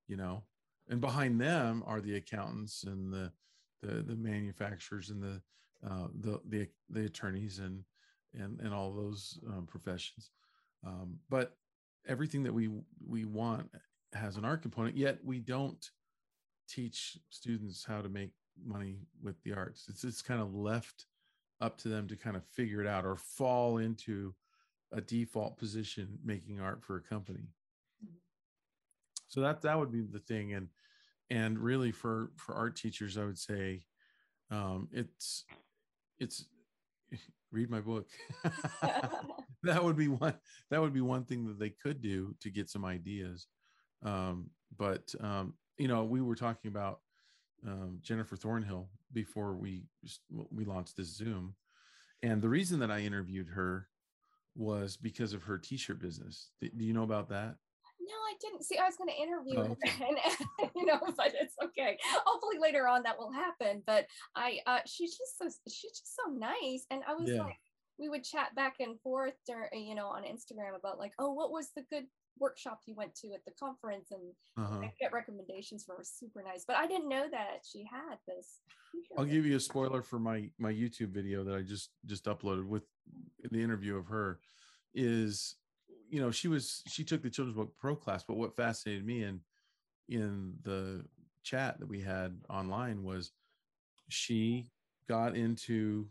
you 0.09 0.17
know, 0.17 0.43
and 0.89 1.01
behind 1.01 1.41
them 1.41 1.83
are 1.87 2.01
the 2.01 2.17
accountants 2.17 2.85
and 2.85 3.13
the 3.13 3.33
the, 3.83 4.03
the 4.03 4.17
manufacturers 4.17 5.11
and 5.11 5.23
the 5.23 5.41
uh, 5.89 6.09
the, 6.21 6.41
the 6.49 6.69
the 6.91 7.05
attorneys 7.05 7.59
and 7.59 7.85
and 8.39 8.61
and 8.61 8.73
all 8.75 8.93
those 8.93 9.39
um, 9.49 9.67
professions. 9.67 10.31
Um, 10.87 11.17
but 11.29 11.57
everything 12.07 12.43
that 12.45 12.53
we 12.53 12.71
we 13.07 13.25
want 13.25 13.71
has 14.13 14.37
an 14.37 14.45
art 14.45 14.63
component. 14.63 14.97
Yet 14.97 15.19
we 15.25 15.39
don't 15.39 15.91
teach 16.69 17.19
students 17.31 17.85
how 17.85 18.01
to 18.01 18.09
make 18.09 18.33
money 18.65 18.99
with 19.23 19.43
the 19.43 19.53
arts. 19.53 19.87
It's 19.89 20.05
it's 20.05 20.23
kind 20.23 20.41
of 20.41 20.55
left 20.55 21.07
up 21.61 21.79
to 21.79 21.89
them 21.89 22.09
to 22.09 22.17
kind 22.17 22.37
of 22.37 22.45
figure 22.45 22.81
it 22.81 22.87
out 22.87 23.05
or 23.05 23.17
fall 23.17 23.79
into 23.79 24.35
a 24.93 25.01
default 25.01 25.59
position 25.59 26.19
making 26.25 26.61
art 26.61 26.83
for 26.83 26.97
a 26.97 27.03
company. 27.03 27.49
So 29.29 29.41
that 29.41 29.63
that 29.63 29.79
would 29.79 29.91
be 29.91 30.03
the 30.03 30.21
thing, 30.21 30.53
and 30.55 30.69
and 31.31 31.59
really 31.59 31.91
for 31.91 32.31
for 32.37 32.55
art 32.55 32.77
teachers, 32.77 33.19
I 33.19 33.25
would 33.25 33.39
say 33.39 33.85
um, 34.51 34.89
it's 34.93 35.45
it's 36.19 36.45
read 37.55 37.71
my 37.71 37.81
book. 37.81 38.07
that 39.63 39.83
would 39.83 39.97
be 39.97 40.09
one. 40.09 40.35
That 40.71 40.81
would 40.81 40.93
be 40.93 41.01
one 41.01 41.25
thing 41.25 41.47
that 41.47 41.59
they 41.59 41.71
could 41.71 42.03
do 42.03 42.35
to 42.41 42.51
get 42.51 42.69
some 42.69 42.85
ideas. 42.85 43.47
Um, 44.05 44.51
but 44.77 45.15
um, 45.21 45.55
you 45.79 45.89
know, 45.89 46.05
we 46.05 46.21
were 46.21 46.35
talking 46.35 46.69
about 46.69 47.01
um, 47.67 47.99
Jennifer 48.03 48.37
Thornhill 48.37 48.91
before 49.13 49.55
we 49.55 49.85
we 50.51 50.65
launched 50.65 50.97
this 50.97 51.17
Zoom, 51.17 51.55
and 52.23 52.43
the 52.43 52.49
reason 52.49 52.81
that 52.81 52.91
I 52.91 53.01
interviewed 53.01 53.49
her 53.49 53.89
was 54.57 54.97
because 54.97 55.33
of 55.33 55.43
her 55.45 55.59
T-shirt 55.59 56.01
business. 56.01 56.51
Do 56.61 56.85
you 56.85 56.93
know 56.93 57.03
about 57.03 57.29
that? 57.31 57.57
No, 58.07 58.15
I 58.15 58.35
didn't 58.41 58.65
see. 58.65 58.79
I 58.79 58.87
was 58.87 58.97
going 58.97 59.11
to 59.11 59.23
interview 59.23 59.59
oh, 59.59 59.77
okay. 59.85 60.07
and, 60.09 60.71
you 60.77 60.85
know, 60.85 61.01
but 61.17 61.33
it's 61.35 61.55
okay. 61.63 61.99
Hopefully 62.25 62.57
later 62.61 62.87
on 62.87 63.03
that 63.05 63.19
will 63.19 63.33
happen. 63.33 63.83
But 63.87 64.07
I, 64.37 64.59
uh, 64.67 64.81
she's 64.87 65.17
just 65.17 65.39
so, 65.39 65.47
she's 65.69 65.93
just 65.93 66.17
so 66.17 66.33
nice. 66.33 66.87
And 66.91 67.03
I 67.09 67.15
was 67.15 67.31
yeah. 67.31 67.43
like, 67.43 67.57
we 67.99 68.09
would 68.09 68.25
chat 68.25 68.55
back 68.57 68.77
and 68.81 69.01
forth, 69.01 69.35
during, 69.47 69.87
you 69.87 69.95
know, 69.95 70.09
on 70.09 70.25
Instagram 70.25 70.77
about 70.77 70.99
like, 70.99 71.13
oh, 71.19 71.33
what 71.33 71.51
was 71.53 71.71
the 71.77 71.85
good 71.91 72.05
workshop 72.39 72.81
you 72.87 72.95
went 72.95 73.15
to 73.15 73.33
at 73.33 73.45
the 73.45 73.53
conference 73.59 74.11
and 74.11 74.23
uh-huh. 74.59 74.89
get 75.01 75.13
recommendations 75.13 75.85
from 75.85 75.97
her 75.97 76.05
super 76.05 76.43
nice 76.43 76.65
but 76.67 76.77
i 76.77 76.87
didn't 76.87 77.09
know 77.09 77.27
that 77.31 77.61
she 77.71 77.87
had 77.91 78.17
this 78.27 78.59
i'll 79.17 79.25
give 79.25 79.47
you 79.47 79.57
a 79.57 79.61
spoiler 79.61 80.03
for 80.03 80.19
my 80.19 80.49
my 80.59 80.73
youtube 80.73 81.11
video 81.11 81.45
that 81.45 81.55
i 81.55 81.63
just 81.63 81.91
just 82.07 82.25
uploaded 82.25 82.67
with 82.67 82.83
the 83.51 83.63
interview 83.63 83.97
of 83.97 84.07
her 84.07 84.41
is 84.95 85.57
you 86.15 86.21
know 86.21 86.31
she 86.31 86.47
was 86.47 86.85
she 86.87 87.03
took 87.03 87.23
the 87.23 87.29
children's 87.29 87.57
book 87.57 87.73
pro 87.77 87.97
class 87.97 88.23
but 88.23 88.37
what 88.37 88.55
fascinated 88.55 89.05
me 89.05 89.25
in 89.25 89.41
in 90.09 90.55
the 90.63 91.05
chat 91.43 91.81
that 91.81 91.89
we 91.89 92.01
had 92.01 92.39
online 92.49 93.03
was 93.03 93.33
she 94.09 94.71
got 95.09 95.37
into 95.37 96.07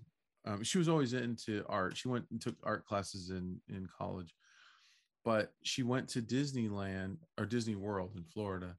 um, 0.45 0.62
she 0.62 0.78
was 0.78 0.89
always 0.89 1.14
into 1.14 1.64
art. 1.70 1.95
She 1.95 2.10
went 2.10 2.26
and 2.30 2.41
took 2.41 2.58
art 2.64 2.86
classes 2.86 3.30
in 3.30 3.62
in 3.70 3.88
college 3.97 4.36
but 5.24 5.54
she 5.64 5.84
went 5.84 6.10
to 6.10 6.22
disneyland 6.22 7.16
or 7.38 7.45
disney 7.45 7.76
world 7.76 8.12
in 8.18 8.26
florida 8.26 8.76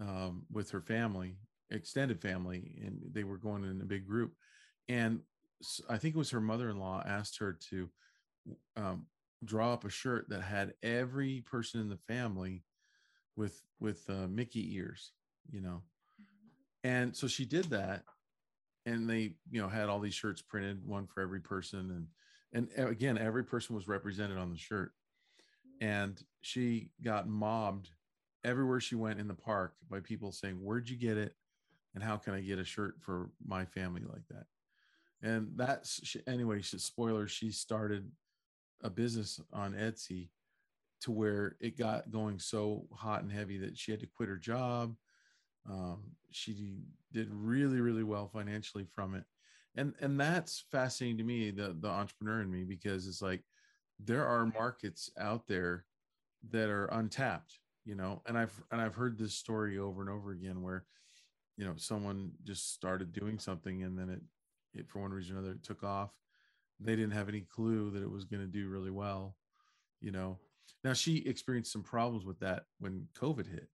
um, 0.00 0.46
with 0.50 0.68
her 0.70 0.80
family 0.80 1.36
extended 1.70 2.20
family 2.20 2.72
and 2.84 3.00
they 3.12 3.22
were 3.22 3.38
going 3.38 3.62
in 3.62 3.80
a 3.80 3.84
big 3.84 4.04
group. 4.04 4.32
And 4.88 5.20
i 5.88 5.96
think 5.96 6.16
it 6.16 6.18
was 6.18 6.30
her 6.30 6.40
mother-in-law 6.40 7.04
asked 7.06 7.38
her 7.38 7.56
to 7.70 7.88
um, 8.76 9.06
draw 9.44 9.72
up 9.72 9.84
a 9.84 9.90
shirt 9.90 10.28
that 10.28 10.42
had 10.42 10.74
every 10.82 11.42
person 11.42 11.80
in 11.80 11.88
the 11.88 11.96
family 11.96 12.64
with 13.36 13.62
with 13.80 14.08
uh, 14.08 14.26
Mickey 14.28 14.74
ears, 14.76 15.12
you 15.50 15.60
know. 15.60 15.82
And 16.84 17.14
so 17.14 17.26
she 17.26 17.44
did 17.44 17.66
that, 17.66 18.04
and 18.86 19.08
they 19.08 19.34
you 19.50 19.60
know 19.60 19.68
had 19.68 19.88
all 19.88 20.00
these 20.00 20.14
shirts 20.14 20.42
printed, 20.42 20.86
one 20.86 21.06
for 21.06 21.20
every 21.20 21.40
person, 21.40 21.90
and 21.90 22.06
and 22.76 22.88
again, 22.88 23.18
every 23.18 23.44
person 23.44 23.76
was 23.76 23.88
represented 23.88 24.38
on 24.38 24.50
the 24.50 24.58
shirt. 24.58 24.92
And 25.80 26.18
she 26.40 26.90
got 27.04 27.28
mobbed 27.28 27.90
everywhere 28.44 28.80
she 28.80 28.94
went 28.94 29.20
in 29.20 29.28
the 29.28 29.34
park 29.34 29.74
by 29.90 30.00
people 30.00 30.32
saying, 30.32 30.54
Where'd 30.54 30.88
you 30.88 30.96
get 30.96 31.18
it? 31.18 31.34
And 31.94 32.02
how 32.02 32.16
can 32.16 32.34
I 32.34 32.40
get 32.40 32.58
a 32.58 32.64
shirt 32.64 32.96
for 33.00 33.30
my 33.46 33.64
family 33.64 34.02
like 34.06 34.26
that? 34.30 34.46
And 35.22 35.48
that's 35.56 36.16
anyway, 36.26 36.62
she, 36.62 36.78
spoiler, 36.78 37.26
she 37.26 37.50
started 37.50 38.10
a 38.82 38.90
business 38.90 39.40
on 39.52 39.74
Etsy 39.74 40.30
to 41.02 41.10
where 41.10 41.56
it 41.60 41.76
got 41.76 42.10
going 42.10 42.38
so 42.38 42.86
hot 42.92 43.22
and 43.22 43.32
heavy 43.32 43.58
that 43.58 43.76
she 43.78 43.90
had 43.90 44.00
to 44.00 44.06
quit 44.06 44.28
her 44.28 44.36
job. 44.36 44.94
Um, 45.68 46.12
she 46.30 46.78
did 47.12 47.28
really, 47.30 47.80
really 47.80 48.02
well 48.02 48.28
financially 48.28 48.86
from 48.94 49.14
it. 49.14 49.24
And 49.76 49.94
and 50.00 50.18
that's 50.18 50.64
fascinating 50.70 51.18
to 51.18 51.24
me, 51.24 51.50
the 51.50 51.76
the 51.78 51.88
entrepreneur 51.88 52.40
in 52.40 52.50
me, 52.50 52.64
because 52.64 53.06
it's 53.06 53.20
like 53.20 53.42
there 53.98 54.26
are 54.26 54.46
markets 54.46 55.10
out 55.18 55.46
there 55.46 55.84
that 56.50 56.70
are 56.70 56.86
untapped, 56.86 57.58
you 57.84 57.94
know. 57.94 58.22
And 58.26 58.38
I've 58.38 58.62
and 58.70 58.80
I've 58.80 58.94
heard 58.94 59.18
this 59.18 59.34
story 59.34 59.78
over 59.78 60.00
and 60.00 60.10
over 60.10 60.30
again 60.30 60.62
where, 60.62 60.86
you 61.56 61.66
know, 61.66 61.74
someone 61.76 62.32
just 62.44 62.72
started 62.72 63.12
doing 63.12 63.38
something 63.38 63.82
and 63.82 63.98
then 63.98 64.08
it 64.08 64.22
it 64.72 64.88
for 64.88 65.00
one 65.00 65.12
reason 65.12 65.36
or 65.36 65.40
another 65.40 65.54
it 65.54 65.62
took 65.62 65.82
off. 65.84 66.10
They 66.80 66.96
didn't 66.96 67.12
have 67.12 67.28
any 67.28 67.40
clue 67.40 67.90
that 67.90 68.02
it 68.02 68.10
was 68.10 68.24
going 68.24 68.42
to 68.42 68.46
do 68.46 68.68
really 68.68 68.90
well, 68.90 69.36
you 70.00 70.10
know. 70.10 70.38
Now 70.84 70.92
she 70.92 71.18
experienced 71.18 71.72
some 71.72 71.82
problems 71.82 72.24
with 72.24 72.38
that 72.40 72.64
when 72.78 73.08
COVID 73.18 73.50
hit 73.50 73.68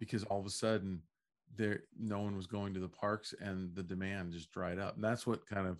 because 0.00 0.24
all 0.24 0.40
of 0.40 0.46
a 0.46 0.50
sudden 0.50 1.02
there 1.54 1.80
no 1.98 2.20
one 2.20 2.36
was 2.36 2.46
going 2.46 2.74
to 2.74 2.80
the 2.80 2.88
parks 2.88 3.34
and 3.40 3.74
the 3.74 3.82
demand 3.82 4.32
just 4.32 4.50
dried 4.50 4.78
up. 4.78 4.96
And 4.96 5.04
that's 5.04 5.26
what 5.26 5.46
kind 5.46 5.66
of 5.66 5.78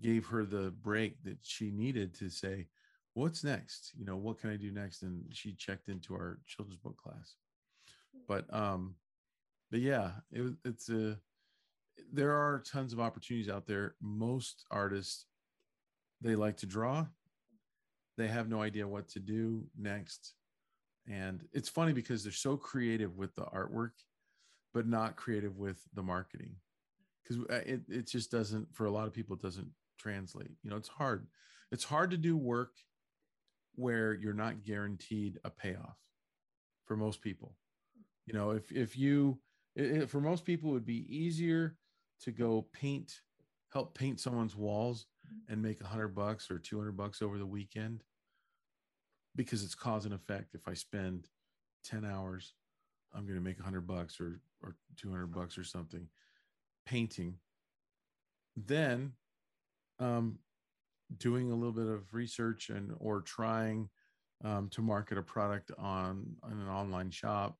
gave 0.00 0.26
her 0.26 0.44
the 0.44 0.72
break 0.82 1.22
that 1.24 1.38
she 1.42 1.70
needed 1.70 2.14
to 2.14 2.28
say, 2.28 2.66
what's 3.14 3.44
next? 3.44 3.92
You 3.96 4.04
know, 4.04 4.16
what 4.16 4.40
can 4.40 4.50
I 4.50 4.56
do 4.56 4.70
next? 4.70 5.02
And 5.02 5.24
she 5.30 5.52
checked 5.52 5.88
into 5.88 6.14
our 6.14 6.40
children's 6.46 6.80
book 6.80 6.96
class. 6.96 7.36
But 8.26 8.52
um, 8.52 8.96
but 9.70 9.80
yeah, 9.80 10.12
it, 10.30 10.54
it's 10.64 10.88
a 10.88 11.18
there 12.12 12.32
are 12.32 12.62
tons 12.70 12.92
of 12.92 13.00
opportunities 13.00 13.50
out 13.50 13.66
there. 13.66 13.94
Most 14.00 14.64
artists 14.70 15.26
they 16.22 16.36
like 16.36 16.56
to 16.58 16.66
draw. 16.66 17.06
They 18.16 18.28
have 18.28 18.48
no 18.48 18.62
idea 18.62 18.86
what 18.86 19.08
to 19.10 19.20
do 19.20 19.64
next. 19.78 20.34
And 21.08 21.42
it's 21.52 21.68
funny 21.68 21.92
because 21.92 22.22
they're 22.22 22.32
so 22.32 22.56
creative 22.56 23.16
with 23.16 23.34
the 23.34 23.42
artwork 23.42 23.92
but 24.74 24.86
not 24.86 25.16
creative 25.16 25.58
with 25.58 25.78
the 25.94 26.02
marketing 26.02 26.54
because 27.22 27.44
uh, 27.50 27.62
it, 27.66 27.82
it 27.88 28.06
just 28.06 28.30
doesn't 28.30 28.66
for 28.74 28.86
a 28.86 28.90
lot 28.90 29.06
of 29.06 29.12
people 29.12 29.36
it 29.36 29.42
doesn't 29.42 29.68
translate 29.98 30.50
you 30.62 30.70
know 30.70 30.76
it's 30.76 30.88
hard 30.88 31.26
it's 31.70 31.84
hard 31.84 32.10
to 32.10 32.16
do 32.16 32.36
work 32.36 32.72
where 33.74 34.14
you're 34.14 34.32
not 34.32 34.64
guaranteed 34.64 35.38
a 35.44 35.50
payoff 35.50 35.96
for 36.84 36.96
most 36.96 37.20
people 37.20 37.54
you 38.26 38.34
know 38.34 38.50
if 38.50 38.70
if 38.72 38.96
you 38.96 39.38
for 40.06 40.20
most 40.20 40.44
people 40.44 40.70
it 40.70 40.74
would 40.74 40.86
be 40.86 41.06
easier 41.08 41.76
to 42.20 42.30
go 42.30 42.66
paint 42.72 43.20
help 43.72 43.96
paint 43.96 44.20
someone's 44.20 44.56
walls 44.56 45.06
and 45.48 45.62
make 45.62 45.80
a 45.80 45.86
hundred 45.86 46.08
bucks 46.08 46.50
or 46.50 46.58
200 46.58 46.96
bucks 46.96 47.22
over 47.22 47.38
the 47.38 47.46
weekend 47.46 48.02
because 49.34 49.64
it's 49.64 49.74
cause 49.74 50.04
and 50.04 50.14
effect. 50.14 50.54
If 50.54 50.68
i 50.68 50.74
spend 50.74 51.28
10 51.84 52.04
hours 52.04 52.54
i'm 53.14 53.24
going 53.24 53.38
to 53.38 53.44
make 53.44 53.58
a 53.58 53.62
hundred 53.62 53.86
bucks 53.86 54.20
or 54.20 54.40
or 54.62 54.76
200 54.96 55.26
bucks 55.26 55.58
or 55.58 55.64
something 55.64 56.06
painting. 56.86 57.34
Then 58.56 59.12
um, 59.98 60.38
doing 61.18 61.50
a 61.50 61.54
little 61.54 61.72
bit 61.72 61.86
of 61.86 62.12
research 62.12 62.70
and 62.70 62.92
or 62.98 63.20
trying 63.20 63.88
um, 64.44 64.68
to 64.70 64.82
market 64.82 65.18
a 65.18 65.22
product 65.22 65.70
on, 65.78 66.36
on 66.42 66.52
an 66.52 66.68
online 66.68 67.10
shop 67.10 67.56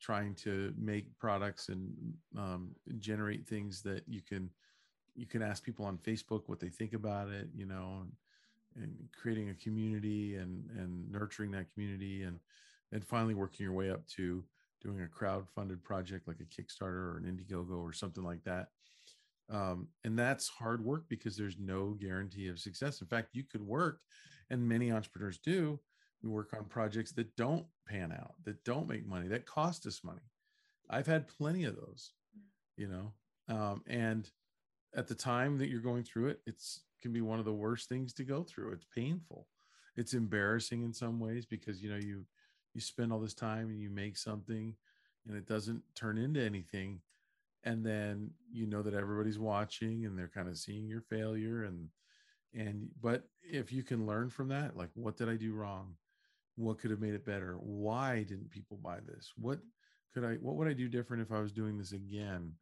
trying 0.00 0.34
to 0.34 0.72
make 0.78 1.06
products 1.18 1.70
and 1.70 1.92
um, 2.36 2.70
generate 2.98 3.48
things 3.48 3.82
that 3.82 4.02
you 4.06 4.22
can 4.22 4.48
you 5.18 5.26
can 5.26 5.42
ask 5.42 5.64
people 5.64 5.84
on 5.84 5.98
facebook 5.98 6.42
what 6.46 6.60
they 6.60 6.68
think 6.68 6.92
about 6.92 7.28
it 7.28 7.48
you 7.54 7.66
know 7.66 8.02
and, 8.02 8.12
and 8.82 8.94
creating 9.20 9.50
a 9.50 9.54
community 9.54 10.36
and 10.36 10.70
and 10.78 11.10
nurturing 11.10 11.50
that 11.50 11.72
community 11.72 12.22
and 12.22 12.38
and 12.92 13.04
finally 13.04 13.34
working 13.34 13.64
your 13.64 13.72
way 13.72 13.90
up 13.90 14.06
to 14.06 14.44
doing 14.80 15.00
a 15.02 15.08
crowd 15.08 15.46
funded 15.54 15.82
project 15.82 16.28
like 16.28 16.38
a 16.40 16.44
Kickstarter 16.44 17.14
or 17.14 17.18
an 17.18 17.24
Indiegogo 17.24 17.82
or 17.82 17.92
something 17.92 18.24
like 18.24 18.44
that. 18.44 18.68
Um, 19.50 19.88
and 20.04 20.18
that's 20.18 20.48
hard 20.48 20.84
work 20.84 21.04
because 21.08 21.36
there's 21.36 21.56
no 21.58 21.96
guarantee 22.00 22.48
of 22.48 22.58
success. 22.58 23.00
In 23.00 23.06
fact, 23.06 23.30
you 23.32 23.44
could 23.44 23.66
work, 23.66 24.00
and 24.50 24.68
many 24.68 24.92
entrepreneurs 24.92 25.38
do. 25.38 25.80
We 26.22 26.28
work 26.28 26.52
on 26.54 26.64
projects 26.64 27.12
that 27.12 27.34
don't 27.36 27.64
pan 27.86 28.12
out, 28.12 28.34
that 28.44 28.62
don't 28.64 28.88
make 28.88 29.06
money, 29.06 29.28
that 29.28 29.46
cost 29.46 29.86
us 29.86 30.04
money. 30.04 30.20
I've 30.90 31.06
had 31.06 31.28
plenty 31.28 31.64
of 31.64 31.76
those, 31.76 32.12
you 32.76 32.88
know. 32.88 33.12
Um, 33.48 33.82
and 33.86 34.28
at 34.94 35.06
the 35.06 35.14
time 35.14 35.58
that 35.58 35.68
you're 35.68 35.80
going 35.80 36.04
through 36.04 36.28
it, 36.28 36.40
it's 36.46 36.82
can 37.00 37.12
be 37.12 37.20
one 37.20 37.38
of 37.38 37.44
the 37.44 37.52
worst 37.52 37.88
things 37.88 38.12
to 38.14 38.24
go 38.24 38.42
through. 38.42 38.72
It's 38.72 38.86
painful. 38.94 39.46
It's 39.96 40.14
embarrassing 40.14 40.82
in 40.82 40.92
some 40.92 41.20
ways 41.20 41.46
because 41.46 41.82
you 41.82 41.90
know 41.90 41.96
you 41.96 42.24
you 42.74 42.80
spend 42.80 43.12
all 43.12 43.20
this 43.20 43.34
time 43.34 43.70
and 43.70 43.80
you 43.80 43.90
make 43.90 44.16
something 44.16 44.74
and 45.26 45.36
it 45.36 45.46
doesn't 45.46 45.82
turn 45.94 46.18
into 46.18 46.40
anything. 46.40 47.00
And 47.64 47.84
then 47.84 48.30
you 48.52 48.66
know 48.66 48.82
that 48.82 48.94
everybody's 48.94 49.38
watching 49.38 50.06
and 50.06 50.18
they're 50.18 50.30
kind 50.32 50.48
of 50.48 50.58
seeing 50.58 50.86
your 50.86 51.02
failure 51.02 51.64
and 51.64 51.88
and 52.54 52.88
but 53.02 53.24
if 53.42 53.72
you 53.72 53.82
can 53.82 54.06
learn 54.06 54.30
from 54.30 54.48
that 54.48 54.74
like 54.74 54.88
what 54.94 55.16
did 55.16 55.28
i 55.28 55.36
do 55.36 55.52
wrong? 55.52 55.94
What 56.56 56.78
could 56.78 56.90
have 56.90 57.00
made 57.00 57.14
it 57.14 57.24
better? 57.24 57.56
Why 57.60 58.24
didn't 58.24 58.50
people 58.50 58.78
buy 58.82 58.98
this? 59.06 59.32
What 59.36 59.60
could 60.14 60.24
i 60.24 60.34
what 60.34 60.56
would 60.56 60.68
i 60.68 60.72
do 60.72 60.88
different 60.88 61.22
if 61.22 61.32
i 61.32 61.40
was 61.40 61.52
doing 61.52 61.76
this 61.76 61.92
again 61.92 62.52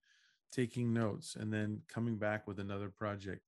taking 0.52 0.92
notes 0.92 1.36
and 1.38 1.52
then 1.52 1.82
coming 1.88 2.16
back 2.16 2.46
with 2.46 2.58
another 2.58 2.88
project. 2.88 3.42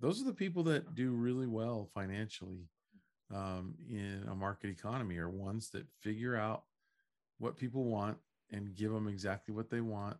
Those 0.00 0.20
are 0.20 0.24
the 0.24 0.34
people 0.34 0.62
that 0.64 0.94
do 0.94 1.12
really 1.12 1.46
well 1.46 1.88
financially 1.94 2.68
um, 3.34 3.74
in 3.88 4.24
a 4.30 4.34
market 4.34 4.70
economy 4.70 5.18
are 5.18 5.30
ones 5.30 5.70
that 5.70 5.86
figure 6.00 6.36
out 6.36 6.64
what 7.38 7.56
people 7.56 7.84
want 7.84 8.16
and 8.50 8.74
give 8.74 8.92
them 8.92 9.08
exactly 9.08 9.54
what 9.54 9.70
they 9.70 9.80
want 9.80 10.16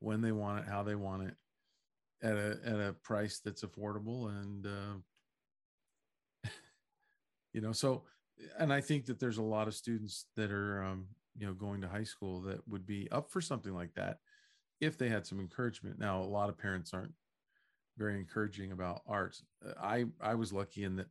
when 0.00 0.20
they 0.20 0.32
want 0.32 0.60
it 0.60 0.68
how 0.68 0.82
they 0.82 0.94
want 0.94 1.22
it 1.22 1.34
at 2.22 2.36
a 2.36 2.58
at 2.64 2.80
a 2.80 2.94
price 3.02 3.40
that's 3.44 3.64
affordable 3.64 4.28
and 4.28 4.66
uh, 4.66 6.48
you 7.52 7.60
know 7.60 7.72
so 7.72 8.02
and 8.58 8.72
i 8.72 8.80
think 8.80 9.06
that 9.06 9.18
there's 9.18 9.38
a 9.38 9.42
lot 9.42 9.66
of 9.66 9.74
students 9.74 10.26
that 10.36 10.50
are 10.50 10.82
um, 10.84 11.06
you 11.36 11.46
know 11.46 11.54
going 11.54 11.80
to 11.80 11.88
high 11.88 12.04
school 12.04 12.40
that 12.40 12.66
would 12.68 12.86
be 12.86 13.08
up 13.10 13.30
for 13.30 13.40
something 13.40 13.74
like 13.74 13.92
that 13.94 14.18
if 14.80 14.98
they 14.98 15.08
had 15.08 15.26
some 15.26 15.40
encouragement 15.40 15.98
now 15.98 16.20
a 16.20 16.24
lot 16.24 16.48
of 16.48 16.58
parents 16.58 16.92
aren't 16.92 17.12
very 17.96 18.18
encouraging 18.18 18.72
about 18.72 19.02
art 19.06 19.36
i 19.80 20.04
i 20.20 20.34
was 20.34 20.52
lucky 20.52 20.84
in 20.84 20.96
that 20.96 21.06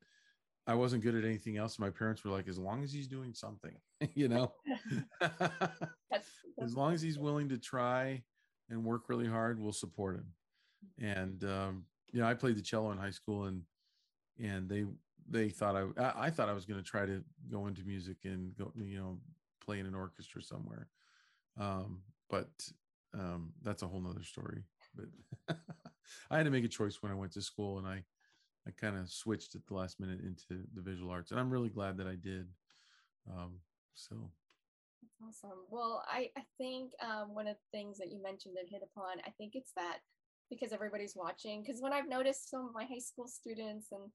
I 0.65 0.75
wasn't 0.75 1.03
good 1.03 1.15
at 1.15 1.25
anything 1.25 1.57
else. 1.57 1.77
My 1.77 1.89
parents 1.89 2.23
were 2.23 2.31
like, 2.31 2.47
as 2.47 2.57
long 2.57 2.83
as 2.83 2.93
he's 2.93 3.07
doing 3.07 3.33
something, 3.33 3.75
you 4.15 4.29
know, 4.29 4.53
as 6.61 6.75
long 6.75 6.93
as 6.93 7.01
he's 7.01 7.19
willing 7.19 7.49
to 7.49 7.57
try 7.57 8.23
and 8.69 8.83
work 8.83 9.09
really 9.09 9.27
hard, 9.27 9.59
we'll 9.59 9.73
support 9.73 10.15
him. 10.15 10.27
And, 10.99 11.43
um, 11.43 11.85
you 12.11 12.21
know, 12.21 12.27
I 12.27 12.33
played 12.33 12.57
the 12.57 12.61
cello 12.61 12.91
in 12.91 12.97
high 12.97 13.11
school 13.11 13.45
and, 13.45 13.61
and 14.39 14.69
they, 14.69 14.85
they 15.29 15.49
thought 15.49 15.75
I, 15.75 16.13
I 16.15 16.29
thought 16.29 16.49
I 16.49 16.53
was 16.53 16.65
going 16.65 16.81
to 16.81 16.89
try 16.89 17.05
to 17.05 17.23
go 17.51 17.67
into 17.67 17.83
music 17.83 18.17
and 18.23 18.55
go, 18.57 18.71
you 18.75 18.99
know, 18.99 19.19
play 19.63 19.79
in 19.79 19.85
an 19.85 19.95
orchestra 19.95 20.41
somewhere. 20.41 20.87
Um, 21.59 22.01
but, 22.29 22.49
um, 23.13 23.53
that's 23.61 23.83
a 23.83 23.87
whole 23.87 24.01
nother 24.01 24.23
story, 24.23 24.63
but 24.95 25.57
I 26.31 26.37
had 26.37 26.45
to 26.45 26.51
make 26.51 26.65
a 26.65 26.69
choice 26.69 27.01
when 27.01 27.11
I 27.11 27.15
went 27.15 27.31
to 27.33 27.41
school 27.41 27.77
and 27.77 27.87
I, 27.87 28.03
I 28.67 28.71
kind 28.79 28.97
of 28.97 29.09
switched 29.09 29.55
at 29.55 29.65
the 29.67 29.73
last 29.73 29.99
minute 29.99 30.21
into 30.21 30.63
the 30.73 30.81
visual 30.81 31.11
arts, 31.11 31.31
and 31.31 31.39
I'm 31.39 31.51
really 31.51 31.69
glad 31.69 31.97
that 31.97 32.07
I 32.07 32.15
did. 32.15 32.47
Um, 33.29 33.59
so 33.93 34.31
that's 35.01 35.43
awesome. 35.43 35.59
Well, 35.69 36.03
I 36.07 36.29
I 36.37 36.43
think 36.57 36.91
um, 37.01 37.33
one 37.35 37.47
of 37.47 37.55
the 37.55 37.77
things 37.77 37.97
that 37.99 38.11
you 38.11 38.21
mentioned 38.21 38.55
and 38.59 38.67
hit 38.69 38.81
upon, 38.83 39.19
I 39.25 39.31
think 39.37 39.53
it's 39.55 39.71
that 39.75 39.99
because 40.49 40.73
everybody's 40.73 41.15
watching. 41.15 41.61
Because 41.61 41.81
when 41.81 41.93
I've 41.93 42.07
noticed 42.07 42.49
some 42.49 42.65
of 42.65 42.73
my 42.73 42.85
high 42.85 42.99
school 42.99 43.27
students 43.27 43.87
and 43.91 44.09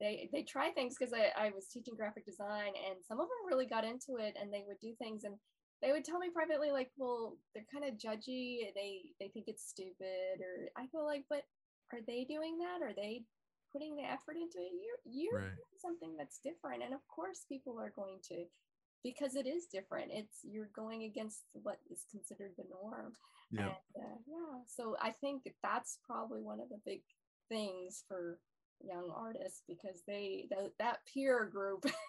they 0.00 0.28
they 0.32 0.42
try 0.42 0.70
things 0.70 0.96
because 0.98 1.14
I, 1.14 1.46
I 1.46 1.50
was 1.50 1.68
teaching 1.68 1.94
graphic 1.96 2.26
design 2.26 2.72
and 2.76 2.96
some 3.06 3.18
of 3.18 3.26
them 3.26 3.48
really 3.48 3.66
got 3.66 3.84
into 3.84 4.20
it 4.20 4.36
and 4.40 4.52
they 4.52 4.64
would 4.66 4.78
do 4.80 4.92
things 4.98 5.24
and 5.24 5.34
they 5.82 5.92
would 5.92 6.04
tell 6.04 6.18
me 6.18 6.30
privately 6.30 6.70
like 6.70 6.90
well 6.96 7.36
they're 7.54 7.66
kind 7.72 7.84
of 7.84 7.98
judgy 7.98 8.72
they 8.74 9.02
they 9.20 9.28
think 9.28 9.46
it's 9.46 9.68
stupid 9.68 10.40
or 10.40 10.70
i 10.76 10.86
feel 10.88 11.04
like 11.04 11.24
but 11.28 11.44
are 11.92 12.00
they 12.06 12.24
doing 12.24 12.58
that? 12.58 12.84
Are 12.84 12.94
they 12.94 13.22
putting 13.72 13.96
the 13.96 14.02
effort 14.02 14.36
into 14.36 14.58
it? 14.58 14.72
You're 14.72 15.00
you're 15.04 15.40
right. 15.40 15.54
doing 15.54 15.78
something 15.80 16.16
that's 16.16 16.38
different 16.38 16.82
and 16.82 16.94
of 16.94 17.06
course 17.08 17.44
people 17.48 17.78
are 17.78 17.92
going 17.94 18.18
to 18.28 18.44
because 19.04 19.36
it 19.36 19.46
is 19.46 19.66
different 19.66 20.10
it's 20.10 20.38
you're 20.42 20.70
going 20.74 21.04
against 21.04 21.42
what 21.52 21.78
is 21.90 22.04
considered 22.10 22.52
the 22.56 22.64
norm. 22.70 23.12
Yeah. 23.50 23.74
And, 23.94 24.04
uh, 24.04 24.18
yeah 24.26 24.58
so 24.66 24.96
i 25.00 25.10
think 25.12 25.42
that's 25.62 25.98
probably 26.04 26.42
one 26.42 26.60
of 26.60 26.68
the 26.68 26.80
big 26.84 27.02
things 27.48 28.02
for 28.08 28.40
young 28.80 29.12
artists 29.14 29.62
because 29.68 30.02
they 30.06 30.48
the, 30.50 30.72
that 30.80 30.98
peer 31.12 31.44
group 31.44 31.84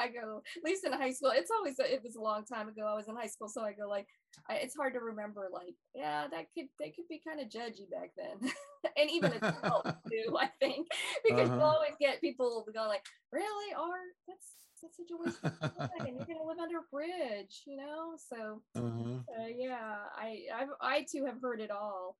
I 0.00 0.08
go, 0.08 0.42
at 0.56 0.64
least 0.64 0.86
in 0.86 0.92
high 0.92 1.12
school, 1.12 1.32
it's 1.34 1.50
always, 1.50 1.78
it 1.78 2.02
was 2.02 2.16
a 2.16 2.20
long 2.20 2.44
time 2.44 2.68
ago. 2.68 2.86
I 2.86 2.94
was 2.94 3.08
in 3.08 3.16
high 3.16 3.26
school. 3.26 3.48
So 3.48 3.62
I 3.62 3.72
go 3.72 3.88
like, 3.88 4.06
I, 4.48 4.54
it's 4.56 4.76
hard 4.76 4.94
to 4.94 5.00
remember 5.00 5.48
like, 5.52 5.74
yeah, 5.94 6.26
that 6.28 6.46
could, 6.54 6.66
they 6.78 6.90
could 6.90 7.08
be 7.08 7.20
kind 7.26 7.40
of 7.40 7.48
judgy 7.48 7.90
back 7.90 8.12
then. 8.16 8.50
and 8.96 9.10
even 9.10 9.32
adults 9.32 9.92
too, 10.10 10.36
I 10.38 10.48
think, 10.58 10.88
because 11.28 11.48
uh-huh. 11.48 11.56
you 11.56 11.62
always 11.62 11.92
get 12.00 12.20
people 12.20 12.66
go 12.74 12.88
like, 12.88 13.04
really 13.32 13.74
art? 13.74 14.16
That's, 14.26 14.46
that's 14.82 14.96
such 14.96 15.10
a 15.12 15.22
waste 15.22 15.38
of 15.44 15.60
time. 15.60 15.90
and 16.06 16.16
you're 16.16 16.26
going 16.26 16.38
to 16.38 16.44
live 16.44 16.58
under 16.58 16.78
a 16.78 16.90
bridge, 16.90 17.62
you 17.66 17.76
know? 17.76 18.16
So 18.16 18.62
uh-huh. 18.76 19.42
uh, 19.42 19.48
yeah, 19.54 19.96
I, 20.16 20.44
I, 20.54 20.66
I 20.80 21.06
too 21.10 21.26
have 21.26 21.40
heard 21.42 21.60
it 21.60 21.70
all. 21.70 22.16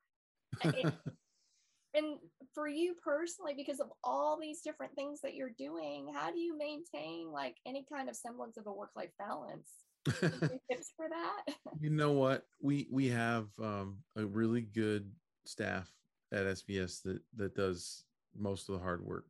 And 1.94 2.18
for 2.54 2.68
you 2.68 2.94
personally 3.02 3.54
because 3.56 3.80
of 3.80 3.88
all 4.04 4.38
these 4.40 4.60
different 4.60 4.94
things 4.94 5.20
that 5.20 5.34
you're 5.34 5.54
doing 5.58 6.12
how 6.14 6.30
do 6.30 6.38
you 6.38 6.56
maintain 6.56 7.30
like 7.30 7.56
any 7.66 7.84
kind 7.92 8.08
of 8.08 8.16
semblance 8.16 8.56
of 8.56 8.66
a 8.66 8.72
work 8.72 8.90
life 8.96 9.10
balance 9.18 9.70
tips 10.06 10.92
for 10.96 11.08
that? 11.08 11.54
You 11.80 11.90
know 11.90 12.12
what? 12.12 12.44
We 12.60 12.88
we 12.90 13.08
have 13.08 13.46
um, 13.62 13.98
a 14.16 14.26
really 14.26 14.60
good 14.60 15.10
staff 15.46 15.90
at 16.32 16.44
SVS 16.44 17.02
that 17.04 17.20
that 17.36 17.54
does 17.54 18.04
most 18.36 18.68
of 18.68 18.74
the 18.74 18.82
hard 18.82 19.04
work. 19.04 19.24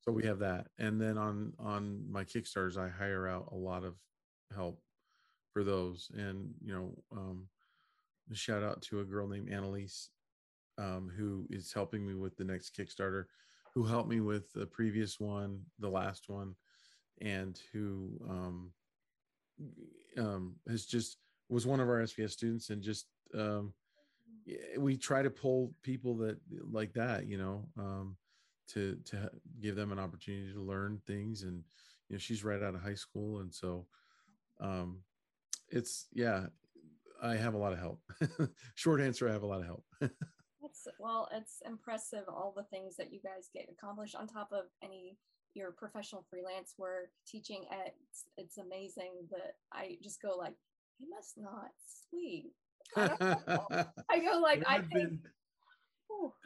So 0.00 0.10
we 0.10 0.24
have 0.24 0.40
that. 0.40 0.66
And 0.78 1.00
then 1.00 1.16
on 1.18 1.52
on 1.58 2.02
my 2.10 2.24
kickstarters 2.24 2.76
i 2.76 2.88
hire 2.88 3.28
out 3.28 3.50
a 3.52 3.56
lot 3.56 3.84
of 3.84 3.94
help 4.54 4.80
for 5.52 5.62
those. 5.62 6.10
And 6.16 6.54
you 6.64 6.72
know 6.72 7.02
um 7.12 7.46
shout 8.32 8.62
out 8.62 8.82
to 8.82 9.00
a 9.00 9.04
girl 9.04 9.28
named 9.28 9.50
annalise 9.50 10.10
um, 10.80 11.12
who 11.16 11.46
is 11.50 11.72
helping 11.72 12.06
me 12.06 12.14
with 12.14 12.36
the 12.36 12.44
next 12.44 12.76
Kickstarter, 12.76 13.24
who 13.74 13.84
helped 13.84 14.08
me 14.08 14.20
with 14.20 14.52
the 14.52 14.66
previous 14.66 15.20
one, 15.20 15.60
the 15.78 15.88
last 15.88 16.28
one, 16.28 16.54
and 17.20 17.60
who 17.72 18.10
um, 18.28 18.72
um, 20.18 20.54
has 20.68 20.86
just 20.86 21.18
was 21.48 21.66
one 21.66 21.80
of 21.80 21.88
our 21.88 21.98
SVS 21.98 22.30
students 22.30 22.70
and 22.70 22.82
just 22.82 23.06
um, 23.34 23.72
we 24.78 24.96
try 24.96 25.22
to 25.22 25.30
pull 25.30 25.72
people 25.82 26.16
that 26.16 26.38
like 26.70 26.92
that, 26.94 27.26
you 27.26 27.36
know, 27.36 27.68
um, 27.78 28.16
to 28.68 28.96
to 29.04 29.30
give 29.60 29.76
them 29.76 29.92
an 29.92 29.98
opportunity 29.98 30.52
to 30.52 30.62
learn 30.62 31.00
things. 31.06 31.42
And 31.42 31.62
you 32.08 32.14
know, 32.14 32.18
she's 32.18 32.44
right 32.44 32.62
out 32.62 32.74
of 32.74 32.82
high 32.82 32.94
school, 32.94 33.40
and 33.40 33.52
so 33.52 33.86
um, 34.60 35.02
it's 35.68 36.06
yeah, 36.12 36.46
I 37.22 37.34
have 37.34 37.54
a 37.54 37.58
lot 37.58 37.72
of 37.72 37.78
help. 37.78 38.00
Short 38.74 39.00
answer, 39.00 39.28
I 39.28 39.32
have 39.32 39.42
a 39.42 39.46
lot 39.46 39.60
of 39.60 39.66
help. 39.66 39.84
well, 40.98 41.28
it's 41.32 41.62
impressive 41.66 42.24
all 42.28 42.52
the 42.56 42.64
things 42.64 42.96
that 42.96 43.12
you 43.12 43.20
guys 43.22 43.48
get 43.52 43.68
accomplished 43.70 44.14
on 44.14 44.26
top 44.26 44.50
of 44.52 44.64
any 44.82 45.16
your 45.54 45.72
professional 45.72 46.24
freelance 46.30 46.74
work, 46.78 47.10
teaching 47.26 47.64
at 47.72 47.94
it's, 48.08 48.24
it's 48.36 48.58
amazing 48.58 49.12
that 49.30 49.54
I 49.72 49.96
just 50.02 50.22
go 50.22 50.36
like, 50.36 50.54
he 50.98 51.06
must 51.08 51.36
not 51.36 51.70
sleep. 52.08 52.52
I, 52.96 53.86
I 54.10 54.18
go 54.20 54.38
like 54.40 54.62
I 54.66 54.78
think 54.78 54.90
been, 54.92 55.20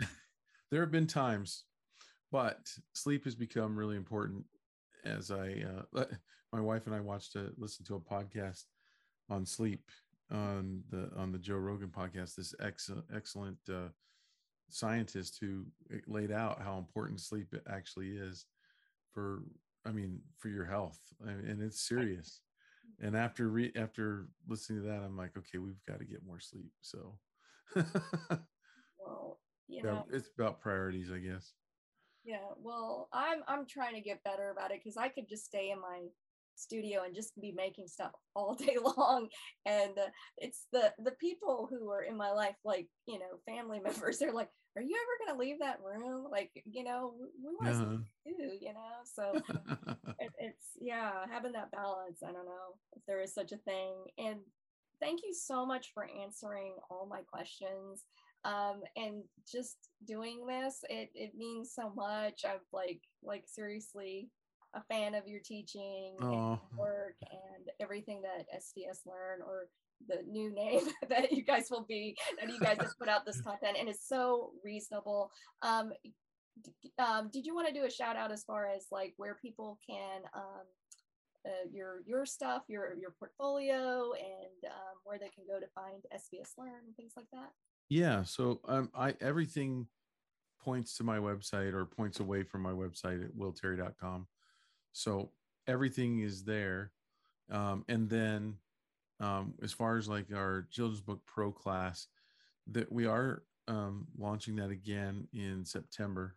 there 0.70 0.80
have 0.80 0.91
been 0.91 1.07
times, 1.07 1.64
but 2.30 2.68
sleep 2.95 3.24
has 3.24 3.35
become 3.35 3.76
really 3.76 3.97
important 3.97 4.45
as 5.05 5.30
I 5.30 5.64
uh, 5.95 6.05
my 6.53 6.61
wife 6.61 6.87
and 6.87 6.95
I 6.95 7.01
watched 7.01 7.37
a 7.37 7.51
listen 7.59 7.85
to 7.87 7.97
a 7.97 8.01
podcast 8.01 8.64
on 9.28 9.45
sleep 9.45 9.91
on 10.30 10.82
the 10.91 11.11
on 11.16 11.32
the 11.32 11.39
Joe 11.39 11.57
Rogan 11.57 11.89
podcast. 11.89 12.37
This 12.37 12.55
excellent 12.61 13.05
excellent 13.14 13.59
uh, 13.70 13.89
scientist 14.71 15.39
who 15.41 15.65
eh, 15.93 15.99
laid 16.07 16.31
out 16.33 16.62
how 16.62 16.79
important 16.79 17.21
sleep 17.21 17.55
actually 17.71 18.11
is 18.11 18.47
for 19.12 19.43
i 19.87 19.91
mean 19.91 20.19
for 20.39 20.49
your 20.49 20.65
health 20.65 20.99
and 21.27 21.62
it's 21.62 21.87
serious. 21.87 22.41
And 23.01 23.17
after 23.17 23.49
re- 23.49 23.73
after 23.77 24.29
listening 24.49 24.83
to 24.83 24.89
that 24.89 25.03
i'm 25.03 25.17
like 25.17 25.37
okay 25.37 25.59
we've 25.59 25.85
got 25.87 25.99
to 25.99 26.05
get 26.05 26.25
more 26.27 26.41
sleep 26.41 26.71
so. 26.81 27.19
Well 28.99 29.41
you 29.69 29.81
yeah, 29.85 30.03
it's 30.12 30.31
about 30.39 30.61
priorities 30.61 31.11
i 31.12 31.19
guess. 31.19 31.53
Yeah 32.25 32.39
well 32.62 33.09
i'm 33.12 33.43
i'm 33.49 33.67
trying 33.67 33.95
to 33.95 34.01
get 34.01 34.23
better 34.25 34.51
about 34.51 34.71
it 34.71 34.81
because 34.83 34.97
i 34.97 35.09
could 35.09 35.29
just 35.29 35.45
stay 35.45 35.71
in 35.71 35.81
my 35.81 36.07
studio 36.57 37.03
and 37.05 37.15
just 37.15 37.39
be 37.41 37.53
making 37.53 37.87
stuff 37.89 38.13
all 38.35 38.55
day 38.59 38.77
long. 38.83 39.29
And 39.67 39.99
uh, 39.99 40.11
it's 40.39 40.67
the 40.73 40.93
the 40.99 41.13
people 41.13 41.69
who 41.71 41.91
are 41.91 42.03
in 42.03 42.17
my 42.17 42.31
life 42.31 42.57
like 42.65 42.89
you 43.07 43.19
know 43.19 43.39
family 43.47 43.81
members 43.85 44.19
they're 44.19 44.33
like 44.33 44.49
are 44.77 44.83
you 44.83 44.97
ever 44.97 45.25
going 45.25 45.39
to 45.39 45.41
leave 45.41 45.61
that 45.61 45.79
room? 45.85 46.27
Like 46.31 46.51
you 46.65 46.83
know 46.85 47.15
we 47.17 47.55
want 47.61 48.05
to 48.27 48.33
do 48.33 48.53
you 48.61 48.73
know? 48.73 49.05
So 49.05 49.33
it, 50.19 50.31
it's 50.39 50.67
yeah 50.81 51.13
having 51.31 51.53
that 51.53 51.71
balance 51.71 52.23
i 52.23 52.33
don't 52.33 52.47
know 52.47 52.75
if 52.97 53.03
there 53.07 53.21
is 53.21 53.35
such 53.35 53.53
a 53.53 53.59
thing. 53.59 53.95
And 54.19 54.41
thank 55.01 55.21
you 55.23 55.35
so 55.35 55.65
much 55.65 55.93
for 55.95 56.09
answering 56.23 56.75
all 56.91 57.07
my 57.09 57.21
questions 57.21 58.05
um, 58.45 58.83
and 58.97 59.23
just 59.51 59.77
doing 60.07 60.47
this 60.47 60.85
it, 60.89 61.11
it 61.15 61.33
means 61.37 61.73
so 61.75 61.93
much. 61.95 62.45
I'm 62.45 62.61
like 62.73 63.01
like 63.23 63.45
seriously 63.47 64.29
a 64.75 64.83
fan 64.93 65.14
of 65.14 65.27
your 65.27 65.41
teaching 65.45 66.16
and 66.20 66.59
work 66.77 67.16
and 67.31 67.68
everything 67.81 68.22
that 68.22 68.47
SVS 68.55 69.07
Learn 69.07 69.41
or 69.47 69.68
the 70.09 70.22
new 70.29 70.53
name 70.53 70.81
that 71.09 71.33
you 71.33 71.45
guys 71.45 71.68
will 71.70 71.87
be 71.89 72.16
that 72.41 72.51
you 72.51 72.61
guys 72.61 72.77
have 72.79 72.99
put 72.99 73.09
out 73.09 73.25
this 73.25 73.41
content 73.43 73.77
and 73.79 73.89
it's 73.89 74.09
so 74.09 74.51
reasonable. 74.64 75.31
Um, 75.62 75.93
um, 76.99 77.31
did 77.33 77.47
you 77.47 77.55
want 77.55 77.68
to 77.68 77.75
do 77.75 77.85
a 77.85 77.91
shout 77.91 78.16
out 78.16 78.31
as 78.31 78.45
far 78.45 78.66
as 78.66 78.87
like 78.91 79.14
where 79.16 79.37
people 79.43 79.79
can 79.89 80.22
um, 80.35 80.66
uh, 81.47 81.68
your 81.70 82.01
your 82.07 82.25
stuff, 82.25 82.62
your 82.68 82.95
your 82.95 83.11
portfolio, 83.18 84.12
and 84.12 84.70
um, 84.70 84.97
where 85.05 85.18
they 85.18 85.29
can 85.29 85.45
go 85.49 85.61
to 85.61 85.66
find 85.75 86.03
SVS 86.14 86.53
Learn 86.57 86.81
and 86.87 86.97
things 86.97 87.12
like 87.16 87.27
that? 87.33 87.51
Yeah, 87.89 88.22
so 88.25 88.61
um, 88.66 88.91
I 88.95 89.14
everything 89.20 89.89
points 90.61 90.97
to 90.97 91.05
my 91.05 91.18
website 91.18 91.75
or 91.75 91.85
points 91.85 92.20
away 92.20 92.43
from 92.43 92.62
my 92.62 92.70
website 92.70 93.22
at 93.22 93.35
willterry.com. 93.37 94.27
So 94.95 95.31
everything 95.67 96.21
is 96.21 96.45
there. 96.45 96.93
Um, 97.51 97.85
and 97.89 98.09
then 98.09 98.55
um, 99.21 99.53
as 99.63 99.73
far 99.73 99.99
as 99.99 100.09
like 100.09 100.33
our 100.33 100.67
children's 100.71 101.03
book 101.03 101.21
pro 101.27 101.53
class, 101.53 102.07
that 102.69 102.91
we 102.91 103.05
are 103.05 103.43
um, 103.69 104.07
launching 104.17 104.57
that 104.57 104.71
again 104.71 105.29
in 105.35 105.63
September, 105.65 106.37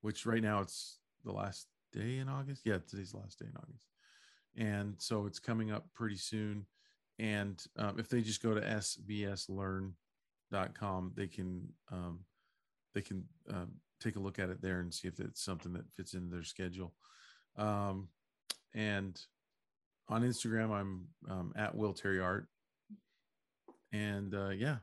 which 0.00 0.24
right 0.24 0.42
now 0.42 0.60
it's 0.60 0.98
the 1.24 1.32
last 1.32 1.66
day 1.92 2.18
in 2.18 2.28
August. 2.28 2.62
Yeah, 2.64 2.78
today's 2.88 3.12
the 3.12 3.18
last 3.18 3.38
day 3.38 3.46
in 3.46 3.56
August. 3.56 3.84
And 4.56 4.94
so 4.98 5.26
it's 5.26 5.38
coming 5.38 5.70
up 5.70 5.86
pretty 5.94 6.16
soon. 6.16 6.66
And 7.18 7.62
um, 7.76 7.98
if 7.98 8.08
they 8.08 8.22
just 8.22 8.42
go 8.42 8.54
to 8.54 8.60
svslearn.com, 8.60 11.12
they 11.16 11.26
can 11.26 11.68
um, 11.90 12.20
they 12.94 13.02
can 13.02 13.24
um, 13.50 13.72
take 14.00 14.16
a 14.16 14.20
look 14.20 14.38
at 14.38 14.50
it 14.50 14.62
there 14.62 14.80
and 14.80 14.94
see 14.94 15.08
if 15.08 15.18
it's 15.18 15.44
something 15.44 15.72
that 15.72 15.90
fits 15.94 16.14
into 16.14 16.30
their 16.30 16.44
schedule. 16.44 16.94
Um, 17.58 18.08
and 18.74 19.20
on 20.08 20.22
Instagram, 20.22 20.70
I'm 20.70 21.06
um, 21.28 21.52
at 21.56 21.74
Will 21.74 21.92
Terry 21.92 22.20
Art. 22.20 22.46
And 23.92 24.34
uh, 24.34 24.50
yeah. 24.50 24.76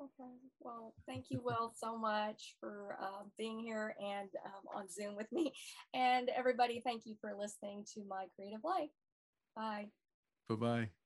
Okay. 0.00 0.30
Well, 0.60 0.94
thank 1.06 1.26
you, 1.30 1.40
Will, 1.44 1.72
so 1.76 1.96
much 1.96 2.56
for 2.58 2.96
uh, 3.00 3.22
being 3.38 3.60
here 3.60 3.94
and 4.00 4.28
um, 4.44 4.80
on 4.80 4.88
Zoom 4.90 5.14
with 5.16 5.30
me. 5.30 5.52
And 5.92 6.30
everybody, 6.36 6.82
thank 6.84 7.02
you 7.06 7.14
for 7.20 7.32
listening 7.38 7.84
to 7.94 8.02
My 8.08 8.26
Creative 8.34 8.64
Life. 8.64 8.90
Bye. 9.54 9.86
Bye 10.48 10.54
bye. 10.56 11.03